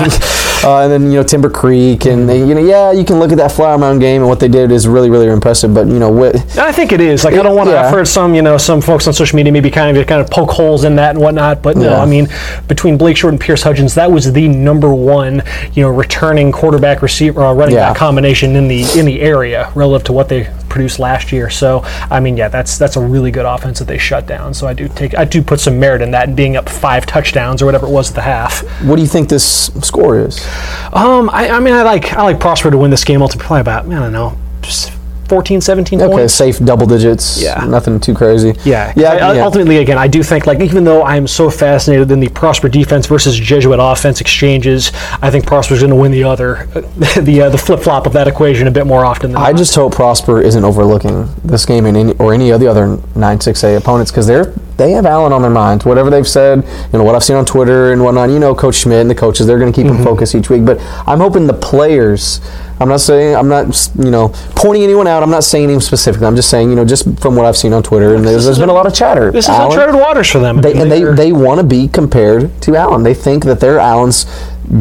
uh, 0.64 0.82
and 0.84 0.92
then 0.92 1.04
you 1.12 1.18
know 1.18 1.24
Timber 1.24 1.50
Creek, 1.50 2.06
and 2.06 2.30
uh, 2.30 2.34
you 2.34 2.54
know 2.56 2.62
yeah, 2.62 2.92
you 2.92 3.04
can 3.04 3.20
look 3.20 3.32
at 3.32 3.38
that 3.38 3.52
Flower 3.52 3.78
Mound 3.78 4.00
game, 4.00 4.22
and 4.22 4.30
what 4.30 4.40
they 4.40 4.48
did 4.48 4.72
is 4.72 4.88
really 4.88 5.10
really 5.10 5.28
impressive. 5.28 5.74
But 5.74 5.88
you 5.88 6.00
know 6.00 6.10
what? 6.12 6.36
I 6.58 6.72
think 6.72 6.92
it 6.92 7.02
is. 7.02 7.24
Like 7.24 7.34
I 7.36 7.42
don't 7.44 7.56
want 7.56 7.68
to. 7.70 7.74
Yeah. 7.74 7.86
I've 7.86 7.92
heard 7.94 8.08
some, 8.08 8.36
you 8.36 8.42
know, 8.42 8.58
some 8.58 8.82
folks 8.82 9.08
on 9.08 9.14
social 9.14 9.36
media 9.38 9.52
maybe 9.52 9.70
kind 9.72 9.97
of 9.97 10.07
kind 10.07 10.22
of 10.22 10.30
poke 10.30 10.51
holes 10.51 10.84
in 10.84 10.95
that 10.97 11.11
and 11.11 11.19
whatnot. 11.19 11.61
But 11.61 11.78
no, 11.78 11.95
I 11.95 12.05
mean, 12.05 12.28
between 12.67 12.97
Blake 12.97 13.17
Short 13.17 13.34
and 13.34 13.41
Pierce 13.41 13.63
Hudgens, 13.63 13.95
that 13.95 14.11
was 14.11 14.32
the 14.32 14.47
number 14.47 14.93
one, 14.93 15.41
you 15.74 15.84
know, 15.84 15.89
returning 15.89 16.51
quarterback 16.51 17.01
receiver 17.01 17.41
uh, 17.43 17.53
running 17.53 17.76
Yeah. 17.76 17.89
back 17.89 17.97
combination 17.97 18.55
in 18.55 18.67
the 18.67 18.84
in 18.97 19.05
the 19.05 19.22
area 19.22 19.72
relative 19.76 20.05
to 20.07 20.13
what 20.13 20.30
they 20.30 20.49
produced 20.69 20.99
last 20.99 21.32
year. 21.32 21.49
So 21.49 21.82
I 22.09 22.19
mean, 22.19 22.38
yeah, 22.38 22.47
that's 22.49 22.78
that's 22.78 22.95
a 22.95 23.01
really 23.01 23.32
good 23.32 23.45
offense 23.45 23.80
that 23.80 23.86
they 23.86 23.97
shut 23.97 24.28
down. 24.28 24.53
So 24.53 24.67
I 24.67 24.74
do 24.74 24.88
take 24.88 25.17
I 25.17 25.26
do 25.26 25.41
put 25.41 25.59
some 25.59 25.80
merit 25.80 26.01
in 26.01 26.11
that 26.11 26.28
and 26.28 26.36
being 26.38 26.55
up 26.57 26.69
five 26.69 27.05
touchdowns 27.05 27.61
or 27.61 27.65
whatever 27.65 27.88
it 27.88 27.91
was 27.91 28.09
at 28.09 28.15
the 28.15 28.22
half. 28.22 28.61
What 28.84 28.95
do 28.97 29.01
you 29.01 29.07
think 29.07 29.30
this 29.30 29.72
score 29.82 30.19
is? 30.19 30.45
Um, 30.93 31.30
I, 31.32 31.49
I 31.49 31.59
mean, 31.59 31.74
I 31.74 31.84
like 31.84 32.13
I 32.13 32.24
like 32.24 32.39
Prosper 32.39 32.72
to 32.72 32.78
win 32.78 32.91
this 32.91 33.03
game. 33.03 33.22
Ultimately, 33.22 33.59
about 33.61 33.86
I 33.86 33.99
don't 33.99 34.11
know, 34.13 34.38
just 34.61 34.91
14, 35.32 35.62
17 35.62 36.02
Okay, 36.02 36.12
points. 36.14 36.34
safe 36.34 36.60
double 36.60 36.86
digits. 36.86 37.42
Yeah. 37.42 37.64
nothing 37.66 38.02
too 38.02 38.14
crazy. 38.14 38.54
Yeah, 38.66 38.92
yeah, 38.98 39.12
I- 39.14 39.36
yeah. 39.36 39.46
Ultimately, 39.46 39.78
again, 39.78 39.98
I 39.98 40.10
do 40.10 40.22
think 40.24 40.46
like 40.46 40.60
even 40.60 40.84
though 40.84 41.04
I'm 41.04 41.26
so 41.26 41.50
fascinated 41.50 42.12
in 42.12 42.20
the 42.20 42.28
Prosper 42.28 42.68
defense 42.68 43.06
versus 43.06 43.40
Jesuit 43.40 43.80
offense 43.82 44.20
exchanges, 44.20 44.92
I 45.22 45.32
think 45.32 45.46
Prosper's 45.48 45.80
going 45.80 45.92
to 45.92 45.96
win 45.96 46.12
the 46.12 46.26
other, 46.26 46.66
the 47.22 47.44
uh, 47.44 47.50
the 47.50 47.58
flip 47.58 47.80
flop 47.80 48.06
of 48.08 48.12
that 48.12 48.28
equation 48.28 48.68
a 48.68 48.72
bit 48.72 48.86
more 48.86 49.06
often 49.06 49.32
than 49.32 49.42
I 49.42 49.52
not. 49.52 49.58
just 49.58 49.74
hope 49.74 49.94
Prosper 49.96 50.42
isn't 50.42 50.66
overlooking 50.66 51.30
this 51.46 51.66
game 51.66 51.86
in 51.86 51.96
any, 51.96 52.14
or 52.18 52.34
any 52.34 52.50
of 52.50 52.60
the 52.60 52.68
other 52.68 52.98
9-6A 53.16 53.78
opponents 53.78 54.12
because 54.12 54.28
they're 54.28 54.54
they 54.82 54.92
have 54.92 55.06
Allen 55.06 55.32
on 55.32 55.42
their 55.42 55.52
minds. 55.52 55.86
Whatever 55.86 56.10
they've 56.10 56.28
said, 56.28 56.64
you 56.92 56.98
know 56.98 57.04
what 57.04 57.14
I've 57.16 57.24
seen 57.24 57.36
on 57.36 57.46
Twitter 57.46 57.94
and 57.94 58.04
whatnot. 58.04 58.30
You 58.30 58.40
know, 58.40 58.56
Coach 58.56 58.76
Schmidt 58.76 59.02
and 59.02 59.10
the 59.10 59.16
coaches, 59.16 59.46
they're 59.46 59.60
going 59.60 59.72
to 59.72 59.76
keep 59.76 59.86
Mm-hmm. 59.86 59.98
them 59.98 60.06
focused 60.06 60.36
each 60.36 60.50
week. 60.50 60.66
But 60.66 60.80
I'm 61.08 61.20
hoping 61.20 61.46
the 61.48 61.54
players. 61.54 62.42
I'm 62.80 62.90
not 62.90 63.00
saying 63.02 63.36
I'm 63.36 63.48
not 63.48 63.90
you 64.00 64.10
know 64.10 64.30
pointing 64.56 64.84
anyone 64.84 65.06
out. 65.06 65.22
I'm 65.22 65.30
not 65.30 65.44
saying 65.44 65.66
anyone 65.66 65.82
specifically. 65.82 66.26
I'm 66.26 66.36
just 66.36 66.50
saying 66.50 66.70
you 66.72 66.76
know 66.76 66.84
just 66.86 67.04
from 67.20 67.36
what 67.36 67.46
I've 67.46 67.56
seen 67.58 67.74
on 67.74 67.84
Twitter 67.84 68.16
and 68.16 68.26
there's, 68.26 68.46
there's 68.46 68.58
been 68.58 68.70
a 68.70 68.74
lot 68.74 68.88
of 68.88 68.94
chatter. 68.96 69.32
this 69.32 69.46
is 69.46 69.50
Allen- 69.50 69.72
uncharted 69.72 69.96
waters 70.02 70.30
for 70.32 70.40
them. 70.40 70.58
They, 70.62 70.74
and 70.74 70.92
they, 70.92 71.04
they 71.04 71.32
want 71.32 71.60
to 71.62 71.66
be 71.66 71.88
compared 71.88 72.60
to 72.64 72.76
Allen. 72.76 73.04
They 73.04 73.14
think 73.14 73.44
that 73.46 73.60
they're 73.60 73.78
Allen's 73.78 74.26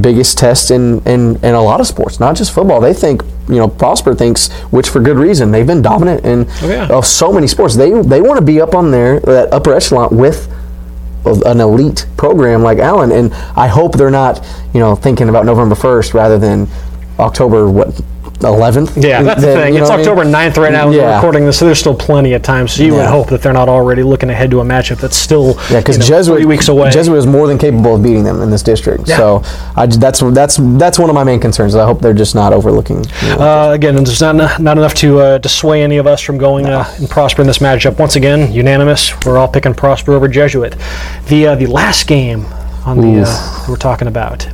biggest 0.01 0.39
test 0.39 0.71
in, 0.71 1.01
in, 1.01 1.37
in 1.45 1.55
a 1.55 1.63
lot 1.63 1.81
of 1.81 1.87
sports, 1.87 2.21
not 2.21 2.37
just 2.37 2.53
football. 2.53 2.81
They 2.81 2.95
think, 2.95 3.23
you 3.49 3.57
know, 3.57 3.69
Prosper 3.69 4.15
thinks, 4.15 4.51
which 4.71 4.89
for 4.89 5.01
good 5.01 5.17
reason, 5.17 5.51
they've 5.51 5.67
been 5.67 5.83
dominant 5.83 6.25
in 6.25 6.47
oh, 6.63 6.69
yeah. 6.69 6.87
of 6.89 7.05
so 7.05 7.33
many 7.33 7.47
sports. 7.47 7.77
They 7.77 7.91
they 8.03 8.21
want 8.21 8.39
to 8.39 8.45
be 8.45 8.61
up 8.61 8.75
on 8.75 8.91
there, 8.91 9.21
that 9.21 9.53
upper 9.53 9.75
echelon 9.75 10.17
with 10.17 10.49
an 11.25 11.61
elite 11.61 12.07
program 12.17 12.63
like 12.63 12.79
Allen. 12.79 13.13
And 13.13 13.33
I 13.57 13.69
hope 13.69 13.97
they're 13.97 14.11
not, 14.11 14.45
you 14.73 14.81
know, 14.81 14.95
thinking 14.95 15.29
about 15.29 15.45
November 15.45 15.75
1st 15.75 16.15
rather 16.15 16.39
than 16.39 16.69
October, 17.19 17.69
what, 17.69 18.01
11th? 18.41 19.03
yeah, 19.03 19.23
that's 19.23 19.41
the 19.43 19.47
thing. 19.55 19.75
you 19.75 19.81
know 19.81 19.85
It's 19.85 19.91
what 19.91 20.01
I 20.01 20.03
mean? 20.03 20.09
October 20.09 20.25
9th 20.25 20.57
right 20.63 20.73
now. 20.73 20.89
We're 20.89 20.97
Yeah. 20.97 21.15
recording 21.17 21.47
this, 21.47 21.59
so 21.59 21.67
there's 21.67 21.79
still 21.79 21.95
plenty 21.95 22.33
of 22.33 22.43
time. 22.43 22.67
So 22.69 22.83
you 22.83 22.95
would 22.95 23.07
hope 23.07 23.29
that 23.29 23.43
they're 23.43 23.53
not 23.53 23.69
already 23.69 24.03
looking 24.03 24.31
ahead 24.31 24.51
to 24.53 24.61
a 24.61 24.65
matchup 24.65 24.99
that's 24.99 25.17
still 25.17 25.57
Yeah, 25.71 25.79
because 25.79 25.97
you 25.97 26.01
know, 26.01 26.07
Jesuit 26.07 26.37
three 26.39 26.47
weeks 26.47 26.69
away. 26.69 26.91
Jesuit 26.91 27.19
is 27.19 27.27
more 27.27 27.47
than 27.47 27.59
capable 27.59 27.95
of 27.95 28.03
beating 28.03 28.25
them 28.25 28.41
in 28.43 28.51
this 28.51 28.63
district. 28.63 29.09
Yeah. 29.09 29.17
So 29.17 29.43
I, 29.77 29.87
that's 29.87 30.21
that's 30.21 30.59
that's 30.61 30.99
one 30.99 31.09
of 31.11 31.15
my 31.15 31.25
main 31.25 31.41
concerns. 31.41 31.75
I 31.75 31.85
hope 31.85 32.01
they're 32.01 32.13
just 32.15 32.35
not 32.35 32.53
overlooking. 32.53 33.05
you 33.23 33.29
know. 33.29 33.37
Uh, 33.39 33.73
again, 33.73 33.95
there's 33.97 34.21
not 34.21 34.59
not 34.61 34.79
enough 34.79 34.95
to 34.95 35.21
uh, 35.21 35.39
dissuade 35.39 35.83
any 35.83 35.99
of 35.99 36.07
us 36.07 36.21
from 36.21 36.39
going 36.39 36.67
uh, 36.67 36.85
and 36.99 37.09
Prosper 37.11 37.43
in 37.43 37.47
this 37.47 37.59
matchup. 37.59 37.99
Once 37.99 38.17
again, 38.17 38.53
unanimous. 38.53 39.13
We're 39.27 39.39
all 39.39 39.49
picking 39.49 39.75
Prosper 39.75 40.13
over 40.15 40.29
Jesuit. 40.29 40.75
The 41.29 41.47
uh, 41.49 41.55
the 41.57 41.67
last 41.67 42.07
game 42.07 42.47
on 42.87 43.01
the 43.01 43.25
uh, 43.27 43.65
we're 43.69 43.77
talking 43.77 44.09
about, 44.09 44.49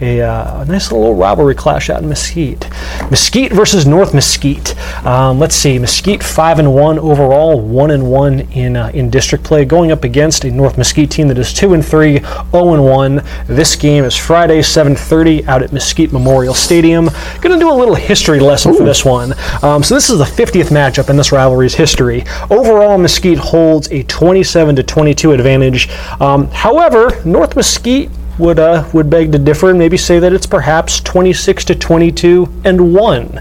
a, 0.00 0.20
uh, 0.20 0.62
a 0.62 0.64
nice 0.66 0.92
little 0.92 1.14
rivalry 1.14 1.54
clash 1.54 1.88
out 1.88 2.02
in 2.02 2.08
Mesquite. 2.08 2.68
Mesquite 3.10 3.52
versus 3.52 3.86
North 3.86 4.12
Mesquite. 4.12 4.76
Um, 5.06 5.38
let's 5.38 5.54
see, 5.54 5.78
Mesquite 5.78 6.22
five 6.22 6.58
and 6.58 6.74
one 6.74 6.98
overall, 6.98 7.60
one 7.60 7.90
and 7.90 8.10
one 8.10 8.40
in 8.52 8.76
uh, 8.76 8.90
in 8.92 9.10
district 9.10 9.44
play, 9.44 9.64
going 9.64 9.92
up 9.92 10.04
against 10.04 10.44
a 10.44 10.50
North 10.50 10.76
Mesquite 10.76 11.10
team 11.10 11.28
that 11.28 11.38
is 11.38 11.52
two 11.52 11.74
and 11.74 11.84
three, 11.84 12.18
zero 12.18 12.74
and 12.74 12.84
one. 12.84 13.22
This 13.46 13.76
game 13.76 14.04
is 14.04 14.16
Friday, 14.16 14.60
7:30, 14.60 15.46
out 15.46 15.62
at 15.62 15.72
Mesquite 15.72 16.12
Memorial 16.12 16.54
Stadium. 16.54 17.06
Going 17.40 17.58
to 17.58 17.58
do 17.58 17.70
a 17.70 17.74
little 17.74 17.94
history 17.94 18.40
lesson 18.40 18.74
for 18.74 18.84
this 18.84 19.04
one. 19.04 19.34
Um, 19.62 19.82
so 19.82 19.94
this 19.94 20.10
is 20.10 20.18
the 20.18 20.24
50th 20.24 20.68
matchup 20.68 21.08
in 21.08 21.16
this 21.16 21.32
rivalry's 21.32 21.74
history. 21.74 22.24
Overall, 22.50 22.98
Mesquite 22.98 23.38
holds 23.38 23.90
a 23.90 24.02
27 24.04 24.76
to 24.76 24.82
22 24.82 25.32
advantage. 25.32 25.88
Um, 26.20 26.48
however, 26.48 27.22
North 27.24 27.56
Mesquite 27.56 28.10
would 28.38 28.58
uh, 28.58 28.88
would 28.92 29.10
beg 29.10 29.32
to 29.32 29.38
differ 29.38 29.70
and 29.70 29.78
maybe 29.78 29.96
say 29.96 30.18
that 30.18 30.32
it's 30.32 30.46
perhaps 30.46 31.00
26 31.00 31.64
to 31.66 31.74
22 31.74 32.48
and 32.64 32.94
one. 32.94 33.40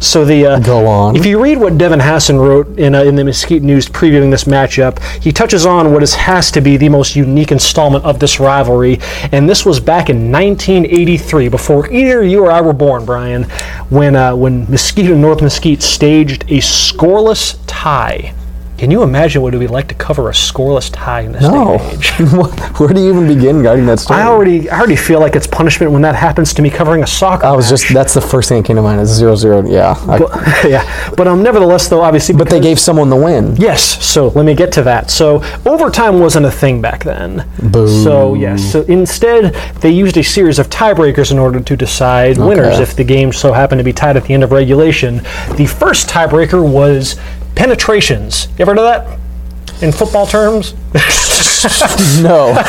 So 0.00 0.24
the 0.24 0.46
uh, 0.46 0.60
Go 0.60 0.86
on. 0.86 1.16
If 1.16 1.26
you 1.26 1.42
read 1.42 1.58
what 1.58 1.76
Devin 1.78 2.00
Hassan 2.00 2.38
wrote 2.38 2.78
in 2.78 2.94
uh, 2.94 3.02
in 3.02 3.16
the 3.16 3.24
Mesquite 3.24 3.62
News 3.62 3.88
previewing 3.88 4.30
this 4.30 4.44
matchup, 4.44 5.02
he 5.22 5.32
touches 5.32 5.66
on 5.66 5.92
what 5.92 6.02
is, 6.02 6.14
has 6.14 6.50
to 6.52 6.60
be 6.60 6.76
the 6.76 6.88
most 6.88 7.16
unique 7.16 7.52
installment 7.52 8.04
of 8.04 8.18
this 8.18 8.40
rivalry, 8.40 8.98
and 9.32 9.48
this 9.48 9.66
was 9.66 9.80
back 9.80 10.08
in 10.08 10.30
1983, 10.30 11.48
before 11.48 11.90
either 11.90 12.22
you 12.22 12.44
or 12.44 12.50
I 12.50 12.60
were 12.60 12.72
born, 12.72 13.04
Brian, 13.04 13.44
when 13.90 14.16
uh, 14.16 14.34
when 14.34 14.70
Mesquite 14.70 15.10
and 15.10 15.20
North 15.20 15.42
Mesquite 15.42 15.82
staged 15.82 16.44
a 16.44 16.58
scoreless 16.58 17.58
tie. 17.66 18.34
Can 18.82 18.90
you 18.90 19.04
imagine 19.04 19.42
what 19.42 19.54
it 19.54 19.58
would 19.58 19.64
be 19.68 19.72
like 19.72 19.86
to 19.90 19.94
cover 19.94 20.28
a 20.28 20.32
scoreless 20.32 20.90
tie 20.92 21.20
in 21.20 21.30
this 21.30 21.42
No. 21.42 21.78
day 21.78 21.84
and 21.84 21.92
age? 21.92 22.10
Where 22.80 22.88
do 22.92 23.00
you 23.00 23.10
even 23.10 23.28
begin 23.28 23.62
guiding 23.62 23.86
that 23.86 24.00
story? 24.00 24.18
I 24.18 24.26
already, 24.26 24.68
I 24.68 24.76
already 24.76 24.96
feel 24.96 25.20
like 25.20 25.36
it's 25.36 25.46
punishment 25.46 25.92
when 25.92 26.02
that 26.02 26.16
happens 26.16 26.52
to 26.54 26.62
me 26.62 26.68
covering 26.68 27.04
a 27.04 27.06
soccer. 27.06 27.46
I 27.46 27.52
was 27.52 27.70
match. 27.70 27.80
just, 27.82 27.94
that's 27.94 28.12
the 28.12 28.20
first 28.20 28.48
thing 28.48 28.60
that 28.60 28.66
came 28.66 28.74
to 28.74 28.82
mind 28.82 29.00
is 29.00 29.08
zero 29.08 29.36
zero. 29.36 29.64
Yeah. 29.64 29.92
I- 30.08 30.18
But, 30.18 30.64
yeah, 30.68 31.12
but 31.16 31.28
um, 31.28 31.44
nevertheless, 31.44 31.86
though, 31.88 32.00
obviously, 32.00 32.34
but 32.34 32.50
they 32.50 32.58
gave 32.58 32.80
someone 32.80 33.08
the 33.08 33.14
win. 33.14 33.54
Yes, 33.54 34.04
so 34.04 34.26
let 34.30 34.44
me 34.44 34.52
get 34.52 34.72
to 34.72 34.82
that. 34.82 35.12
So 35.12 35.44
overtime 35.64 36.18
wasn't 36.18 36.46
a 36.46 36.50
thing 36.50 36.80
back 36.82 37.04
then. 37.04 37.48
Boo. 37.62 37.86
So 38.02 38.34
yes, 38.34 38.72
so 38.72 38.82
instead 38.82 39.54
they 39.80 39.90
used 39.92 40.16
a 40.16 40.24
series 40.24 40.58
of 40.58 40.68
tiebreakers 40.70 41.30
in 41.30 41.38
order 41.38 41.60
to 41.60 41.76
decide 41.76 42.36
winners 42.36 42.80
if 42.80 42.96
the 42.96 43.04
game 43.04 43.32
so 43.32 43.52
happened 43.52 43.78
to 43.78 43.84
be 43.84 43.92
tied 43.92 44.16
at 44.16 44.24
the 44.24 44.34
end 44.34 44.42
of 44.42 44.50
regulation. 44.50 45.18
The 45.56 45.66
first 45.66 46.08
tiebreaker 46.08 46.68
was 46.68 47.14
penetrations. 47.54 48.46
You 48.58 48.62
ever 48.62 48.72
heard 48.72 48.78
of 48.78 48.84
that? 48.84 49.18
In 49.82 49.92
football 49.92 50.26
terms? 50.26 50.74
No. 52.20 52.52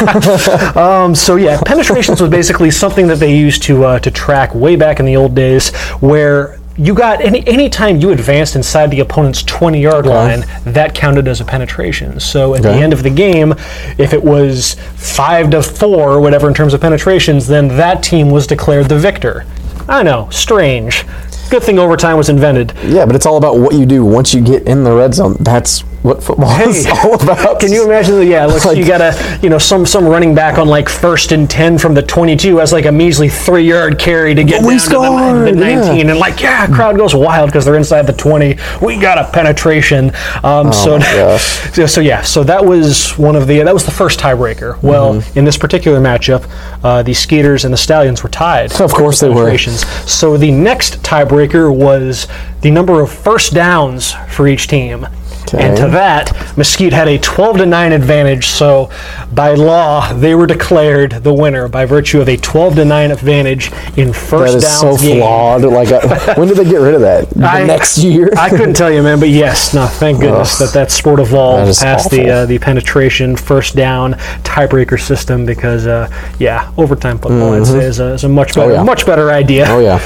Um, 0.75 1.15
so 1.15 1.35
yeah, 1.35 1.59
penetrations 1.65 2.21
was 2.21 2.29
basically 2.29 2.69
something 2.71 3.07
that 3.07 3.17
they 3.19 3.35
used 3.35 3.63
to 3.63 3.83
uh, 3.85 3.99
to 3.99 4.11
track 4.11 4.53
way 4.53 4.75
back 4.75 4.99
in 4.99 5.05
the 5.05 5.15
old 5.15 5.33
days, 5.35 5.73
where 5.99 6.59
you 6.77 6.93
got 6.93 7.21
any 7.21 7.45
any 7.47 7.69
time 7.69 7.97
you 7.97 8.11
advanced 8.11 8.55
inside 8.55 8.89
the 8.91 8.99
opponent's 8.99 9.43
20 9.43 9.81
yard 9.81 10.05
line, 10.05 10.43
that 10.65 10.93
counted 10.95 11.27
as 11.27 11.41
a 11.41 11.45
penetration. 11.45 12.19
So 12.19 12.55
at 12.55 12.61
the 12.63 12.71
end 12.71 12.93
of 12.93 13.03
the 13.03 13.09
game, 13.09 13.53
if 13.97 14.13
it 14.13 14.23
was 14.23 14.75
five 14.95 15.49
to 15.51 15.61
four 15.63 16.11
or 16.11 16.21
whatever 16.21 16.47
in 16.47 16.53
terms 16.53 16.73
of 16.73 16.81
penetrations, 16.81 17.47
then 17.47 17.67
that 17.69 18.03
team 18.03 18.29
was 18.29 18.45
declared 18.47 18.89
the 18.89 18.97
victor. 18.99 19.45
I 19.87 20.03
know, 20.03 20.29
strange. 20.31 21.05
Good 21.49 21.63
thing 21.63 21.77
overtime 21.79 22.17
was 22.17 22.29
invented. 22.29 22.73
yeah, 22.83 23.05
but 23.05 23.15
it's 23.15 23.25
all 23.25 23.37
about 23.37 23.57
what 23.59 23.75
you 23.75 23.85
do 23.85 24.03
once 24.03 24.33
you 24.33 24.41
get 24.41 24.63
in 24.67 24.83
the 24.83 24.91
red 24.93 25.13
zone. 25.13 25.35
That's 25.39 25.81
what 26.03 26.21
football 26.21 26.49
is 26.61 26.85
all 26.85 27.13
about. 27.13 27.59
Can 27.61 27.71
you 27.71 27.85
imagine? 27.85 28.15
that? 28.19 28.25
Yeah, 28.25 28.45
like, 28.45 28.65
Like- 28.65 28.77
you 28.77 28.85
got 28.85 28.99
a 29.01 29.39
you 29.41 29.49
know 29.49 29.57
some 29.57 29.85
some 29.85 30.05
running 30.05 30.33
back 30.35 30.57
on 30.57 30.67
like 30.67 30.89
first 30.89 31.31
and 31.31 31.49
ten 31.49 31.77
from 31.77 31.93
the 31.93 32.01
twenty-two 32.01 32.57
has 32.57 32.73
like 32.73 32.85
a 32.85 32.91
measly 32.91 33.29
three-yard 33.29 33.99
carry 33.99 34.33
to 34.35 34.43
get 34.43 34.61
down 34.61 34.63
to 34.63 34.67
the, 34.67 34.73
the 34.73 34.79
scored, 34.79 35.55
yeah. 35.59 35.75
nineteen, 35.75 36.09
and 36.09 36.19
like 36.19 36.41
yeah, 36.41 36.65
crowd 36.67 36.97
goes 36.97 37.13
wild 37.15 37.49
because 37.49 37.63
they're 37.65 37.75
inside 37.77 38.07
the 38.07 38.13
twenty. 38.13 38.57
We 38.81 38.99
got 38.99 39.17
a 39.17 39.31
penetration. 39.31 40.11
Um, 40.43 40.73
so 40.73 40.95
Oh 40.95 40.99
gosh. 40.99 41.73
so 41.73 41.85
so 41.85 42.01
yeah, 42.01 42.21
so 42.21 42.43
that 42.43 42.65
was 42.65 43.17
one 43.17 43.35
of 43.35 43.47
the 43.47 43.59
that 43.63 43.73
was 43.73 43.85
the 43.85 43.91
first 43.91 44.19
tiebreaker. 44.19 44.81
Well, 44.81 45.03
Mm-hmm. 45.13 45.39
in 45.39 45.45
this 45.45 45.57
particular 45.57 45.99
matchup, 45.99 46.49
uh, 46.83 47.03
the 47.03 47.13
Skeeters 47.13 47.65
and 47.65 47.73
the 47.73 47.77
Stallions 47.77 48.23
were 48.23 48.29
tied. 48.29 48.71
Of 48.81 48.91
course 48.93 49.19
for 49.19 49.27
they 49.29 49.33
were. 49.33 49.57
So 49.57 50.37
the 50.37 50.49
next 50.51 51.01
tiebreaker 51.03 51.32
was 51.71 52.27
the 52.61 52.71
number 52.71 53.01
of 53.01 53.11
first 53.11 53.53
downs 53.53 54.13
for 54.29 54.47
each 54.47 54.67
team. 54.67 55.07
And 55.53 55.77
to 55.77 55.87
that, 55.89 56.31
Mesquite 56.57 56.93
had 56.93 57.07
a 57.07 57.17
12 57.17 57.57
to 57.57 57.65
9 57.65 57.91
advantage. 57.91 58.47
So, 58.47 58.89
by 59.33 59.53
law, 59.53 60.11
they 60.13 60.35
were 60.35 60.47
declared 60.47 61.11
the 61.23 61.33
winner 61.33 61.67
by 61.67 61.85
virtue 61.85 62.21
of 62.21 62.29
a 62.29 62.37
12 62.37 62.75
to 62.75 62.85
9 62.85 63.11
advantage 63.11 63.71
in 63.97 64.13
first 64.13 64.53
down. 64.53 64.61
That 64.61 64.67
is 64.67 64.79
so 64.79 64.97
game. 64.97 65.19
flawed. 65.19 65.63
Like, 65.63 65.91
uh, 65.91 66.35
when 66.35 66.47
did 66.47 66.57
they 66.57 66.65
get 66.65 66.77
rid 66.81 66.95
of 66.95 67.01
that? 67.01 67.29
The 67.29 67.45
I- 67.47 67.65
next 67.65 67.97
year? 67.99 68.29
I 68.37 68.49
couldn't 68.49 68.73
tell 68.75 68.91
you, 68.91 69.01
man, 69.03 69.19
but 69.19 69.29
yes, 69.29 69.73
no, 69.73 69.85
thank 69.87 70.19
goodness 70.21 70.59
Ugh. 70.61 70.67
that 70.67 70.73
that 70.73 70.91
sport 70.91 71.19
evolved 71.19 71.69
That 71.71 71.81
past 71.83 72.09
the 72.11 72.29
uh, 72.29 72.45
the 72.45 72.59
penetration 72.59 73.35
first 73.35 73.75
down 73.75 74.13
tiebreaker 74.43 74.99
system 74.99 75.45
because, 75.45 75.87
uh, 75.87 76.09
yeah, 76.39 76.71
overtime 76.77 77.17
football 77.19 77.53
I'd 77.53 77.65
say 77.67 77.79
is 77.85 77.99
a, 77.99 78.13
is 78.13 78.23
a 78.23 78.29
much 78.29 78.55
better 78.55 78.63
Mm-hmm. 78.63 78.75
yeah. 78.75 78.83
much 78.83 79.05
better 79.05 79.31
idea. 79.31 79.65
oh 79.67 79.79
yeah. 79.79 79.99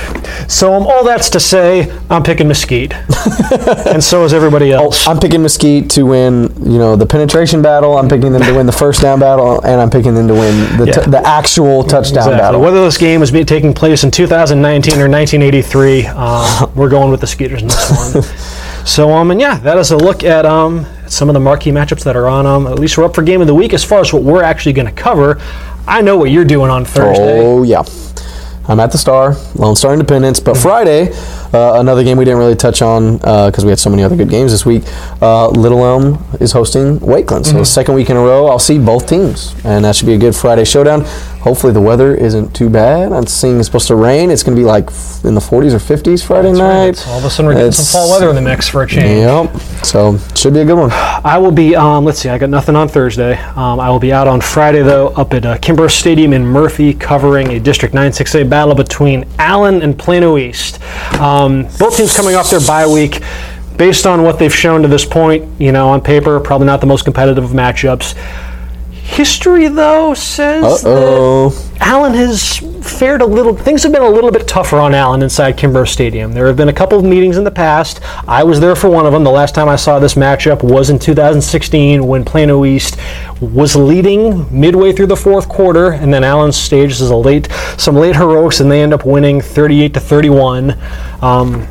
So 0.48 0.74
um, 0.74 0.88
all 0.88 1.04
that's 1.04 1.30
to 1.32 1.39
say, 1.39 1.91
I'm 2.10 2.24
picking 2.24 2.48
Mesquite, 2.48 2.93
and 3.88 4.04
so 4.04 4.24
is 4.24 4.34
everybody 4.34 4.72
else. 4.72 5.08
I'm 5.08 5.20
picking 5.20 5.37
Mesquite 5.44 5.90
to 5.92 6.04
win, 6.06 6.52
you 6.64 6.78
know, 6.78 6.96
the 6.96 7.06
penetration 7.06 7.62
battle. 7.62 7.98
I'm 7.98 8.08
picking 8.10 8.32
them 8.32 8.42
to 8.44 8.54
win 8.54 8.66
the 8.66 8.72
first 8.72 9.02
down 9.02 9.20
battle, 9.20 9.62
and 9.62 9.80
I'm 9.82 9.90
picking 9.90 10.14
them 10.16 10.28
to 10.28 10.34
win 10.34 10.78
the, 10.78 10.86
Yeah. 10.86 10.94
t- 10.94 11.10
the 11.12 11.26
actual 11.26 11.84
touchdown 11.84 12.24
Exactly. 12.28 12.38
battle. 12.38 12.62
Whether 12.62 12.84
this 12.84 12.98
game 12.98 13.22
is 13.22 13.32
being 13.32 13.46
taking 13.46 13.74
place 13.74 14.04
in 14.04 14.12
2019 14.12 14.94
or 15.02 15.08
1983, 15.10 16.06
um, 16.08 16.72
we're 16.76 16.90
going 16.90 17.12
with 17.12 17.22
the 17.22 17.28
Skeeters 17.28 17.62
in 17.62 17.68
this 17.68 18.14
one. 18.14 18.24
So, 18.86 19.12
um, 19.12 19.32
and 19.32 19.40
yeah, 19.42 19.58
that 19.60 19.78
is 19.78 19.92
a 19.92 19.98
look 19.98 20.24
at 20.24 20.46
um, 20.46 20.86
some 21.08 21.30
of 21.30 21.34
the 21.34 21.40
marquee 21.42 21.72
matchups 21.72 22.04
that 22.06 22.16
are 22.16 22.28
on. 22.28 22.46
Um, 22.46 22.68
at 22.68 22.80
least 22.80 22.98
we're 22.98 23.04
up 23.06 23.16
for 23.16 23.22
game 23.22 23.42
of 23.42 23.48
the 23.48 23.56
week 23.56 23.74
as 23.74 23.84
far 23.84 24.00
as 24.00 24.14
what 24.14 24.24
we're 24.24 24.44
actually 24.44 24.74
going 24.74 24.86
to 24.88 24.94
cover. 24.94 25.42
I 25.88 26.02
know 26.02 26.18
what 26.18 26.32
you're 26.32 26.46
doing 26.46 26.70
on 26.72 26.86
Thursday. 26.86 27.40
Oh 27.42 27.64
yeah. 27.64 27.84
I'm 28.70 28.80
at 28.82 28.91
the 28.91 28.97
Star, 28.97 29.36
Lone 29.55 29.76
Star 29.76 29.93
Independence. 29.93 30.39
But 30.39 30.57
Friday, 30.57 31.11
uh, 31.53 31.80
another 31.80 32.03
game 32.03 32.18
we 32.18 32.26
didn't 32.26 32.39
really 32.39 32.55
touch 32.55 32.82
on 32.82 33.18
because 33.18 33.63
we 33.63 33.70
had 33.70 33.80
so 33.80 33.89
many 33.89 34.03
other 34.03 34.15
good 34.15 34.30
games 34.30 34.51
this 34.51 34.65
week. 34.65 34.84
Uh, 35.22 35.47
Little 35.49 35.84
Elm 35.86 36.24
is 36.41 36.51
hosting 36.51 36.99
Wakeland, 36.99 37.45
so 37.45 37.63
second 37.63 37.95
week 37.95 38.09
in 38.09 38.18
a 38.18 38.22
row, 38.22 38.47
I'll 38.47 38.59
see 38.59 38.78
both 38.78 39.07
teams, 39.07 39.55
and 39.63 39.86
that 39.86 39.95
should 39.95 40.05
be 40.07 40.13
a 40.13 40.18
good 40.18 40.36
Friday 40.36 40.65
showdown. 40.65 41.05
Hopefully 41.39 41.72
the 41.72 41.80
weather 41.82 42.13
isn't 42.13 42.53
too 42.53 42.70
bad. 42.70 43.13
I'm 43.13 43.26
seeing 43.26 43.57
it's 43.57 43.68
supposed 43.68 43.88
to 43.88 43.95
rain. 43.95 44.30
It's 44.32 44.43
going 44.43 44.55
to 44.57 44.61
be 44.61 44.65
like 44.65 44.89
in 45.24 45.34
the 45.34 45.39
40s 45.39 45.72
or 45.74 45.80
50s 45.80 46.26
Friday 46.26 46.51
night. 46.51 47.07
All 47.07 47.20
of 47.20 47.24
a 47.26 47.30
sudden, 47.30 47.45
we're 47.45 47.53
getting 47.53 47.70
It's- 47.70 47.88
some 47.88 48.01
fall 48.01 48.09
weather 48.11 48.28
in 48.30 48.36
the 48.36 48.41
mix 48.41 48.68
for 48.68 48.84
a 48.84 48.88
change. 48.88 49.20
Yep. 49.22 49.55
So 49.86 50.18
should 50.36 50.53
be 50.53 50.59
a 50.59 50.65
good 50.65 50.78
one. 50.78 50.89
I 51.28 51.38
will 51.40 51.52
be. 51.52 51.76
Um, 51.76 52.06
let's 52.06 52.20
see. 52.20 52.30
I 52.30 52.38
got 52.38 52.50
nothing 52.50 52.78
on 52.78 52.88
Thursday. 52.88 53.36
Um, 53.36 53.82
I 53.82 53.90
will 53.90 54.00
be 54.00 54.14
out 54.14 54.30
on 54.30 54.40
Friday 54.40 54.82
though, 54.82 55.10
up 55.10 55.34
at 55.34 55.46
uh, 55.46 55.58
Kimbrough 55.58 55.92
Stadium 55.92 56.32
in 56.32 56.46
Murphy, 56.46 56.94
covering 56.94 57.50
a 57.52 57.60
District 57.60 57.94
9-6A 57.94 58.50
battle 58.50 58.74
between 58.74 59.28
Allen 59.38 59.82
and 59.82 60.00
Plano 60.00 60.38
East. 60.38 60.82
Um, 61.16 61.64
both 61.80 61.98
teams 61.98 62.16
coming 62.16 62.36
off 62.36 62.50
their 62.50 62.62
bye 62.62 62.88
week. 62.88 63.22
Based 63.76 64.08
on 64.08 64.24
what 64.24 64.40
they've 64.40 64.56
shown 64.56 64.84
to 64.84 64.88
this 64.88 65.04
point, 65.04 65.44
you 65.60 65.74
know, 65.74 65.90
on 65.90 66.00
paper, 66.00 66.40
probably 66.40 66.66
not 66.66 66.80
the 66.80 66.88
most 66.88 67.04
competitive 67.04 67.50
matchups. 67.50 68.14
History, 68.92 69.68
though, 69.68 70.14
says 70.14 70.86
Uh-oh. 70.86 71.66
Allen 71.80 72.14
has 72.14 72.58
fared 72.82 73.22
a 73.22 73.26
little. 73.26 73.56
Things 73.56 73.84
have 73.84 73.92
been 73.92 74.02
a 74.02 74.10
little 74.10 74.32
bit 74.32 74.48
tougher 74.48 74.78
on 74.78 74.94
Allen 74.94 75.22
inside 75.22 75.58
Kimbrough 75.58 75.88
Stadium. 75.88 76.34
There 76.34 76.48
have 76.48 76.56
been 76.56 76.70
a 76.70 76.74
couple 76.74 76.98
of 76.98 77.06
meetings 77.06 77.38
in 77.38 77.44
the 77.44 77.52
past. 77.52 78.02
I 78.28 78.44
was 78.44 78.60
there 78.60 78.76
for 78.76 78.90
one 78.90 79.06
of 79.06 79.14
them. 79.14 79.24
The 79.24 79.32
last 79.32 79.56
time 79.56 79.70
I 79.70 79.76
saw 79.76 80.00
this 80.00 80.16
matchup 80.16 80.64
was 80.64 80.90
in 80.90 81.00
2016 81.00 82.06
when 82.06 82.26
Plano 82.26 82.66
East 82.66 82.98
was 83.42 83.76
leading 83.76 84.48
midway 84.58 84.92
through 84.94 85.08
the 85.08 85.16
fourth 85.16 85.48
quarter, 85.48 85.94
and 85.94 86.14
then 86.14 86.24
Allen 86.24 86.52
staged 86.52 87.02
as 87.02 87.10
a 87.10 87.16
late, 87.16 87.48
some 87.78 87.96
late 87.96 88.16
heroics, 88.16 88.60
and 88.60 88.72
they 88.72 88.82
end 88.82 88.94
up 88.94 89.06
winning 89.06 89.42
38 89.42 89.94
to 89.94 90.00
31. 90.00 90.78
Um, 91.22 91.68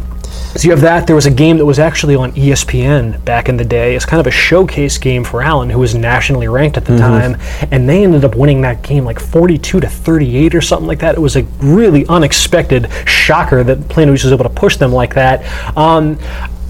so 0.56 0.64
you 0.64 0.70
have 0.70 0.80
that. 0.82 1.06
There 1.06 1.16
was 1.16 1.26
a 1.26 1.30
game 1.30 1.58
that 1.58 1.64
was 1.64 1.78
actually 1.78 2.14
on 2.16 2.32
ESPN 2.32 3.24
back 3.24 3.48
in 3.48 3.56
the 3.56 3.64
day. 3.64 3.94
It's 3.94 4.04
kind 4.04 4.20
of 4.20 4.26
a 4.26 4.30
showcase 4.30 4.98
game 4.98 5.24
for 5.24 5.42
Allen, 5.42 5.70
who 5.70 5.78
was 5.78 5.94
nationally 5.94 6.48
ranked 6.48 6.76
at 6.76 6.84
the 6.84 6.96
time, 6.98 7.36
and 7.70 7.88
they 7.88 8.04
ended 8.04 8.24
up 8.24 8.34
winning 8.34 8.60
that 8.62 8.82
game 8.82 9.04
like 9.04 9.20
42 9.20 9.80
to 9.80 9.88
38 9.88 10.54
or 10.54 10.60
something 10.60 10.86
like 10.86 11.00
that. 11.00 11.14
It 11.14 11.20
was 11.20 11.36
a 11.36 11.42
really 11.60 12.06
unexpected 12.06 12.90
shocker 13.06 13.62
that 13.64 13.88
Plano 13.88 14.12
was 14.12 14.24
able 14.24 14.44
to 14.44 14.50
push 14.50 14.76
them 14.76 14.92
like 14.92 15.14
that. 15.14 15.44
Um, 15.76 16.18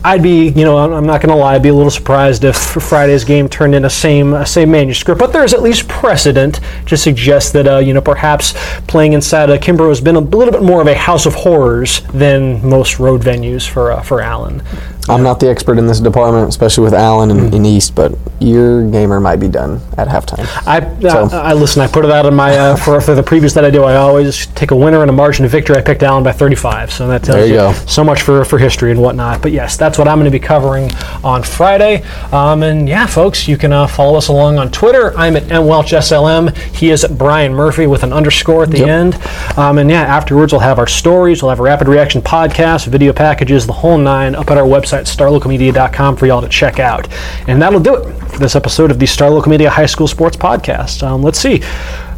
I'd 0.04 0.22
be, 0.22 0.48
you 0.50 0.64
know, 0.64 0.78
I'm 0.78 1.06
not 1.06 1.20
going 1.20 1.30
to 1.30 1.34
lie, 1.34 1.54
I'd 1.54 1.62
be 1.62 1.70
a 1.70 1.74
little 1.74 1.90
surprised 1.90 2.44
if 2.44 2.56
Friday's 2.56 3.24
game 3.24 3.48
turned 3.48 3.74
in 3.74 3.84
a 3.84 3.90
same 3.90 4.34
a 4.34 4.46
same 4.46 4.70
manuscript. 4.70 5.18
But 5.18 5.32
there's 5.32 5.52
at 5.52 5.62
least 5.62 5.88
precedent 5.88 6.60
to 6.86 6.96
suggest 6.96 7.52
that, 7.54 7.66
uh, 7.66 7.78
you 7.78 7.92
know, 7.92 8.00
perhaps 8.00 8.54
playing 8.86 9.14
inside 9.14 9.50
uh, 9.50 9.58
Kimbrough 9.58 9.88
has 9.88 10.00
been 10.00 10.16
a 10.16 10.20
little 10.20 10.52
bit 10.52 10.62
more 10.62 10.80
of 10.80 10.86
a 10.86 10.94
house 10.94 11.26
of 11.26 11.34
horrors 11.34 12.02
than 12.12 12.64
most 12.66 13.00
road 13.00 13.22
venues 13.22 13.68
for 13.68 13.90
uh, 13.90 14.02
for 14.02 14.20
Allen. 14.20 14.62
I'm 15.08 15.22
not 15.22 15.40
the 15.40 15.48
expert 15.48 15.78
in 15.78 15.86
this 15.86 16.00
department, 16.00 16.48
especially 16.48 16.84
with 16.84 16.94
Allen 16.94 17.30
and, 17.30 17.54
and 17.54 17.66
East, 17.66 17.94
but 17.94 18.12
your 18.40 18.88
gamer 18.90 19.20
might 19.20 19.36
be 19.36 19.48
done 19.48 19.80
at 19.96 20.08
halftime. 20.08 20.46
I, 20.66 20.80
So- 21.00 21.28
I, 21.36 21.50
I 21.50 21.52
listen. 21.54 21.82
I 21.82 21.86
put 21.86 22.04
it 22.04 22.10
out 22.10 22.26
in 22.26 22.34
my 22.34 22.56
uh, 22.56 22.76
for, 22.84 23.00
for 23.00 23.14
the 23.14 23.22
previews 23.22 23.54
that 23.54 23.64
I 23.64 23.70
do. 23.70 23.84
I 23.84 23.96
always 23.96 24.46
take 24.48 24.70
a 24.70 24.76
winner 24.76 25.00
and 25.02 25.10
a 25.10 25.12
margin 25.12 25.44
of 25.44 25.50
victory. 25.50 25.76
I 25.76 25.82
picked 25.82 26.02
Allen 26.02 26.24
by 26.24 26.32
35, 26.32 26.92
so 26.92 27.06
that 27.08 27.22
tells 27.22 27.36
There 27.38 27.46
you 27.46 27.54
go. 27.54 27.72
so 27.86 28.02
much 28.04 28.22
for, 28.22 28.44
for 28.44 28.58
history 28.58 28.90
and 28.90 29.00
whatnot. 29.00 29.42
But 29.42 29.52
yes, 29.52 29.76
that's 29.76 29.98
what 29.98 30.08
I'm 30.08 30.16
going 30.18 30.26
to 30.26 30.30
be 30.30 30.38
covering 30.40 30.90
on 31.24 31.42
Friday. 31.42 32.02
Um, 32.32 32.62
and 32.62 32.88
yeah, 32.88 33.06
folks, 33.06 33.46
you 33.48 33.56
can 33.56 33.72
uh, 33.72 33.86
follow 33.86 34.16
us 34.18 34.28
along 34.28 34.58
on 34.58 34.70
Twitter. 34.70 35.16
I'm 35.16 35.36
at 35.36 35.44
mwelchslm. 35.44 36.56
He 36.74 36.90
is 36.90 37.04
at 37.04 37.16
Brian 37.16 37.52
Murphy 37.54 37.86
with 37.86 38.02
an 38.02 38.12
underscore 38.12 38.64
at 38.64 38.70
the 38.70 38.78
Yep. 38.78 38.88
end. 38.88 39.14
Um, 39.58 39.78
and 39.78 39.90
yeah, 39.90 40.02
afterwards 40.02 40.52
we'll 40.52 40.60
have 40.60 40.78
our 40.78 40.86
stories. 40.86 41.42
We'll 41.42 41.50
have 41.50 41.60
a 41.60 41.62
rapid 41.62 41.88
reaction 41.88 42.20
podcast, 42.22 42.86
video 42.86 43.12
packages, 43.12 43.66
the 43.66 43.72
whole 43.72 43.98
nine 43.98 44.34
up 44.34 44.50
at 44.50 44.58
our 44.58 44.64
website 44.66 44.95
starlocalmedia.com 45.04 46.16
for 46.16 46.26
y'all 46.26 46.40
to 46.40 46.48
check 46.48 46.78
out. 46.78 47.08
And 47.46 47.60
that'll 47.60 47.80
do 47.80 47.94
it 47.96 48.12
for 48.28 48.38
this 48.38 48.56
episode 48.56 48.90
of 48.90 48.98
the 48.98 49.06
Star 49.06 49.30
Local 49.30 49.50
Media 49.50 49.70
High 49.70 49.86
School 49.86 50.08
Sports 50.08 50.36
Podcast. 50.36 51.02
Um, 51.02 51.22
let's 51.22 51.38
see. 51.38 51.62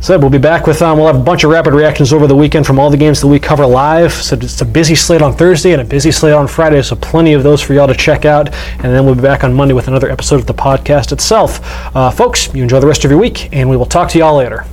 So 0.01 0.16
we'll 0.16 0.31
be 0.31 0.39
back 0.39 0.66
with 0.68 0.81
um, 0.81 0.99
we'll 0.99 1.09
have 1.09 1.16
a 1.16 1.24
bunch 1.24 1.43
of 1.43 1.51
rapid 1.51 1.74
reactions 1.74 2.12
over 2.12 2.29
the 2.29 2.37
weekend 2.37 2.66
from 2.66 2.79
all 2.79 2.89
the 2.89 2.97
games 2.97 3.20
that 3.20 3.26
we 3.26 3.41
cover 3.41 3.66
live. 3.66 4.12
So 4.12 4.37
it's 4.37 4.61
a 4.61 4.64
busy 4.64 4.95
slate 4.95 5.22
on 5.22 5.33
Thursday 5.33 5.72
and 5.72 5.83
a 5.83 5.85
busy 5.85 6.12
slate 6.12 6.35
on 6.35 6.47
Friday. 6.47 6.83
So 6.83 6.95
plenty 6.95 7.33
of 7.33 7.43
those 7.43 7.61
for 7.61 7.74
y'all 7.74 7.89
to 7.89 7.95
check 7.95 8.24
out. 8.24 8.55
And 8.74 8.95
then 8.95 9.05
we'll 9.05 9.16
be 9.16 9.22
back 9.22 9.43
on 9.43 9.53
Monday 9.53 9.74
with 9.74 9.89
another 9.89 10.09
episode 10.09 10.37
of 10.37 10.47
the 10.47 10.55
podcast 10.55 11.11
itself. 11.11 11.59
Uh, 11.97 12.11
folks, 12.12 12.55
you 12.55 12.62
enjoy 12.62 12.79
the 12.79 12.87
rest 12.87 13.05
of 13.05 13.11
your 13.11 13.18
week, 13.18 13.53
and 13.53 13.68
we 13.68 13.76
will 13.76 13.87
talk 13.87 14.09
to 14.11 14.18
y'all 14.18 14.37
later. 14.37 14.64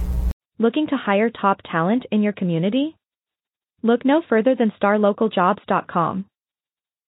Looking 0.59 0.87
to 0.87 0.95
hire 0.95 1.29
top 1.29 1.61
talent 1.69 2.05
in 2.11 2.21
your 2.21 2.33
community? 2.33 2.95
Look 3.81 4.05
no 4.05 4.21
further 4.27 4.55
than 4.55 4.71
starlocaljobs.com. 4.81 6.25